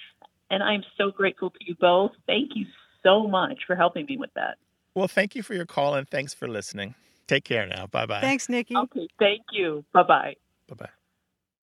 And 0.51 0.62
I'm 0.62 0.83
so 0.97 1.11
grateful 1.11 1.51
to 1.51 1.59
you 1.61 1.75
both. 1.81 2.12
Thank 2.27 2.53
you 2.55 2.66
so 3.03 3.27
much 3.27 3.59
for 3.66 3.75
helping 3.77 4.07
me 4.07 4.16
with 4.16 4.31
that. 4.35 4.57
Well, 4.95 5.09
thank 5.09 5.34
you 5.34 5.43
for 5.43 5.55
your 5.55 5.66
call 5.66 5.95
and 5.95 6.09
thanks 6.09 6.34
for 6.34 6.47
listening. 6.47 6.95
Take 7.26 7.45
care 7.45 7.66
now. 7.66 7.86
Bye 7.86 8.07
bye. 8.07 8.20
Thanks, 8.20 8.49
Nikki. 8.49 8.76
Okay, 8.76 9.09
thank 9.18 9.43
you. 9.53 9.84
Bye 9.93 10.03
bye. 10.03 10.34
Bye 10.68 10.74
bye. 10.76 10.88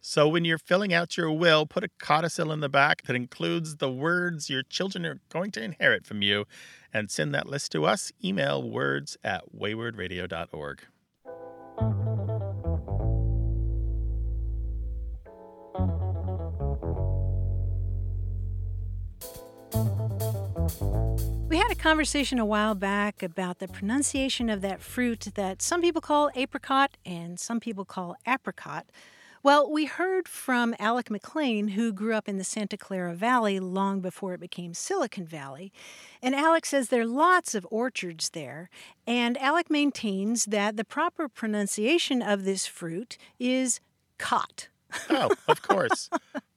So, 0.02 0.30
when 0.30 0.46
you're 0.46 0.58
filling 0.58 0.94
out 0.94 1.18
your 1.18 1.32
will, 1.32 1.66
put 1.66 1.84
a 1.84 1.90
codicil 2.00 2.52
in 2.54 2.62
the 2.62 2.70
back 2.70 3.04
that 3.04 3.16
includes 3.16 3.76
the 3.76 3.92
words 3.92 4.50
your 4.50 4.64
children 4.64 5.06
are 5.06 5.20
going 5.30 5.52
to 5.52 5.62
inherit 5.62 6.06
from 6.06 6.22
you 6.22 6.46
and 6.94 7.12
send 7.12 7.36
that 7.36 7.48
list 7.48 7.74
to 7.74 7.86
us. 7.86 8.12
Email 8.24 8.68
words 8.68 9.18
at 9.24 9.44
waywordradio.org. 9.54 10.82
conversation 21.80 22.40
a 22.40 22.46
while 22.46 22.76
back 22.76 23.24
about 23.24 23.60
the 23.60 23.68
pronunciation 23.68 24.50
of 24.50 24.60
that 24.60 24.82
fruit 24.82 25.30
that 25.36 25.62
some 25.62 25.82
people 25.82 26.02
call 26.02 26.30
apricot 26.36 26.98
and 27.06 27.40
some 27.40 27.62
people 27.62 27.86
call 27.86 28.18
apricot. 28.28 28.86
Well, 29.44 29.72
we 29.72 29.86
heard 29.86 30.28
from 30.28 30.76
Alec 30.78 31.10
McLean, 31.10 31.70
who 31.70 31.94
grew 31.94 32.14
up 32.14 32.28
in 32.28 32.38
the 32.38 32.44
Santa 32.44 32.76
Clara 32.76 33.14
Valley 33.14 33.62
long 33.62 34.02
before 34.02 34.34
it 34.34 34.42
became 34.42 34.74
Silicon 34.74 35.26
Valley. 35.26 35.72
And 36.22 36.36
Alec 36.36 36.66
says 36.66 36.90
there 36.90 37.04
are 37.04 37.06
lots 37.06 37.56
of 37.56 37.66
orchards 37.72 38.32
there. 38.32 38.70
And 39.08 39.38
Alec 39.38 39.70
maintains 39.70 40.46
that 40.46 40.76
the 40.76 40.84
proper 40.84 41.30
pronunciation 41.30 42.22
of 42.22 42.44
this 42.44 42.66
fruit 42.66 43.18
is 43.40 43.80
cot. 44.18 44.68
Oh, 45.10 45.30
of 45.48 45.62
course. 45.62 46.10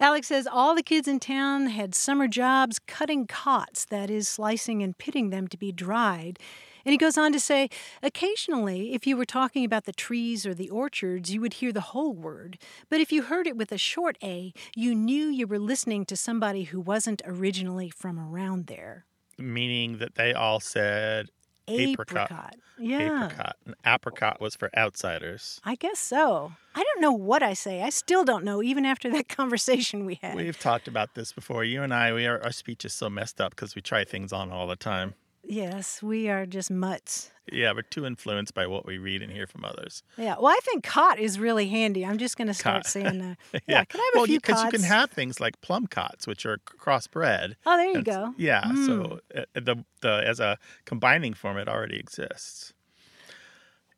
Alex 0.00 0.28
says 0.28 0.46
all 0.46 0.74
the 0.74 0.82
kids 0.82 1.08
in 1.08 1.20
town 1.20 1.66
had 1.66 1.94
summer 1.94 2.28
jobs 2.28 2.78
cutting 2.78 3.26
cots, 3.26 3.84
that 3.86 4.10
is, 4.10 4.28
slicing 4.28 4.82
and 4.82 4.96
pitting 4.98 5.30
them 5.30 5.48
to 5.48 5.56
be 5.56 5.72
dried. 5.72 6.38
And 6.84 6.92
he 6.92 6.96
goes 6.96 7.18
on 7.18 7.32
to 7.32 7.40
say, 7.40 7.68
occasionally, 8.02 8.94
if 8.94 9.06
you 9.06 9.16
were 9.16 9.26
talking 9.26 9.64
about 9.64 9.84
the 9.84 9.92
trees 9.92 10.46
or 10.46 10.54
the 10.54 10.70
orchards, 10.70 11.30
you 11.32 11.40
would 11.40 11.54
hear 11.54 11.72
the 11.72 11.80
whole 11.80 12.14
word. 12.14 12.58
But 12.88 13.00
if 13.00 13.12
you 13.12 13.24
heard 13.24 13.46
it 13.46 13.56
with 13.56 13.72
a 13.72 13.78
short 13.78 14.16
A, 14.22 14.54
you 14.74 14.94
knew 14.94 15.26
you 15.26 15.46
were 15.46 15.58
listening 15.58 16.06
to 16.06 16.16
somebody 16.16 16.64
who 16.64 16.80
wasn't 16.80 17.20
originally 17.26 17.90
from 17.90 18.18
around 18.18 18.68
there. 18.68 19.04
Meaning 19.36 19.98
that 19.98 20.14
they 20.14 20.32
all 20.32 20.60
said 20.60 21.28
apricot. 21.68 22.30
Apricot. 22.30 22.56
Yeah. 22.78 23.26
Apricot. 23.26 23.56
And 23.66 23.74
apricot 23.86 24.40
was 24.40 24.54
for 24.54 24.70
outsiders. 24.76 25.60
I 25.64 25.74
guess 25.74 25.98
so. 25.98 26.52
I 26.74 26.82
don't 26.82 27.00
know 27.00 27.12
what 27.12 27.42
I 27.42 27.54
say. 27.54 27.82
I 27.82 27.90
still 27.90 28.24
don't 28.24 28.44
know, 28.44 28.62
even 28.62 28.84
after 28.84 29.10
that 29.10 29.28
conversation 29.36 30.04
we 30.04 30.18
had. 30.22 30.34
We've 30.36 30.58
talked 30.58 30.88
about 30.88 31.14
this 31.14 31.32
before. 31.32 31.64
You 31.64 31.82
and 31.82 31.92
I, 31.92 32.12
we 32.12 32.26
are, 32.26 32.42
our 32.42 32.52
speech 32.52 32.84
is 32.84 32.92
so 32.92 33.10
messed 33.10 33.40
up 33.40 33.50
because 33.50 33.74
we 33.74 33.82
try 33.82 34.04
things 34.04 34.32
on 34.32 34.50
all 34.50 34.66
the 34.66 34.76
time. 34.76 35.14
Yes, 35.42 36.02
we 36.02 36.28
are 36.28 36.46
just 36.46 36.70
mutts. 36.70 37.30
Yeah, 37.52 37.72
we're 37.72 37.82
too 37.82 38.06
influenced 38.06 38.54
by 38.54 38.66
what 38.66 38.86
we 38.86 38.98
read 38.98 39.22
and 39.22 39.32
hear 39.32 39.46
from 39.46 39.64
others. 39.64 40.02
Yeah, 40.16 40.36
well, 40.38 40.48
I 40.48 40.58
think 40.62 40.84
cot 40.84 41.18
is 41.18 41.38
really 41.38 41.68
handy. 41.68 42.04
I'm 42.06 42.18
just 42.18 42.36
going 42.36 42.48
to 42.48 42.54
start 42.54 42.84
Cot. 42.84 42.86
saying, 42.86 43.20
uh, 43.20 43.34
yeah, 43.52 43.60
yeah. 43.66 43.84
can 43.84 44.00
I 44.00 44.04
have 44.04 44.14
a 44.14 44.18
well, 44.18 44.26
few 44.26 44.38
because 44.38 44.62
cots? 44.62 44.72
you 44.72 44.78
can 44.78 44.82
have 44.88 45.10
things 45.10 45.40
like 45.40 45.60
plum 45.60 45.86
cots, 45.86 46.26
which 46.26 46.46
are 46.46 46.58
crossbred. 46.58 47.54
oh, 47.66 47.76
there 47.76 47.90
you 47.90 48.02
go. 48.02 48.34
Yeah, 48.36 48.62
Mm. 48.64 48.86
so 48.86 49.20
uh, 49.36 49.44
the 49.54 49.84
the 50.00 50.22
as 50.26 50.40
a 50.40 50.58
combining 50.84 51.34
form, 51.34 51.56
it 51.56 51.68
already 51.68 51.98
exists. 51.98 52.72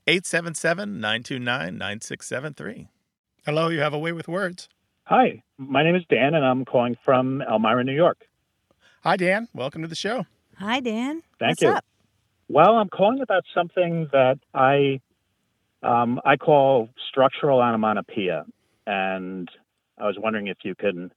877-929-9673. 0.07 2.89
Hello, 3.47 3.69
you 3.69 3.81
have 3.81 3.95
a 3.95 3.99
way 3.99 4.13
with 4.13 4.29
words. 4.29 4.69
Hi, 5.05 5.43
my 5.59 5.83
name 5.83 5.95
is 5.97 6.03
Dan, 6.09 6.35
and 6.35 6.45
I'm 6.45 6.65
calling 6.65 6.97
from 7.05 7.43
Elmira, 7.43 7.85
New 7.85 7.93
York. 7.95 8.27
Hi, 9.03 9.17
Dan. 9.17 9.49
Welcome 9.55 9.83
to 9.83 9.89
the 9.89 9.95
show. 9.95 10.27
Hi, 10.59 10.81
Dan. 10.81 11.23
Thank 11.39 11.51
What's 11.53 11.63
you. 11.63 11.69
up? 11.71 11.85
Well, 12.53 12.79
I'm 12.79 12.89
calling 12.89 13.21
about 13.21 13.45
something 13.55 14.09
that 14.11 14.41
I 14.53 15.01
um, 15.85 16.21
I 16.25 16.37
call 16.37 16.89
structural 17.09 17.61
onomatopoeia, 17.61 18.45
and 18.89 19.49
I 19.97 20.07
was 20.07 20.17
wondering 20.19 20.49
if 20.49 20.59
you 20.65 20.75
can 20.75 21.13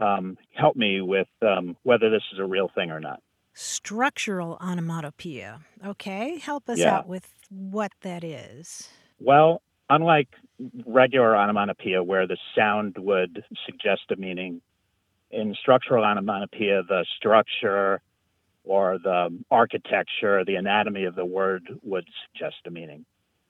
um, 0.00 0.36
help 0.52 0.74
me 0.74 1.00
with 1.00 1.28
um, 1.42 1.76
whether 1.84 2.10
this 2.10 2.24
is 2.32 2.40
a 2.40 2.44
real 2.44 2.68
thing 2.74 2.90
or 2.90 2.98
not. 2.98 3.22
Structural 3.54 4.58
onomatopoeia. 4.60 5.60
Okay, 5.86 6.38
help 6.38 6.68
us 6.68 6.80
Yeah. 6.80 6.96
out 6.96 7.06
with 7.08 7.28
what 7.48 7.92
that 8.00 8.24
is. 8.24 8.90
Well, 9.20 9.62
unlike 9.88 10.28
regular 10.84 11.36
onomatopoeia, 11.36 12.02
where 12.02 12.26
the 12.26 12.36
sound 12.56 12.96
would 12.98 13.44
suggest 13.64 14.10
a 14.10 14.16
meaning, 14.16 14.60
in 15.30 15.54
structural 15.54 16.04
onomatopoeia, 16.04 16.82
the 16.82 17.06
structure 17.16 18.02
or 18.66 18.98
the 18.98 19.36
architecture, 19.50 20.44
the 20.44 20.56
anatomy 20.56 21.04
of 21.04 21.14
the 21.14 21.24
word 21.24 21.62
would 21.82 22.06
suggest 22.26 22.56
a 22.66 22.70
meaning. 22.70 23.06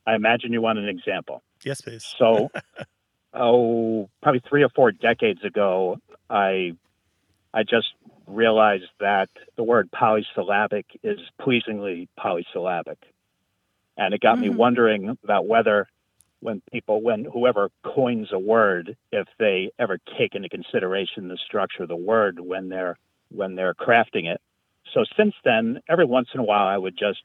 I 0.07 0.15
imagine 0.15 0.53
you 0.53 0.61
want 0.61 0.79
an 0.79 0.89
example. 0.89 1.43
Yes, 1.65 1.81
please. 1.81 2.15
So, 2.19 2.51
oh, 3.35 4.09
probably 4.23 4.43
three 4.49 4.63
or 4.63 4.69
four 4.69 4.93
decades 4.93 5.43
ago, 5.45 5.99
I 6.31 6.73
I 7.55 7.63
just 7.63 7.89
realized 8.27 8.91
that 9.01 9.31
the 9.57 9.63
word 9.63 9.91
polysyllabic 9.91 10.85
is 11.03 11.19
pleasingly 11.41 12.09
polysyllabic, 12.19 12.99
and 13.97 14.13
it 14.13 14.21
got 14.21 14.39
me 14.39 14.49
Mhm. 14.49 14.57
wondering 14.57 15.19
about 15.25 15.47
whether, 15.47 15.89
when 16.41 16.61
people, 16.71 17.01
when 17.01 17.25
whoever 17.25 17.71
coins 17.83 18.31
a 18.33 18.39
word, 18.39 18.97
if 19.11 19.27
they 19.39 19.71
ever 19.79 19.99
take 20.19 20.35
into 20.35 20.51
consideration 20.51 21.29
the 21.29 21.39
structure 21.39 21.85
of 21.85 21.89
the 21.89 21.97
word 21.97 22.39
when 22.39 22.69
they're 22.69 22.99
when 23.31 23.57
they're 23.57 23.75
crafting 23.75 24.27
it. 24.27 24.41
So 24.95 25.05
since 25.17 25.35
then, 25.45 25.81
every 25.89 26.07
once 26.07 26.29
in 26.35 26.41
a 26.41 26.45
while, 26.45 26.67
I 26.67 26.77
would 26.77 26.97
just 26.99 27.23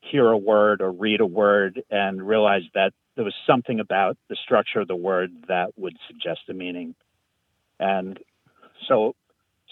hear 0.00 0.28
a 0.28 0.38
word 0.38 0.80
or 0.80 0.90
read 0.92 1.20
a 1.20 1.26
word 1.26 1.82
and 1.90 2.26
realize 2.26 2.62
that 2.74 2.92
there 3.14 3.24
was 3.24 3.34
something 3.46 3.80
about 3.80 4.16
the 4.28 4.36
structure 4.44 4.80
of 4.80 4.88
the 4.88 4.96
word 4.96 5.30
that 5.48 5.72
would 5.76 5.96
suggest 6.06 6.40
a 6.48 6.54
meaning. 6.54 6.94
And 7.80 8.18
so, 8.88 9.14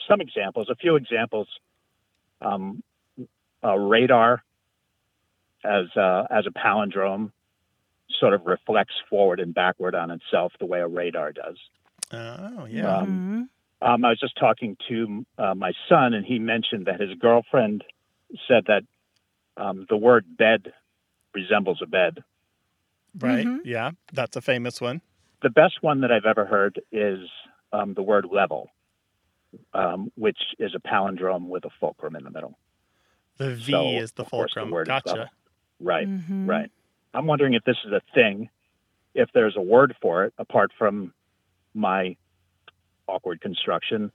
some 0.08 0.20
examples, 0.20 0.68
a 0.70 0.74
few 0.74 0.96
examples. 0.96 1.48
Um, 2.40 2.82
uh, 3.64 3.76
radar 3.76 4.42
as 5.64 5.86
a, 5.96 6.26
as 6.30 6.44
a 6.46 6.50
palindrome 6.50 7.32
sort 8.20 8.34
of 8.34 8.46
reflects 8.46 8.94
forward 9.08 9.40
and 9.40 9.54
backward 9.54 9.94
on 9.94 10.10
itself 10.10 10.52
the 10.60 10.66
way 10.66 10.80
a 10.80 10.86
radar 10.86 11.32
does. 11.32 11.56
Oh, 12.12 12.66
yeah. 12.66 12.98
Um, 12.98 13.48
um, 13.84 14.04
I 14.04 14.10
was 14.10 14.20
just 14.20 14.36
talking 14.38 14.76
to 14.88 15.26
uh, 15.38 15.54
my 15.54 15.72
son, 15.88 16.14
and 16.14 16.24
he 16.24 16.38
mentioned 16.38 16.86
that 16.86 17.00
his 17.00 17.10
girlfriend 17.18 17.84
said 18.48 18.64
that 18.66 18.82
um, 19.56 19.86
the 19.88 19.96
word 19.96 20.24
bed 20.36 20.72
resembles 21.34 21.80
a 21.82 21.86
bed. 21.86 22.22
right. 23.20 23.46
Mhm. 23.46 23.60
Yeah, 23.64 23.92
that's 24.12 24.36
a 24.36 24.40
famous 24.40 24.80
one. 24.80 25.00
The 25.42 25.50
best 25.50 25.82
one 25.82 26.00
that 26.00 26.10
I've 26.10 26.24
ever 26.24 26.44
heard 26.46 26.80
is 26.90 27.18
um, 27.72 27.94
the 27.94 28.02
word 28.02 28.26
level, 28.30 28.70
um, 29.72 30.10
which 30.16 30.38
is 30.58 30.74
a 30.74 30.80
palindrome 30.80 31.48
with 31.48 31.64
a 31.64 31.70
fulcrum 31.80 32.16
in 32.16 32.24
the 32.24 32.30
middle. 32.30 32.58
The 33.36 33.54
V 33.54 33.72
So, 33.72 33.88
is 33.90 34.12
the 34.12 34.22
of 34.22 34.30
course, 34.30 34.52
the 34.54 34.60
fulcrum. 34.60 34.70
word 34.70 34.86
gotcha. 34.88 35.08
level. 35.08 35.26
Right, 35.80 36.08
Mhm. 36.08 36.46
right. 36.48 36.70
I'm 37.12 37.26
wondering 37.26 37.54
if 37.54 37.64
this 37.64 37.76
is 37.84 37.92
a 37.92 38.00
thing, 38.14 38.48
if 39.14 39.30
there's 39.32 39.56
a 39.56 39.60
word 39.60 39.94
for 40.00 40.24
it 40.24 40.34
apart 40.38 40.72
from 40.78 41.12
my 41.74 42.16
awkward 43.06 43.40
construction, 43.40 44.12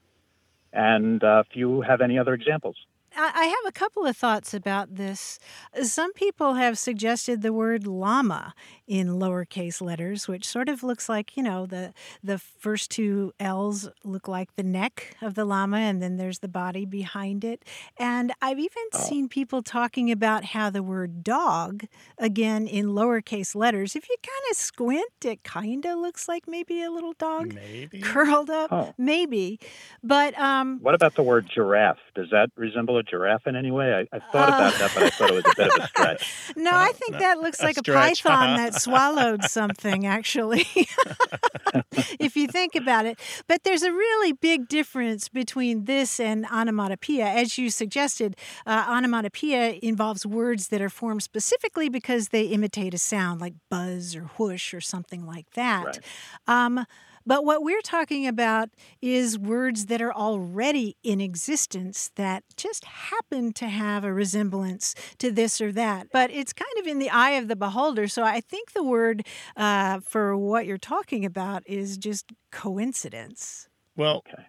and 0.73 1.23
uh, 1.23 1.43
you 1.53 1.81
have 1.81 2.01
any 2.01 2.17
other 2.19 2.33
examples. 2.33 2.75
I 3.15 3.45
have 3.45 3.67
a 3.67 3.71
couple 3.71 4.05
of 4.05 4.15
thoughts 4.15 4.53
about 4.53 4.95
this. 4.95 5.39
Some 5.83 6.13
people 6.13 6.53
have 6.55 6.77
suggested 6.77 7.41
the 7.41 7.51
word 7.51 7.85
llama 7.87 8.53
in 8.87 9.07
lowercase 9.19 9.81
letters, 9.81 10.27
which 10.27 10.45
sort 10.45 10.69
of 10.69 10.83
looks 10.83 11.09
like, 11.09 11.35
you 11.35 11.43
know, 11.43 11.65
the 11.65 11.93
the 12.23 12.37
first 12.37 12.91
two 12.91 13.33
L's 13.39 13.89
look 14.03 14.27
like 14.27 14.55
the 14.55 14.63
neck 14.63 15.15
of 15.21 15.33
the 15.35 15.45
llama 15.45 15.77
and 15.77 16.01
then 16.01 16.17
there's 16.17 16.39
the 16.39 16.47
body 16.47 16.85
behind 16.85 17.43
it. 17.43 17.63
And 17.97 18.31
I've 18.41 18.59
even 18.59 18.83
Oh. 18.93 18.99
seen 18.99 19.27
people 19.29 19.61
talking 19.63 20.11
about 20.11 20.45
how 20.45 20.69
the 20.69 20.83
word 20.83 21.23
dog, 21.23 21.85
again 22.17 22.67
in 22.67 22.87
lowercase 22.87 23.55
letters, 23.55 23.95
if 23.95 24.07
you 24.09 24.15
kind 24.21 24.51
of 24.51 24.57
squint, 24.57 25.11
it 25.25 25.43
kind 25.43 25.85
of 25.85 25.97
looks 25.99 26.27
like 26.27 26.47
maybe 26.47 26.81
a 26.83 26.91
little 26.91 27.13
dog 27.13 27.53
Maybe. 27.53 27.99
curled 28.01 28.49
up, 28.49 28.95
maybe. 28.97 29.59
But 30.03 30.37
um 30.39 30.79
What 30.81 30.95
about 30.95 31.15
the 31.15 31.23
word 31.23 31.47
giraffe? 31.53 31.97
Does 32.15 32.29
that 32.31 32.49
resemble 32.55 32.97
a 32.99 33.03
giraffe 33.03 33.47
in 33.47 33.55
any 33.55 33.71
way? 33.71 33.93
I, 33.93 34.15
I 34.15 34.19
thought 34.19 34.49
about 34.49 34.73
that, 34.79 34.91
but 34.93 35.03
I 35.03 35.09
thought 35.09 35.29
it 35.31 35.33
was 35.33 35.45
a 35.45 35.55
bit 35.55 35.67
of 35.67 35.83
a 35.83 35.87
stretch. 35.89 36.33
No, 36.55 36.71
I 36.73 36.91
think 36.91 37.13
no, 37.13 37.19
that 37.19 37.39
looks 37.39 37.59
a 37.59 37.63
like 37.63 37.77
a 37.77 37.79
stretch. 37.79 38.23
python 38.23 38.57
that 38.57 38.75
swallowed 38.75 39.43
something, 39.43 40.05
actually, 40.05 40.67
if 42.19 42.35
you 42.35 42.47
think 42.47 42.75
about 42.75 43.05
it. 43.05 43.19
But 43.47 43.63
there's 43.63 43.83
a 43.83 43.91
really 43.91 44.33
big 44.33 44.67
difference 44.67 45.29
between 45.29 45.85
this 45.85 46.19
and 46.19 46.45
onomatopoeia. 46.45 47.25
As 47.25 47.57
you 47.57 47.69
suggested, 47.69 48.35
uh, 48.65 48.85
onomatopoeia 48.89 49.79
involves 49.81 50.25
words 50.25 50.67
that 50.67 50.81
are 50.81 50.89
formed 50.89 51.23
specifically 51.23 51.89
because 51.89 52.29
they 52.29 52.43
imitate 52.43 52.93
a 52.93 52.97
sound, 52.97 53.41
like 53.41 53.53
buzz 53.69 54.15
or 54.15 54.23
whoosh 54.37 54.73
or 54.73 54.81
something 54.81 55.25
like 55.25 55.51
that. 55.53 55.85
Right. 55.85 55.99
Um, 56.47 56.85
But 57.25 57.45
what 57.45 57.63
we're 57.63 57.81
talking 57.81 58.25
about 58.27 58.69
is 59.01 59.37
words 59.37 59.85
that 59.87 60.01
are 60.01 60.13
already 60.13 60.97
in 61.03 61.21
existence 61.21 62.11
that 62.15 62.43
just 62.57 62.85
happen 62.85 63.53
to 63.53 63.67
have 63.67 64.03
a 64.03 64.13
resemblance 64.13 64.95
to 65.19 65.31
this 65.31 65.61
or 65.61 65.71
that. 65.73 66.07
But 66.11 66.31
it's 66.31 66.53
kind 66.53 66.71
of 66.79 66.87
in 66.87 66.99
the 66.99 67.09
eye 67.09 67.31
of 67.31 67.47
the 67.47 67.55
beholder. 67.55 68.07
So 68.07 68.23
I 68.23 68.41
think 68.41 68.71
the 68.73 68.83
word 68.83 69.25
uh, 69.55 69.99
for 69.99 70.35
what 70.37 70.65
you're 70.65 70.77
talking 70.77 71.25
about 71.25 71.63
is 71.67 71.97
just 71.97 72.31
coincidence. 72.51 73.67
Well, 73.95 74.23
Okay. 74.27 74.43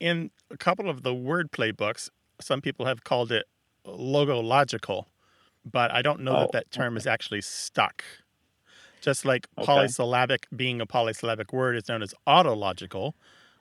in 0.00 0.30
a 0.50 0.56
couple 0.56 0.88
of 0.88 1.02
the 1.02 1.14
wordplay 1.14 1.76
books, 1.76 2.10
some 2.40 2.60
people 2.60 2.86
have 2.86 3.04
called 3.04 3.30
it 3.30 3.46
logological, 3.86 5.06
but 5.64 5.90
I 5.90 6.02
don't 6.02 6.20
know 6.20 6.36
Oh, 6.36 6.40
that 6.40 6.52
that 6.52 6.70
term 6.70 6.96
is 6.96 7.06
actually 7.06 7.42
stuck. 7.42 8.02
Just 9.04 9.26
like 9.26 9.46
Okay. 9.58 9.66
polysyllabic 9.66 10.46
being 10.56 10.80
a 10.80 10.86
polysyllabic 10.86 11.52
word 11.52 11.76
is 11.76 11.88
known 11.90 12.02
as 12.02 12.14
autological, 12.26 13.12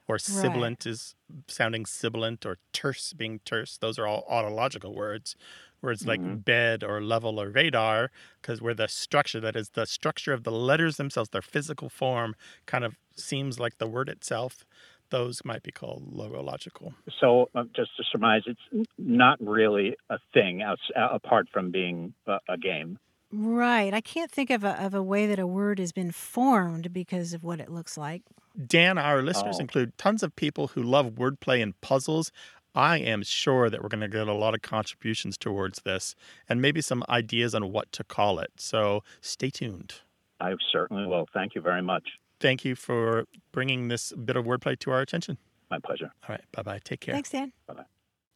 or 0.07 0.17
sibilant 0.17 0.85
is 0.85 1.15
sounding 1.49 1.85
sibilant, 1.85 2.45
or 2.45 2.59
terse 2.71 3.11
being 3.11 3.39
terse. 3.43 3.77
Those 3.77 3.99
are 3.99 4.07
all 4.07 4.25
autological 4.31 4.95
words. 4.95 5.35
Words 5.81 6.07
like 6.07 6.21
bed 6.23 6.81
or 6.81 7.01
level 7.01 7.41
or 7.41 7.49
radar, 7.49 8.09
because 8.41 8.61
where 8.61 8.73
the 8.73 8.87
structure, 8.87 9.41
that 9.41 9.57
is 9.57 9.71
the 9.71 9.85
structure 9.85 10.31
of 10.31 10.45
the 10.45 10.51
letters 10.51 10.95
themselves, 10.95 11.31
their 11.31 11.41
physical 11.41 11.89
form, 11.89 12.35
kind 12.65 12.85
of 12.85 12.95
seems 13.17 13.59
like 13.59 13.79
the 13.79 13.87
word 13.87 14.07
itself, 14.07 14.63
those 15.09 15.43
might 15.43 15.61
be 15.61 15.73
called 15.73 16.13
logological. 16.13 16.93
So 17.19 17.49
uh, 17.53 17.65
just 17.75 17.91
to 17.97 18.03
surmise, 18.13 18.43
it's 18.45 18.87
not 18.97 19.37
really 19.41 19.97
a 20.09 20.19
thing 20.33 20.61
outs- 20.61 20.91
uh, 20.95 21.09
apart 21.11 21.49
from 21.51 21.69
being 21.69 22.13
a, 22.27 22.37
a 22.47 22.57
game. 22.57 22.97
Right. 23.35 23.93
I 23.95 24.01
can't 24.01 24.31
think 24.31 24.51
of 24.51 24.63
a, 24.63 24.79
of 24.83 24.93
a 24.93 25.01
way 25.01 25.25
that 25.25 25.39
a 25.39 25.47
word 25.47 25.79
has 25.79 25.91
been 25.91 26.11
formed 26.11 26.93
because 26.93 27.33
of 27.33 27.43
what 27.43 27.59
it 27.59 27.69
looks 27.69 27.97
like. 27.97 28.21
Dan, 28.67 28.99
our 28.99 29.23
listeners 29.23 29.55
Oh. 29.57 29.61
include 29.61 29.97
tons 29.97 30.21
of 30.21 30.35
people 30.35 30.67
who 30.67 30.83
love 30.83 31.07
wordplay 31.15 31.61
and 31.63 31.79
puzzles. 31.81 32.31
I 32.75 32.97
am 32.99 33.23
sure 33.23 33.69
that 33.71 33.81
we're 33.81 33.89
going 33.89 34.01
to 34.01 34.07
get 34.07 34.27
a 34.27 34.33
lot 34.33 34.53
of 34.53 34.61
contributions 34.61 35.37
towards 35.37 35.81
this 35.81 36.15
and 36.47 36.61
maybe 36.61 36.79
some 36.81 37.03
ideas 37.09 37.55
on 37.55 37.71
what 37.71 37.91
to 37.93 38.03
call 38.03 38.37
it. 38.39 38.51
So 38.57 39.03
stay 39.21 39.49
tuned. 39.49 39.95
I 40.39 40.53
certainly 40.71 41.07
will. 41.07 41.25
Thank 41.33 41.55
you 41.55 41.61
very 41.61 41.81
much. 41.81 42.03
Thank 42.39 42.63
you 42.65 42.75
for 42.75 43.25
bringing 43.51 43.87
this 43.87 44.11
bit 44.13 44.35
of 44.35 44.45
wordplay 44.45 44.77
to 44.79 44.91
our 44.91 45.01
attention. 45.01 45.37
My 45.71 45.79
pleasure. 45.79 46.11
All 46.23 46.29
right. 46.29 46.43
Bye 46.51 46.61
bye. 46.61 46.79
Take 46.83 46.99
care. 46.99 47.13
Thanks, 47.15 47.31
Dan. 47.31 47.51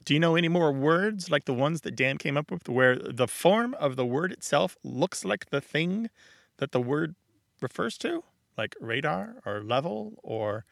Do 0.08 0.14
you 0.14 0.22
know 0.22 0.38
any 0.38 0.48
more 0.48 0.72
words 0.72 1.30
like 1.30 1.44
the 1.44 1.54
ones 1.54 1.82
that 1.82 1.98
Dan 1.98 2.18
came 2.18 2.38
up 2.38 2.50
with 2.50 2.70
where 2.70 2.96
the 2.96 3.28
form 3.28 3.74
of 3.74 3.98
the 3.98 4.06
word 4.06 4.32
itself 4.32 4.78
looks 4.82 5.26
like 5.26 5.50
the 5.50 5.60
thing 5.60 6.10
that 6.60 6.72
the 6.72 6.80
word 6.80 7.16
refers 7.60 7.98
to? 7.98 8.24
Like 8.58 8.74
radar 8.80 9.42
or 9.46 9.62
level 9.62 10.14
or 10.24 10.64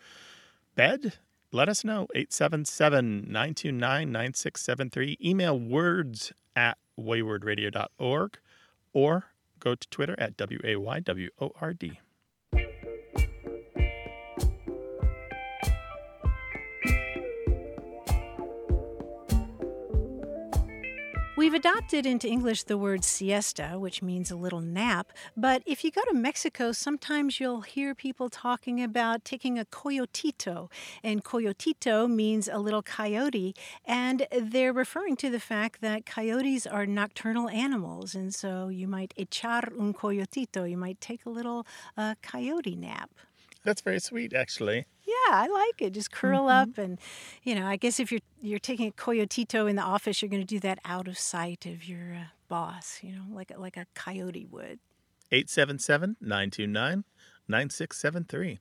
bed? 0.76 1.16
Let 1.52 1.68
us 1.68 1.84
know. 1.84 2.08
877 2.16 3.26
929 3.28 4.10
9673. 4.10 5.18
Email 5.22 5.60
words 5.60 6.32
at 6.56 6.78
waywordradio.org 6.98 8.38
or 8.94 9.26
go 9.60 9.76
to 9.76 9.90
Twitter 9.90 10.16
at 10.18 10.38
W 10.38 10.62
A 10.64 10.78
Y 10.78 11.02
W 11.02 11.30
O 11.42 11.52
R 11.60 11.74
D. 11.74 12.00
We've 21.46 21.54
adopted 21.54 22.08
into 22.08 22.28
English 22.28 22.64
the 22.64 22.76
word 22.76 23.04
siesta, 23.04 23.78
which 23.78 24.02
means 24.02 24.32
a 24.32 24.36
little 24.36 24.62
nap. 24.62 25.14
But 25.38 25.62
if 25.68 25.84
you 25.84 25.92
go 25.92 26.02
to 26.06 26.14
Mexico, 26.16 26.72
sometimes 26.72 27.40
you'll 27.40 27.62
hear 27.62 27.94
people 27.94 28.32
talking 28.32 28.82
about 28.82 29.24
taking 29.24 29.60
a 29.60 29.66
coyotito. 29.66 30.72
And 31.04 31.24
coyotito 31.24 32.10
means 32.10 32.48
a 32.48 32.58
little 32.58 32.82
coyote. 32.82 33.54
And 33.86 34.26
they're 34.36 34.74
referring 34.74 35.18
to 35.18 35.30
the 35.30 35.40
fact 35.40 35.82
that 35.82 36.08
coyotes 36.08 36.66
are 36.66 36.88
nocturnal 36.88 37.48
animals. 37.50 38.16
And 38.16 38.34
so 38.34 38.70
you 38.70 38.88
might 38.88 39.14
echar 39.16 39.72
un 39.80 39.94
coyotito. 39.94 40.68
You 40.68 40.78
might 40.78 41.00
take 41.00 41.28
a 41.28 41.30
little 41.30 41.68
uh, 41.96 42.16
coyote 42.24 42.76
nap. 42.76 43.12
That's 43.66 43.82
very 43.82 44.00
sweet, 44.00 44.32
actually. 44.34 44.86
Yeah, 45.04 45.14
I 45.32 45.48
like 45.48 45.82
it. 45.82 45.94
Just 45.94 46.12
curl 46.12 46.48
up 46.48 46.78
and, 46.78 47.00
you 47.44 47.56
know, 47.56 47.66
I 47.66 47.76
guess 47.76 48.00
if 48.00 48.12
you're 48.12 48.22
you're 48.42 48.60
taking 48.60 48.88
a 48.88 48.92
coyotito 48.92 49.70
in 49.70 49.76
the 49.76 49.82
office, 49.82 50.22
you're 50.22 50.30
going 50.30 50.42
to 50.42 50.48
do 50.48 50.60
that 50.62 50.80
out 50.86 51.08
of 51.08 51.18
sight 51.18 51.66
of 51.66 51.84
your 51.84 52.14
uh, 52.14 52.24
boss, 52.48 53.00
you 53.04 53.12
know, 53.12 53.24
like 53.34 53.52
a- 53.52 53.60
like 53.60 53.76
a 53.76 53.88
coyote 53.96 54.46
would. 54.50 54.80
877 55.32 56.16
929 56.22 57.04
9673. 57.48 58.60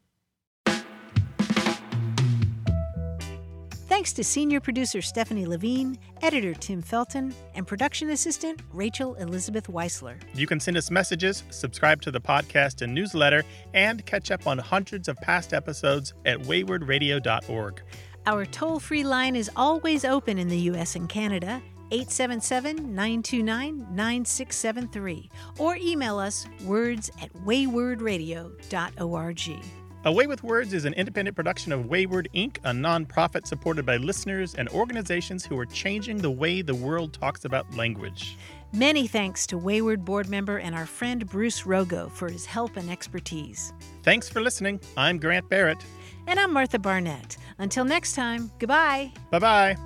Thanks 3.87 4.14
to 4.14 4.24
senior 4.24 4.61
producer 4.61 5.03
Stephanie 5.03 5.45
Levine, 5.45 5.99
editor 6.22 6.55
Tim 6.55 6.80
Felton, 6.80 7.35
and 7.55 7.66
production 7.66 8.09
assistant 8.11 8.62
Rachel 8.72 9.14
Elizabeth 9.16 9.66
Weisler. 9.66 10.16
You 10.32 10.47
can 10.47 10.59
send 10.59 10.78
us 10.78 10.91
messages, 10.91 11.43
subscribe 11.51 12.01
to 12.03 12.11
the 12.11 12.20
podcast 12.20 12.80
and 12.80 12.95
newsletter, 12.95 13.45
and 13.74 14.05
catch 14.07 14.30
up 14.30 14.47
on 14.47 14.57
hundreds 14.57 15.07
of 15.07 15.18
past 15.18 15.53
episodes 15.53 16.14
at 16.24 16.39
waywordradio.org. 16.39 17.82
Our 18.26 18.47
toll 18.47 18.80
free 18.80 19.05
line 19.05 19.37
is 19.37 19.51
always 19.55 20.07
open 20.07 20.39
in 20.39 20.49
the 20.49 20.61
U.S. 20.61 20.97
and 20.97 21.07
Canada. 21.09 21.62
877 21.91 22.95
929 22.95 23.87
9673. 23.91 25.30
Or 25.59 25.76
email 25.76 26.18
us 26.18 26.47
words 26.64 27.11
at 27.20 27.30
waywordradio.org. 27.35 29.84
A 30.07 30.13
Way 30.13 30.27
with 30.27 30.43
Words 30.43 30.75
is 30.75 30.85
an 30.85 30.93
independent 30.93 31.35
production 31.35 31.73
of 31.73 31.87
Wayword 31.87 32.27
Inc., 32.35 32.59
a 32.59 32.73
nonprofit 32.73 33.47
supported 33.47 33.87
by 33.87 33.97
listeners 33.97 34.55
and 34.55 34.69
organizations 34.69 35.47
who 35.47 35.59
are 35.59 35.65
changing 35.65 36.19
the 36.19 36.31
way 36.31 36.61
the 36.61 36.75
world 36.75 37.15
talks 37.15 37.47
about 37.47 37.75
language. 37.75 38.37
Many 38.75 39.07
thanks 39.07 39.47
to 39.47 39.59
Wayword 39.59 40.05
board 40.05 40.29
member 40.29 40.59
and 40.59 40.75
our 40.75 40.85
friend 40.85 41.27
Bruce 41.27 41.63
Rogo 41.63 42.11
for 42.11 42.29
his 42.29 42.45
help 42.45 42.77
and 42.77 42.91
expertise. 42.91 43.73
Thanks 44.03 44.29
for 44.29 44.43
listening. 44.43 44.79
I'm 44.95 45.17
Grant 45.19 45.49
Barrett. 45.49 45.83
And 46.27 46.39
I'm 46.39 46.53
Martha 46.53 46.79
Barnette. 46.79 47.39
Until 47.57 47.87
next 47.87 48.15
time, 48.15 48.51
goodbye. 48.59 49.11
Bye 49.31 49.39
bye. 49.39 49.77